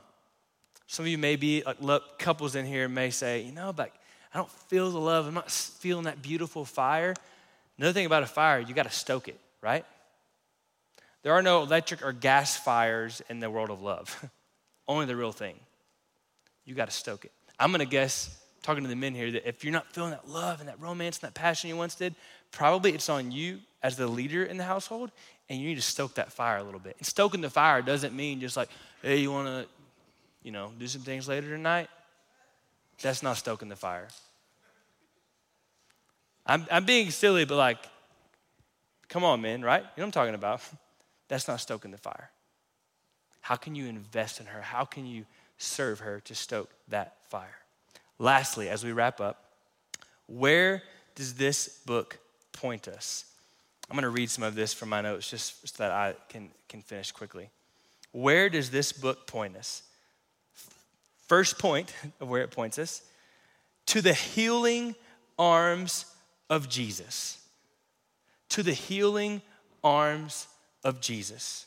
some 0.87 1.05
of 1.05 1.09
you 1.09 1.18
may 1.18 1.37
be 1.37 1.62
like 1.64 2.01
couples 2.18 2.57
in 2.57 2.66
here 2.66 2.89
may 2.89 3.11
say, 3.11 3.43
you 3.43 3.53
know, 3.53 3.72
but 3.72 3.93
I 4.35 4.39
don't 4.39 4.51
feel 4.51 4.91
the 4.91 4.99
love. 4.99 5.26
I'm 5.26 5.35
not 5.35 5.51
feeling 5.51 6.05
that 6.05 6.20
beautiful 6.20 6.64
fire. 6.64 7.14
Another 7.78 7.93
thing 7.93 8.07
about 8.07 8.22
a 8.22 8.26
fire, 8.26 8.61
you 8.61 8.74
got 8.74 8.85
to 8.85 8.91
stoke 8.91 9.28
it, 9.28 9.39
right? 9.62 9.85
There 11.22 11.33
are 11.33 11.43
no 11.43 11.62
electric 11.62 12.05
or 12.05 12.12
gas 12.12 12.57
fires 12.57 13.22
in 13.28 13.41
the 13.41 13.51
world 13.51 13.70
of 13.70 13.83
love. 13.83 14.24
Only 14.89 15.07
the 15.07 15.16
real 15.16 15.33
thing. 15.33 15.55
You 16.64 16.74
got 16.74 16.87
to 16.89 16.95
stoke 16.95 17.24
it. 17.24 17.33
I'm 17.59 17.70
going 17.70 17.81
to 17.81 17.87
guess, 17.87 18.37
talking 18.62 18.83
to 18.83 18.89
the 18.89 18.97
men 18.97 19.14
here, 19.14 19.31
that 19.33 19.49
if 19.49 19.64
you're 19.64 19.72
not 19.72 19.93
feeling 19.93 20.11
that 20.11 20.28
love 20.28 20.61
and 20.61 20.68
that 20.68 20.81
romance 20.81 21.18
and 21.18 21.28
that 21.28 21.35
passion 21.35 21.68
you 21.68 21.76
once 21.76 21.95
did, 21.95 22.14
probably 22.51 22.93
it's 22.93 23.09
on 23.09 23.33
you 23.33 23.59
as 23.83 23.97
the 23.97 24.07
leader 24.07 24.45
in 24.45 24.57
the 24.57 24.64
household, 24.64 25.11
and 25.51 25.61
you 25.61 25.68
need 25.68 25.74
to 25.74 25.82
stoke 25.82 26.14
that 26.14 26.32
fire 26.32 26.57
a 26.57 26.62
little 26.62 26.80
bit. 26.80 26.96
And 26.96 27.07
stoking 27.07 27.42
the 27.42 27.51
fire 27.51 27.82
doesn't 27.82 28.14
mean 28.14 28.40
just 28.40 28.57
like, 28.57 28.70
hey, 29.03 29.18
you 29.18 29.30
want 29.30 29.48
to 29.48 29.66
you 30.42 30.53
know, 30.53 30.72
do 30.78 30.86
some 30.86 31.03
things 31.03 31.28
later 31.28 31.48
tonight, 31.48 31.88
that's 33.01 33.22
not 33.22 33.36
stoking 33.36 33.68
the 33.68 33.76
fire. 33.76 34.09
I'm, 36.46 36.66
I'm 36.70 36.84
being 36.84 37.11
silly, 37.11 37.44
but 37.44 37.57
like, 37.57 37.78
come 39.09 39.24
on, 39.24 39.40
man, 39.40 39.62
right? 39.62 39.82
You 39.82 39.84
know 39.84 39.90
what 39.96 40.05
I'm 40.05 40.12
talking 40.12 40.34
about? 40.34 40.62
That's 41.28 41.46
not 41.46 41.61
stoking 41.61 41.92
the 41.92 41.98
fire. 41.98 42.30
How 43.40 43.55
can 43.55 43.76
you 43.76 43.86
invest 43.86 44.40
in 44.40 44.46
her? 44.46 44.61
How 44.61 44.84
can 44.84 45.07
you 45.07 45.26
serve 45.59 46.01
her 46.01 46.18
to 46.20 46.34
stoke 46.34 46.70
that 46.88 47.18
fire? 47.28 47.59
Lastly, 48.18 48.68
as 48.68 48.82
we 48.82 48.90
wrap 48.90 49.20
up, 49.20 49.44
where 50.26 50.82
does 51.14 51.34
this 51.34 51.68
book 51.86 52.18
point 52.53 52.88
us? 52.88 53.30
I'm 53.91 53.97
going 53.97 54.05
to 54.05 54.11
read 54.11 54.30
some 54.30 54.45
of 54.45 54.55
this 54.55 54.72
from 54.72 54.88
my 54.88 55.01
notes 55.01 55.28
just 55.28 55.66
so 55.66 55.82
that 55.82 55.91
I 55.91 56.14
can, 56.28 56.51
can 56.68 56.80
finish 56.80 57.11
quickly. 57.11 57.51
Where 58.12 58.49
does 58.49 58.70
this 58.70 58.93
book 58.93 59.26
point 59.26 59.57
us? 59.57 59.82
First 61.26 61.59
point 61.59 61.93
of 62.20 62.28
where 62.28 62.43
it 62.43 62.53
points 62.53 62.78
us 62.78 63.03
to 63.86 64.01
the 64.01 64.14
healing 64.14 64.95
arms 65.36 66.07
of 66.49 66.68
Jesus. 66.68 67.38
To 68.51 68.62
the 68.62 68.72
healing 68.72 69.43
arms 69.82 70.47
of 70.84 71.01
Jesus. 71.01 71.66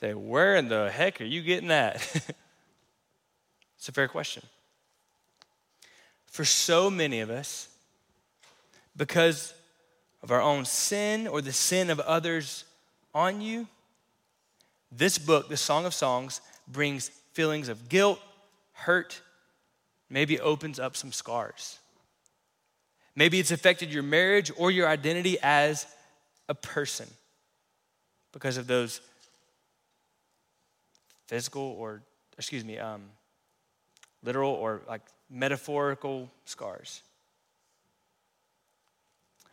Say, 0.00 0.12
where 0.12 0.56
in 0.56 0.68
the 0.68 0.90
heck 0.90 1.22
are 1.22 1.24
you 1.24 1.40
getting 1.42 1.68
that? 1.68 1.96
it's 3.78 3.88
a 3.88 3.92
fair 3.92 4.08
question. 4.08 4.42
For 6.26 6.44
so 6.44 6.90
many 6.90 7.20
of 7.20 7.30
us, 7.30 7.68
because 8.96 9.54
of 10.22 10.30
our 10.30 10.40
own 10.42 10.64
sin 10.64 11.26
or 11.26 11.40
the 11.40 11.52
sin 11.52 11.90
of 11.90 12.00
others 12.00 12.64
on 13.14 13.40
you, 13.40 13.66
this 14.90 15.18
book, 15.18 15.48
the 15.48 15.56
Song 15.56 15.84
of 15.86 15.94
Songs, 15.94 16.40
brings 16.66 17.08
feelings 17.32 17.68
of 17.68 17.88
guilt, 17.88 18.20
hurt, 18.72 19.20
maybe 20.10 20.40
opens 20.40 20.78
up 20.78 20.96
some 20.96 21.12
scars. 21.12 21.78
Maybe 23.14 23.38
it's 23.40 23.50
affected 23.50 23.92
your 23.92 24.02
marriage 24.02 24.50
or 24.56 24.70
your 24.70 24.88
identity 24.88 25.38
as 25.42 25.86
a 26.48 26.54
person 26.54 27.08
because 28.32 28.56
of 28.56 28.66
those 28.66 29.00
physical 31.26 31.76
or, 31.78 32.00
excuse 32.38 32.64
me, 32.64 32.78
um, 32.78 33.02
literal 34.22 34.52
or 34.52 34.82
like 34.88 35.02
metaphorical 35.30 36.30
scars. 36.44 37.02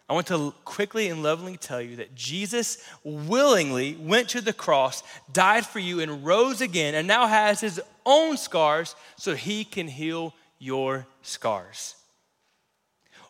I 0.07 0.13
want 0.13 0.27
to 0.27 0.53
quickly 0.65 1.07
and 1.07 1.23
lovingly 1.23 1.57
tell 1.57 1.81
you 1.81 1.95
that 1.95 2.13
Jesus 2.13 2.77
willingly 3.03 3.95
went 3.95 4.29
to 4.29 4.41
the 4.41 4.53
cross, 4.53 5.01
died 5.31 5.65
for 5.65 5.79
you, 5.79 5.99
and 5.99 6.23
rose 6.23 6.61
again, 6.61 6.93
and 6.93 7.07
now 7.07 7.25
has 7.25 7.59
his 7.59 7.81
own 8.05 8.37
scars 8.37 8.95
so 9.15 9.33
he 9.33 9.63
can 9.63 9.87
heal 9.87 10.33
your 10.59 11.07
scars. 11.23 11.95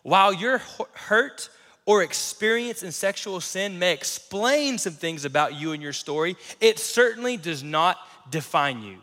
While 0.02 0.34
your 0.34 0.58
hurt 0.92 1.48
or 1.86 2.02
experience 2.02 2.82
in 2.82 2.92
sexual 2.92 3.40
sin 3.40 3.78
may 3.78 3.92
explain 3.92 4.76
some 4.76 4.92
things 4.92 5.24
about 5.24 5.54
you 5.54 5.72
and 5.72 5.82
your 5.82 5.94
story, 5.94 6.36
it 6.60 6.78
certainly 6.78 7.38
does 7.38 7.62
not 7.62 7.96
define 8.30 8.82
you. 8.82 8.98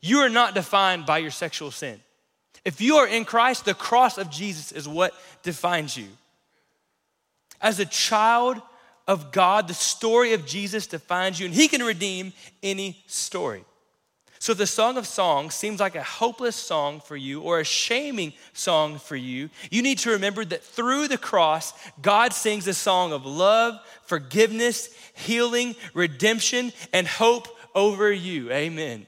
You 0.00 0.18
are 0.18 0.28
not 0.28 0.54
defined 0.54 1.04
by 1.04 1.18
your 1.18 1.30
sexual 1.30 1.70
sin. 1.70 2.00
If 2.64 2.80
you 2.80 2.96
are 2.96 3.08
in 3.08 3.24
Christ, 3.24 3.64
the 3.64 3.74
cross 3.74 4.18
of 4.18 4.30
Jesus 4.30 4.70
is 4.72 4.86
what 4.86 5.14
defines 5.42 5.96
you. 5.96 6.08
As 7.60 7.78
a 7.78 7.86
child 7.86 8.60
of 9.06 9.32
God, 9.32 9.68
the 9.68 9.74
story 9.74 10.32
of 10.32 10.46
Jesus 10.46 10.86
defines 10.86 11.38
you, 11.38 11.46
and 11.46 11.54
He 11.54 11.68
can 11.68 11.82
redeem 11.82 12.32
any 12.62 13.02
story. 13.06 13.64
So, 14.38 14.52
if 14.52 14.58
the 14.58 14.66
Song 14.66 14.96
of 14.96 15.06
Songs 15.06 15.54
seems 15.54 15.80
like 15.80 15.94
a 15.94 16.02
hopeless 16.02 16.56
song 16.56 17.00
for 17.00 17.14
you 17.14 17.42
or 17.42 17.60
a 17.60 17.64
shaming 17.64 18.32
song 18.54 18.98
for 18.98 19.14
you, 19.14 19.50
you 19.70 19.82
need 19.82 19.98
to 19.98 20.12
remember 20.12 20.46
that 20.46 20.62
through 20.62 21.08
the 21.08 21.18
cross, 21.18 21.74
God 22.00 22.32
sings 22.32 22.66
a 22.66 22.72
song 22.72 23.12
of 23.12 23.26
love, 23.26 23.78
forgiveness, 24.06 24.88
healing, 25.12 25.76
redemption, 25.92 26.72
and 26.94 27.06
hope 27.06 27.48
over 27.74 28.10
you. 28.10 28.50
Amen. 28.50 29.06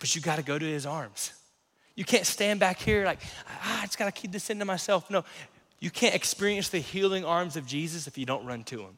But 0.00 0.16
you 0.16 0.20
got 0.20 0.36
to 0.36 0.42
go 0.42 0.58
to 0.58 0.66
His 0.66 0.84
arms. 0.84 1.32
You 1.94 2.04
can't 2.04 2.26
stand 2.26 2.58
back 2.58 2.80
here 2.80 3.04
like, 3.04 3.20
ah, 3.48 3.82
I 3.82 3.86
just 3.86 3.98
got 3.98 4.06
to 4.06 4.20
keep 4.20 4.32
this 4.32 4.50
into 4.50 4.64
myself. 4.64 5.08
No, 5.10 5.24
you 5.84 5.90
can't 5.90 6.14
experience 6.14 6.70
the 6.70 6.78
healing 6.78 7.26
arms 7.26 7.56
of 7.56 7.66
Jesus 7.66 8.06
if 8.06 8.16
you 8.16 8.24
don't 8.24 8.46
run 8.46 8.64
to 8.64 8.80
him. 8.80 8.96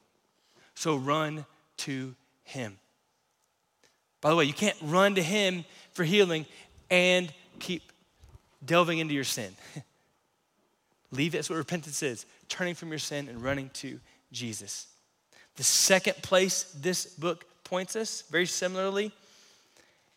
So 0.77 0.95
run 0.95 1.45
to 1.79 2.15
him. 2.45 2.79
By 4.21 4.31
the 4.31 4.37
way, 4.37 4.45
you 4.45 4.53
can't 4.53 4.77
run 4.81 5.17
to 5.17 5.23
him 5.23 5.65
for 5.95 6.05
healing 6.05 6.47
and 6.89 7.33
keep 7.59 7.91
delving 8.65 8.99
into 8.99 9.15
your 9.15 9.25
sin. 9.25 9.53
Leave 11.11 11.35
it. 11.35 11.39
That's 11.39 11.51
what 11.51 11.57
repentance 11.57 12.05
is 12.05 12.25
turning 12.49 12.77
from 12.77 12.91
your 12.91 13.01
sin 13.01 13.29
and 13.29 13.43
running 13.43 13.71
to 13.71 13.99
Jesus. 14.31 14.87
The 15.57 15.65
second 15.65 16.23
place 16.23 16.73
this 16.81 17.07
book 17.07 17.47
points 17.65 17.97
us, 17.97 18.23
very 18.31 18.47
similarly, 18.47 19.11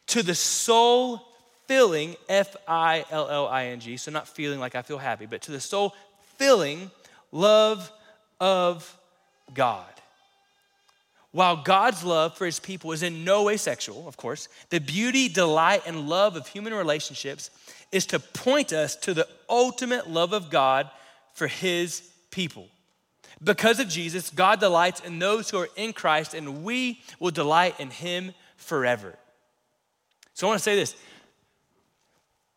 to 0.06 0.22
the 0.22 0.36
soul 0.36 1.26
filling, 1.66 2.16
F 2.28 2.56
I 2.68 3.06
L 3.10 3.28
L 3.28 3.48
I 3.48 3.68
N 3.68 3.80
G. 3.80 3.98
So, 3.98 4.12
not 4.12 4.28
feeling 4.28 4.60
like 4.60 4.76
I 4.76 4.84
feel 4.84 5.00
happy, 5.00 5.26
but 5.26 5.42
to 5.44 5.52
the 5.52 5.60
soul 5.60 5.96
fulfilling 6.40 6.90
love 7.32 7.92
of 8.40 8.98
God. 9.54 9.86
While 11.32 11.58
God's 11.58 12.04
love 12.04 12.38
for 12.38 12.46
his 12.46 12.60
people 12.60 12.92
is 12.92 13.04
in 13.04 13.24
no 13.24 13.44
way 13.44 13.58
sexual, 13.58 14.08
of 14.08 14.18
course, 14.18 14.48
the 14.70 14.80
beauty, 14.80 15.28
delight, 15.28 15.84
and 15.86 16.10
love 16.10 16.36
of 16.36 16.48
human 16.48 16.74
relationships 16.74 17.52
is 17.92 18.06
to 18.08 18.20
point 18.20 18.74
us 18.74 18.96
to 18.96 19.14
the 19.14 19.28
ultimate 19.50 20.10
love 20.10 20.34
of 20.34 20.50
God 20.50 20.90
for 21.34 21.46
his 21.46 22.02
people. 22.32 22.68
Because 23.44 23.80
of 23.80 23.88
Jesus, 23.88 24.30
God 24.30 24.60
delights 24.60 25.02
in 25.02 25.20
those 25.20 25.50
who 25.50 25.58
are 25.60 25.70
in 25.76 25.94
Christ, 25.94 26.34
and 26.34 26.64
we 26.64 27.02
will 27.20 27.32
delight 27.32 27.80
in 27.80 27.90
him 27.92 28.34
forever. 28.58 29.14
So 30.34 30.48
I 30.48 30.50
want 30.50 30.60
to 30.60 30.64
say 30.64 30.76
this 30.76 30.96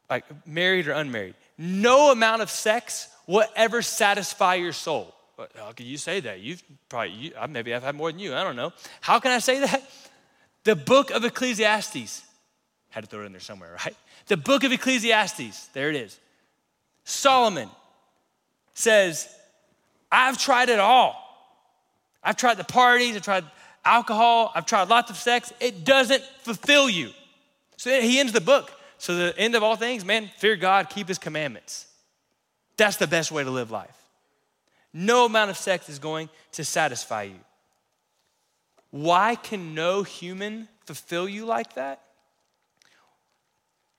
like 0.09 0.25
married 0.47 0.89
or 0.89 0.93
unmarried, 0.93 1.35
no 1.59 2.13
amount 2.13 2.43
of 2.43 2.51
sex 2.51 3.09
will 3.33 3.45
ever 3.57 3.81
satisfy 3.81 4.57
your 4.57 4.75
soul. 4.75 5.15
How 5.57 5.73
can 5.73 5.87
you 5.87 5.97
say 5.97 6.21
that? 6.21 6.41
You've 6.41 6.63
probably, 6.91 7.13
you, 7.13 7.33
maybe 7.49 7.75
I've 7.75 7.83
had 7.83 7.95
more 7.95 8.13
than 8.13 8.21
you, 8.21 8.35
I 8.35 8.45
don't 8.45 8.57
know. 8.57 8.75
How 9.01 9.19
can 9.21 9.33
I 9.33 9.39
say 9.39 9.61
that? 9.61 9.83
The 10.65 10.77
book 10.77 11.11
of 11.11 11.25
Ecclesiastes, 11.25 12.23
had 12.91 13.05
to 13.05 13.11
throw 13.11 13.23
it 13.23 13.27
in 13.27 13.33
there 13.33 13.41
somewhere, 13.41 13.77
right? 13.85 13.97
The 14.27 14.37
book 14.37 14.65
of 14.65 14.73
Ecclesiastes, 14.73 15.69
there 15.69 15.89
it 15.89 15.97
is. 15.97 16.21
Solomon 17.05 17.71
says, 18.75 19.35
I've 20.11 20.37
tried 20.37 20.69
it 20.69 20.79
all. 20.79 21.17
I've 22.23 22.37
tried 22.37 22.59
the 22.59 22.65
parties, 22.65 23.17
I've 23.17 23.23
tried 23.23 23.45
alcohol, 23.83 24.53
I've 24.55 24.67
tried 24.67 24.89
lots 24.91 25.11
of 25.11 25.17
sex. 25.17 25.55
It 25.59 25.85
doesn't 25.85 26.23
fulfill 26.43 26.91
you. 26.91 27.11
So 27.79 27.99
he 27.99 28.21
ends 28.21 28.33
the 28.33 28.43
book. 28.43 28.71
So 28.99 29.17
the 29.17 29.39
end 29.39 29.55
of 29.55 29.63
all 29.63 29.75
things, 29.75 30.05
man, 30.05 30.31
fear 30.37 30.55
God, 30.55 30.91
keep 30.91 31.09
his 31.09 31.19
commandments. 31.19 31.87
That's 32.77 32.97
the 32.97 33.07
best 33.07 33.31
way 33.31 33.45
to 33.45 33.51
live 33.51 33.71
life. 33.71 33.97
No 34.93 35.25
amount 35.25 35.51
of 35.51 35.57
sex 35.57 35.89
is 35.89 35.99
going 35.99 36.29
to 36.53 36.65
satisfy 36.65 37.25
you. 37.25 37.41
Why 38.91 39.37
can 39.37 39.75
no 39.75 40.03
human 40.03 40.69
fulfill 40.85 41.29
you 41.29 41.47
like 41.47 41.75
that? 41.75 42.03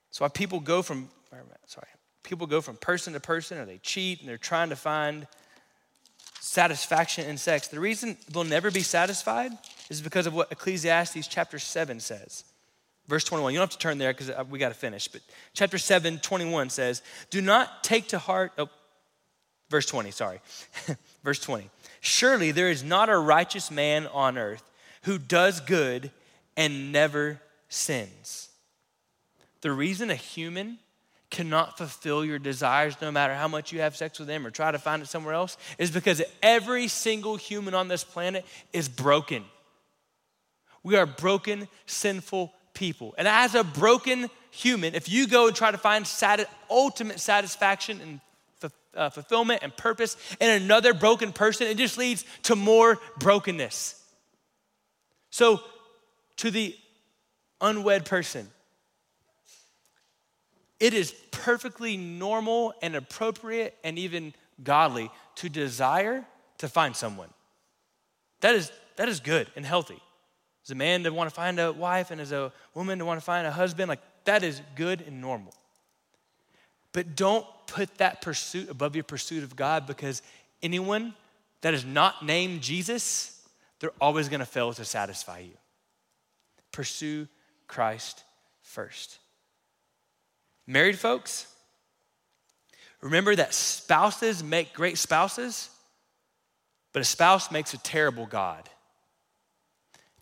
That's 0.10 0.22
why 0.22 0.28
people 0.28 0.60
go 0.60 0.84
from, 0.84 1.10
sorry, 1.66 1.88
people 2.22 2.46
go 2.46 2.62
from 2.62 2.78
person 2.78 3.14
to 3.14 3.20
person 3.20 3.58
or 3.58 3.66
they 3.66 3.80
cheat 3.80 4.20
and 4.20 4.30
they're 4.30 4.38
trying 4.38 4.70
to 4.70 4.76
find 4.76 5.28
satisfaction 6.40 7.28
in 7.28 7.38
sex. 7.38 7.68
The 7.70 7.80
reason 7.80 8.18
they'll 8.30 8.44
never 8.44 8.70
be 8.70 8.82
satisfied 8.82 9.52
is 9.90 10.02
because 10.02 10.28
of 10.28 10.36
what 10.36 10.52
Ecclesiastes 10.52 11.28
chapter 11.28 11.58
7 11.58 12.00
says. 12.00 12.44
Verse 13.14 13.26
21. 13.26 13.54
You 13.54 13.60
don't 13.60 13.70
have 13.70 13.78
to 13.78 13.78
turn 13.78 14.00
there 14.00 14.12
because 14.12 14.32
uh, 14.32 14.44
we 14.50 14.58
got 14.58 14.70
to 14.70 14.74
finish. 14.74 15.08
But 15.08 15.22
chapter 15.54 15.78
7, 15.78 16.18
21 16.18 16.72
says, 16.72 17.04
Do 17.30 17.42
not 17.44 17.84
take 17.84 18.08
to 18.08 18.18
heart, 18.18 18.54
oh, 18.58 18.70
verse 19.70 19.86
20, 19.86 20.10
sorry. 20.10 20.42
verse 21.24 21.40
20. 21.40 21.70
Surely 22.02 22.50
there 22.50 22.72
is 22.72 22.84
not 22.84 23.10
a 23.10 23.18
righteous 23.20 23.70
man 23.70 24.08
on 24.08 24.36
earth 24.36 24.64
who 25.04 25.20
does 25.20 25.60
good 25.60 26.10
and 26.58 26.92
never 26.92 27.40
sins. 27.70 28.50
The 29.62 29.72
reason 29.72 30.10
a 30.10 30.16
human 30.16 30.80
cannot 31.30 31.78
fulfill 31.78 32.26
your 32.26 32.40
desires 32.40 32.96
no 33.00 33.12
matter 33.12 33.36
how 33.36 33.48
much 33.48 33.72
you 33.72 33.82
have 33.82 33.96
sex 33.96 34.18
with 34.18 34.28
them 34.28 34.48
or 34.48 34.50
try 34.50 34.72
to 34.72 34.80
find 34.80 35.04
it 35.04 35.08
somewhere 35.08 35.36
else 35.36 35.56
is 35.78 35.92
because 35.92 36.20
every 36.42 36.88
single 36.88 37.36
human 37.36 37.76
on 37.76 37.90
this 37.90 38.04
planet 38.04 38.44
is 38.74 38.90
broken. 38.90 39.44
We 40.82 40.96
are 40.96 41.06
broken, 41.06 41.68
sinful 41.86 42.52
people. 42.74 43.14
And 43.18 43.28
as 43.28 43.56
a 43.56 43.64
broken 43.64 44.30
human, 44.52 44.96
if 44.96 45.10
you 45.10 45.28
go 45.28 45.48
and 45.48 45.56
try 45.56 45.72
to 45.72 45.78
find 45.78 46.06
sati- 46.06 46.46
ultimate 46.70 47.20
satisfaction 47.20 48.00
and 48.02 48.20
uh, 48.96 49.10
fulfillment 49.10 49.62
and 49.64 49.76
purpose 49.76 50.18
in 50.40 50.50
another 50.50 50.94
broken 50.94 51.32
person, 51.34 51.68
it 51.68 51.78
just 51.78 51.98
leads 51.98 52.26
to 52.44 52.56
more 52.56 53.00
brokenness. 53.18 54.00
So, 55.30 55.62
to 56.38 56.52
the 56.52 56.76
unwed 57.60 58.06
person, 58.06 58.50
it 60.80 60.94
is 60.94 61.14
perfectly 61.32 61.98
normal 61.98 62.74
and 62.82 62.96
appropriate 62.96 63.76
and 63.84 63.98
even 63.98 64.34
godly 64.64 65.10
to 65.36 65.50
desire 65.50 66.26
to 66.60 66.68
find 66.68 66.96
someone. 66.96 67.30
That 68.42 68.56
is, 68.56 68.72
that 68.98 69.10
is 69.10 69.20
good 69.20 69.48
and 69.56 69.66
healthy. 69.66 70.00
As 70.66 70.72
a 70.72 70.76
man 70.76 71.04
to 71.04 71.12
want 71.12 71.30
to 71.30 71.36
find 71.36 71.60
a 71.60 71.74
wife 71.74 72.12
and 72.12 72.22
as 72.22 72.32
a 72.32 72.52
woman 72.74 73.00
to 73.00 73.06
want 73.06 73.20
to 73.20 73.26
find 73.26 73.46
a 73.46 73.52
husband, 73.52 73.90
like 73.90 74.00
that 74.24 74.44
is 74.44 74.62
good 74.76 75.02
and 75.02 75.20
normal. 75.20 75.54
But 76.94 77.16
don't 77.16 77.46
put 77.68 77.98
that 77.98 78.22
pursuit 78.22 78.70
above 78.70 78.96
your 78.96 79.04
pursuit 79.04 79.44
of 79.44 79.56
God 79.56 79.86
because 79.86 80.22
anyone 80.62 81.14
that 81.62 81.74
is 81.74 81.84
not 81.84 82.26
named 82.26 82.62
Jesus, 82.62 83.42
they're 83.80 83.92
always 84.00 84.30
going 84.30 84.40
to 84.40 84.46
fail 84.46 84.72
to 84.74 84.86
satisfy 84.86 85.40
you. 85.40 85.58
Pursue 86.72 87.28
Christ 87.68 88.24
first. 88.62 89.20
Married 90.66 90.98
folks, 90.98 91.48
remember 93.02 93.36
that 93.36 93.54
spouses 93.54 94.42
make 94.44 94.74
great 94.74 94.98
spouses, 94.98 95.70
but 96.94 97.02
a 97.02 97.06
spouse 97.06 97.52
makes 97.52 97.74
a 97.74 97.78
terrible 97.80 98.26
God 98.26 98.70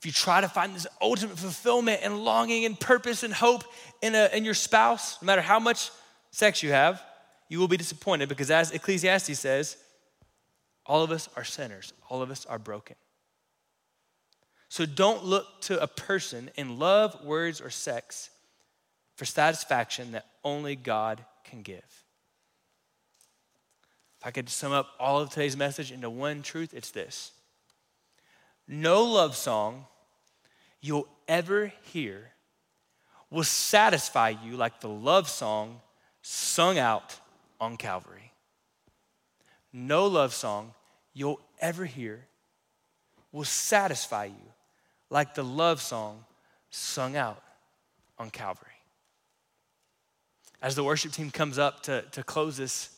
if 0.01 0.05
you 0.07 0.11
try 0.11 0.41
to 0.41 0.49
find 0.49 0.75
this 0.75 0.87
ultimate 0.99 1.37
fulfillment 1.37 1.99
and 2.01 2.25
longing 2.25 2.65
and 2.65 2.79
purpose 2.79 3.21
and 3.21 3.31
hope 3.31 3.63
in, 4.01 4.15
a, 4.15 4.35
in 4.35 4.43
your 4.43 4.55
spouse, 4.55 5.21
no 5.21 5.27
matter 5.27 5.43
how 5.43 5.59
much 5.59 5.91
sex 6.31 6.63
you 6.63 6.71
have, 6.71 7.03
you 7.49 7.59
will 7.59 7.67
be 7.67 7.77
disappointed 7.77 8.27
because, 8.27 8.49
as 8.49 8.71
Ecclesiastes 8.71 9.37
says, 9.37 9.77
all 10.87 11.03
of 11.03 11.11
us 11.11 11.29
are 11.35 11.43
sinners, 11.43 11.93
all 12.09 12.23
of 12.23 12.31
us 12.31 12.47
are 12.47 12.57
broken. 12.57 12.95
So 14.69 14.87
don't 14.87 15.23
look 15.23 15.61
to 15.61 15.79
a 15.79 15.85
person 15.85 16.49
in 16.55 16.79
love, 16.79 17.23
words, 17.23 17.61
or 17.61 17.69
sex 17.69 18.31
for 19.17 19.25
satisfaction 19.25 20.13
that 20.13 20.25
only 20.43 20.75
God 20.75 21.23
can 21.43 21.61
give. 21.61 21.77
If 24.17 24.25
I 24.25 24.31
could 24.31 24.49
sum 24.49 24.71
up 24.71 24.87
all 24.99 25.21
of 25.21 25.29
today's 25.29 25.55
message 25.55 25.91
into 25.91 26.09
one 26.09 26.41
truth, 26.41 26.73
it's 26.73 26.89
this 26.89 27.33
no 28.67 29.03
love 29.03 29.35
song 29.35 29.85
you'll 30.81 31.07
ever 31.27 31.71
hear 31.93 32.31
will 33.29 33.43
satisfy 33.43 34.29
you 34.43 34.57
like 34.57 34.81
the 34.81 34.89
love 34.89 35.29
song 35.29 35.79
sung 36.21 36.77
out 36.77 37.17
on 37.59 37.77
Calvary. 37.77 38.33
No 39.71 40.07
love 40.07 40.33
song 40.33 40.73
you'll 41.13 41.39
ever 41.59 41.85
hear 41.85 42.25
will 43.31 43.45
satisfy 43.45 44.25
you 44.25 44.51
like 45.09 45.35
the 45.35 45.43
love 45.43 45.81
song 45.81 46.25
sung 46.69 47.15
out 47.15 47.41
on 48.17 48.29
Calvary. 48.29 48.67
As 50.61 50.75
the 50.75 50.83
worship 50.83 51.11
team 51.11 51.31
comes 51.31 51.57
up 51.57 51.83
to, 51.83 52.03
to 52.11 52.23
close 52.23 52.57
this, 52.57 52.89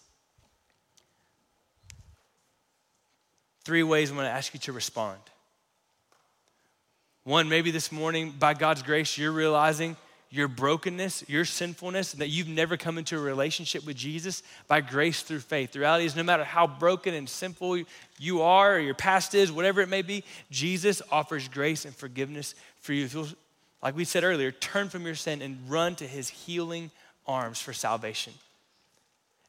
three 3.64 3.84
ways 3.84 4.10
I'm 4.10 4.18
going 4.18 4.28
to 4.28 4.32
ask 4.32 4.54
you 4.54 4.60
to 4.62 4.74
respond. 4.74 5.20
One, 7.26 7.48
maybe 7.48 7.72
this 7.72 7.90
morning, 7.90 8.34
by 8.38 8.54
God's 8.54 8.84
grace, 8.84 9.18
you're 9.18 9.32
realizing 9.32 9.96
your 10.30 10.50
brokenness, 10.50 11.24
your 11.30 11.46
sinfulness, 11.46 12.12
and 12.12 12.22
that 12.22 12.28
you've 12.28 12.50
never 12.50 12.76
come 12.76 12.98
into 12.98 13.16
a 13.16 13.22
relationship 13.22 13.86
with 13.86 13.96
Jesus 13.96 14.44
by 14.68 14.82
grace 14.82 15.22
through 15.22 15.40
faith. 15.40 15.72
The 15.72 15.80
reality 15.80 16.06
is, 16.06 16.18
no 16.18 16.24
matter 16.24 16.44
how 16.44 16.68
broken 16.68 17.14
and 17.14 17.30
sinful 17.30 17.84
you 18.20 18.42
are, 18.42 18.76
or 18.76 18.80
your 18.80 18.94
past 18.94 19.36
is, 19.36 19.54
whatever 19.54 19.80
it 19.80 19.88
may 19.88 20.02
be, 20.02 20.26
Jesus 20.52 21.02
offers 21.12 21.48
grace 21.48 21.86
and 21.86 21.96
forgiveness 21.96 22.56
for 22.82 22.92
you. 22.92 23.08
Like 23.82 23.96
we 23.96 24.04
said 24.04 24.26
earlier, 24.26 24.52
turn 24.52 24.90
from 24.90 25.06
your 25.06 25.16
sin 25.16 25.42
and 25.42 25.58
run 25.70 25.96
to 25.98 26.08
his 26.08 26.28
healing 26.28 26.92
arms 27.26 27.62
for 27.62 27.72
salvation. 27.72 28.34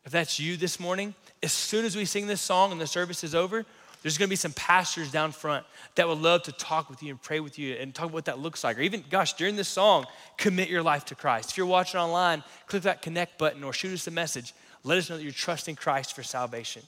If 0.05 0.13
that's 0.13 0.39
you 0.39 0.57
this 0.57 0.79
morning, 0.79 1.15
as 1.43 1.53
soon 1.53 1.85
as 1.85 1.97
we 1.97 2.05
sing 2.05 2.29
this 2.29 2.41
song 2.41 2.71
and 2.71 2.81
the 2.81 2.87
service 2.87 3.25
is 3.25 3.35
over, 3.35 3.65
there's 4.05 4.19
gonna 4.19 4.29
be 4.29 4.37
some 4.37 4.53
pastors 4.53 5.11
down 5.11 5.33
front 5.33 5.65
that 5.95 6.07
would 6.07 6.19
love 6.19 6.43
to 6.43 6.53
talk 6.53 6.91
with 6.91 7.03
you 7.03 7.09
and 7.09 7.23
pray 7.23 7.41
with 7.41 7.59
you 7.59 7.75
and 7.77 7.95
talk 7.95 8.05
about 8.05 8.13
what 8.13 8.25
that 8.27 8.39
looks 8.39 8.63
like. 8.63 8.77
Or 8.77 8.83
even, 8.83 9.03
gosh, 9.09 9.33
during 9.33 9.57
this 9.57 9.67
song, 9.67 10.05
commit 10.37 10.69
your 10.69 10.83
life 10.83 11.07
to 11.07 11.15
Christ. 11.15 11.53
If 11.53 11.57
you're 11.57 11.65
watching 11.65 11.99
online, 11.99 12.45
click 12.67 12.83
that 12.83 13.01
connect 13.01 13.39
button 13.39 13.65
or 13.65 13.73
shoot 13.73 13.95
us 13.95 14.07
a 14.07 14.11
message. 14.11 14.53
Let 14.83 14.99
us 14.99 15.09
know 15.09 15.17
that 15.17 15.23
you're 15.23 15.33
trusting 15.33 15.77
Christ 15.77 16.15
for 16.15 16.23
salvation. 16.23 16.83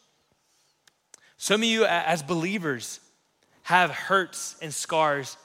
Some 1.38 1.62
of 1.62 1.68
you, 1.68 1.86
as 1.86 2.22
believers, 2.22 3.00
have 3.62 3.90
hurts 3.90 4.56
and 4.60 4.74
scars 4.74 5.38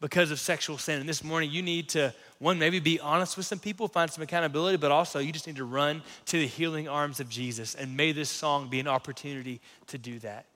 because 0.00 0.32
of 0.32 0.40
sexual 0.40 0.76
sin. 0.76 0.98
And 0.98 1.08
this 1.08 1.22
morning, 1.22 1.52
you 1.52 1.62
need 1.62 1.90
to, 1.90 2.12
one, 2.40 2.58
maybe 2.58 2.80
be 2.80 2.98
honest 2.98 3.36
with 3.36 3.46
some 3.46 3.60
people, 3.60 3.86
find 3.86 4.10
some 4.10 4.24
accountability, 4.24 4.76
but 4.76 4.90
also 4.90 5.20
you 5.20 5.30
just 5.30 5.46
need 5.46 5.54
to 5.56 5.64
run 5.64 6.02
to 6.26 6.36
the 6.36 6.48
healing 6.48 6.88
arms 6.88 7.20
of 7.20 7.28
Jesus. 7.28 7.76
And 7.76 7.96
may 7.96 8.10
this 8.10 8.28
song 8.28 8.68
be 8.68 8.80
an 8.80 8.88
opportunity 8.88 9.60
to 9.86 9.98
do 9.98 10.18
that. 10.18 10.46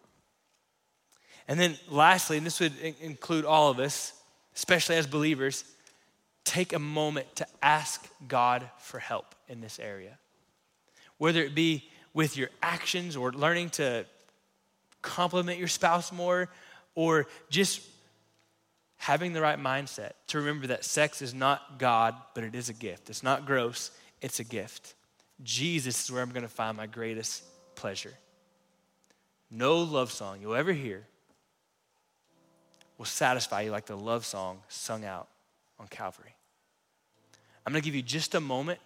And 1.48 1.58
then 1.58 1.78
lastly, 1.88 2.36
and 2.36 2.46
this 2.46 2.60
would 2.60 2.78
include 3.00 3.46
all 3.46 3.70
of 3.70 3.80
us, 3.80 4.12
especially 4.54 4.96
as 4.96 5.06
believers, 5.06 5.64
take 6.44 6.74
a 6.74 6.78
moment 6.78 7.34
to 7.36 7.46
ask 7.62 8.06
God 8.28 8.68
for 8.78 8.98
help 8.98 9.34
in 9.48 9.60
this 9.62 9.78
area. 9.78 10.18
Whether 11.16 11.42
it 11.42 11.54
be 11.54 11.88
with 12.12 12.36
your 12.36 12.50
actions 12.62 13.16
or 13.16 13.32
learning 13.32 13.70
to 13.70 14.04
compliment 15.00 15.58
your 15.58 15.68
spouse 15.68 16.12
more 16.12 16.50
or 16.94 17.26
just 17.48 17.80
having 18.96 19.32
the 19.32 19.40
right 19.40 19.58
mindset 19.58 20.12
to 20.26 20.38
remember 20.38 20.66
that 20.66 20.84
sex 20.84 21.22
is 21.22 21.32
not 21.32 21.78
God, 21.78 22.14
but 22.34 22.44
it 22.44 22.54
is 22.54 22.68
a 22.68 22.72
gift. 22.74 23.08
It's 23.08 23.22
not 23.22 23.46
gross, 23.46 23.90
it's 24.20 24.40
a 24.40 24.44
gift. 24.44 24.94
Jesus 25.42 26.04
is 26.04 26.10
where 26.10 26.22
I'm 26.22 26.30
going 26.30 26.42
to 26.42 26.48
find 26.48 26.76
my 26.76 26.86
greatest 26.86 27.44
pleasure. 27.74 28.12
No 29.50 29.78
love 29.78 30.10
song 30.12 30.40
you'll 30.42 30.56
ever 30.56 30.72
hear 30.72 31.06
will 32.98 33.06
satisfy 33.06 33.62
you 33.62 33.70
like 33.70 33.86
the 33.86 33.96
love 33.96 34.26
song 34.26 34.58
sung 34.68 35.04
out 35.04 35.28
on 35.78 35.86
Calvary. 35.86 36.34
I'm 37.64 37.72
going 37.72 37.80
to 37.80 37.84
give 37.84 37.94
you 37.94 38.02
just 38.02 38.34
a 38.34 38.40
moment 38.40 38.80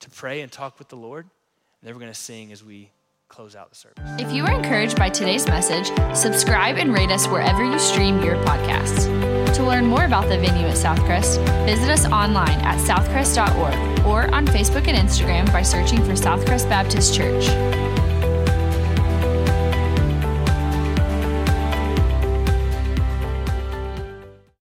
to 0.00 0.10
pray 0.10 0.40
and 0.40 0.50
talk 0.50 0.78
with 0.78 0.88
the 0.88 0.96
Lord, 0.96 1.24
and 1.24 1.88
then 1.88 1.94
we're 1.94 2.00
going 2.00 2.12
to 2.12 2.18
sing 2.18 2.52
as 2.52 2.62
we 2.62 2.90
close 3.28 3.54
out 3.54 3.68
the 3.68 3.76
service. 3.76 4.02
If 4.18 4.32
you 4.32 4.42
were 4.42 4.50
encouraged 4.50 4.96
by 4.96 5.10
today's 5.10 5.46
message, 5.46 5.86
subscribe 6.16 6.76
and 6.76 6.94
rate 6.94 7.10
us 7.10 7.26
wherever 7.26 7.64
you 7.64 7.78
stream 7.78 8.22
your 8.22 8.36
podcasts. 8.44 9.06
To 9.54 9.64
learn 9.64 9.86
more 9.86 10.04
about 10.04 10.28
the 10.28 10.38
venue 10.38 10.66
at 10.66 10.76
Southcrest, 10.76 11.44
visit 11.66 11.90
us 11.90 12.06
online 12.06 12.58
at 12.60 12.78
southcrest.org 12.78 14.06
or 14.06 14.32
on 14.34 14.46
Facebook 14.46 14.86
and 14.88 14.96
Instagram 14.96 15.50
by 15.52 15.62
searching 15.62 15.98
for 16.04 16.12
Southcrest 16.12 16.68
Baptist 16.68 17.14
Church. 17.14 17.48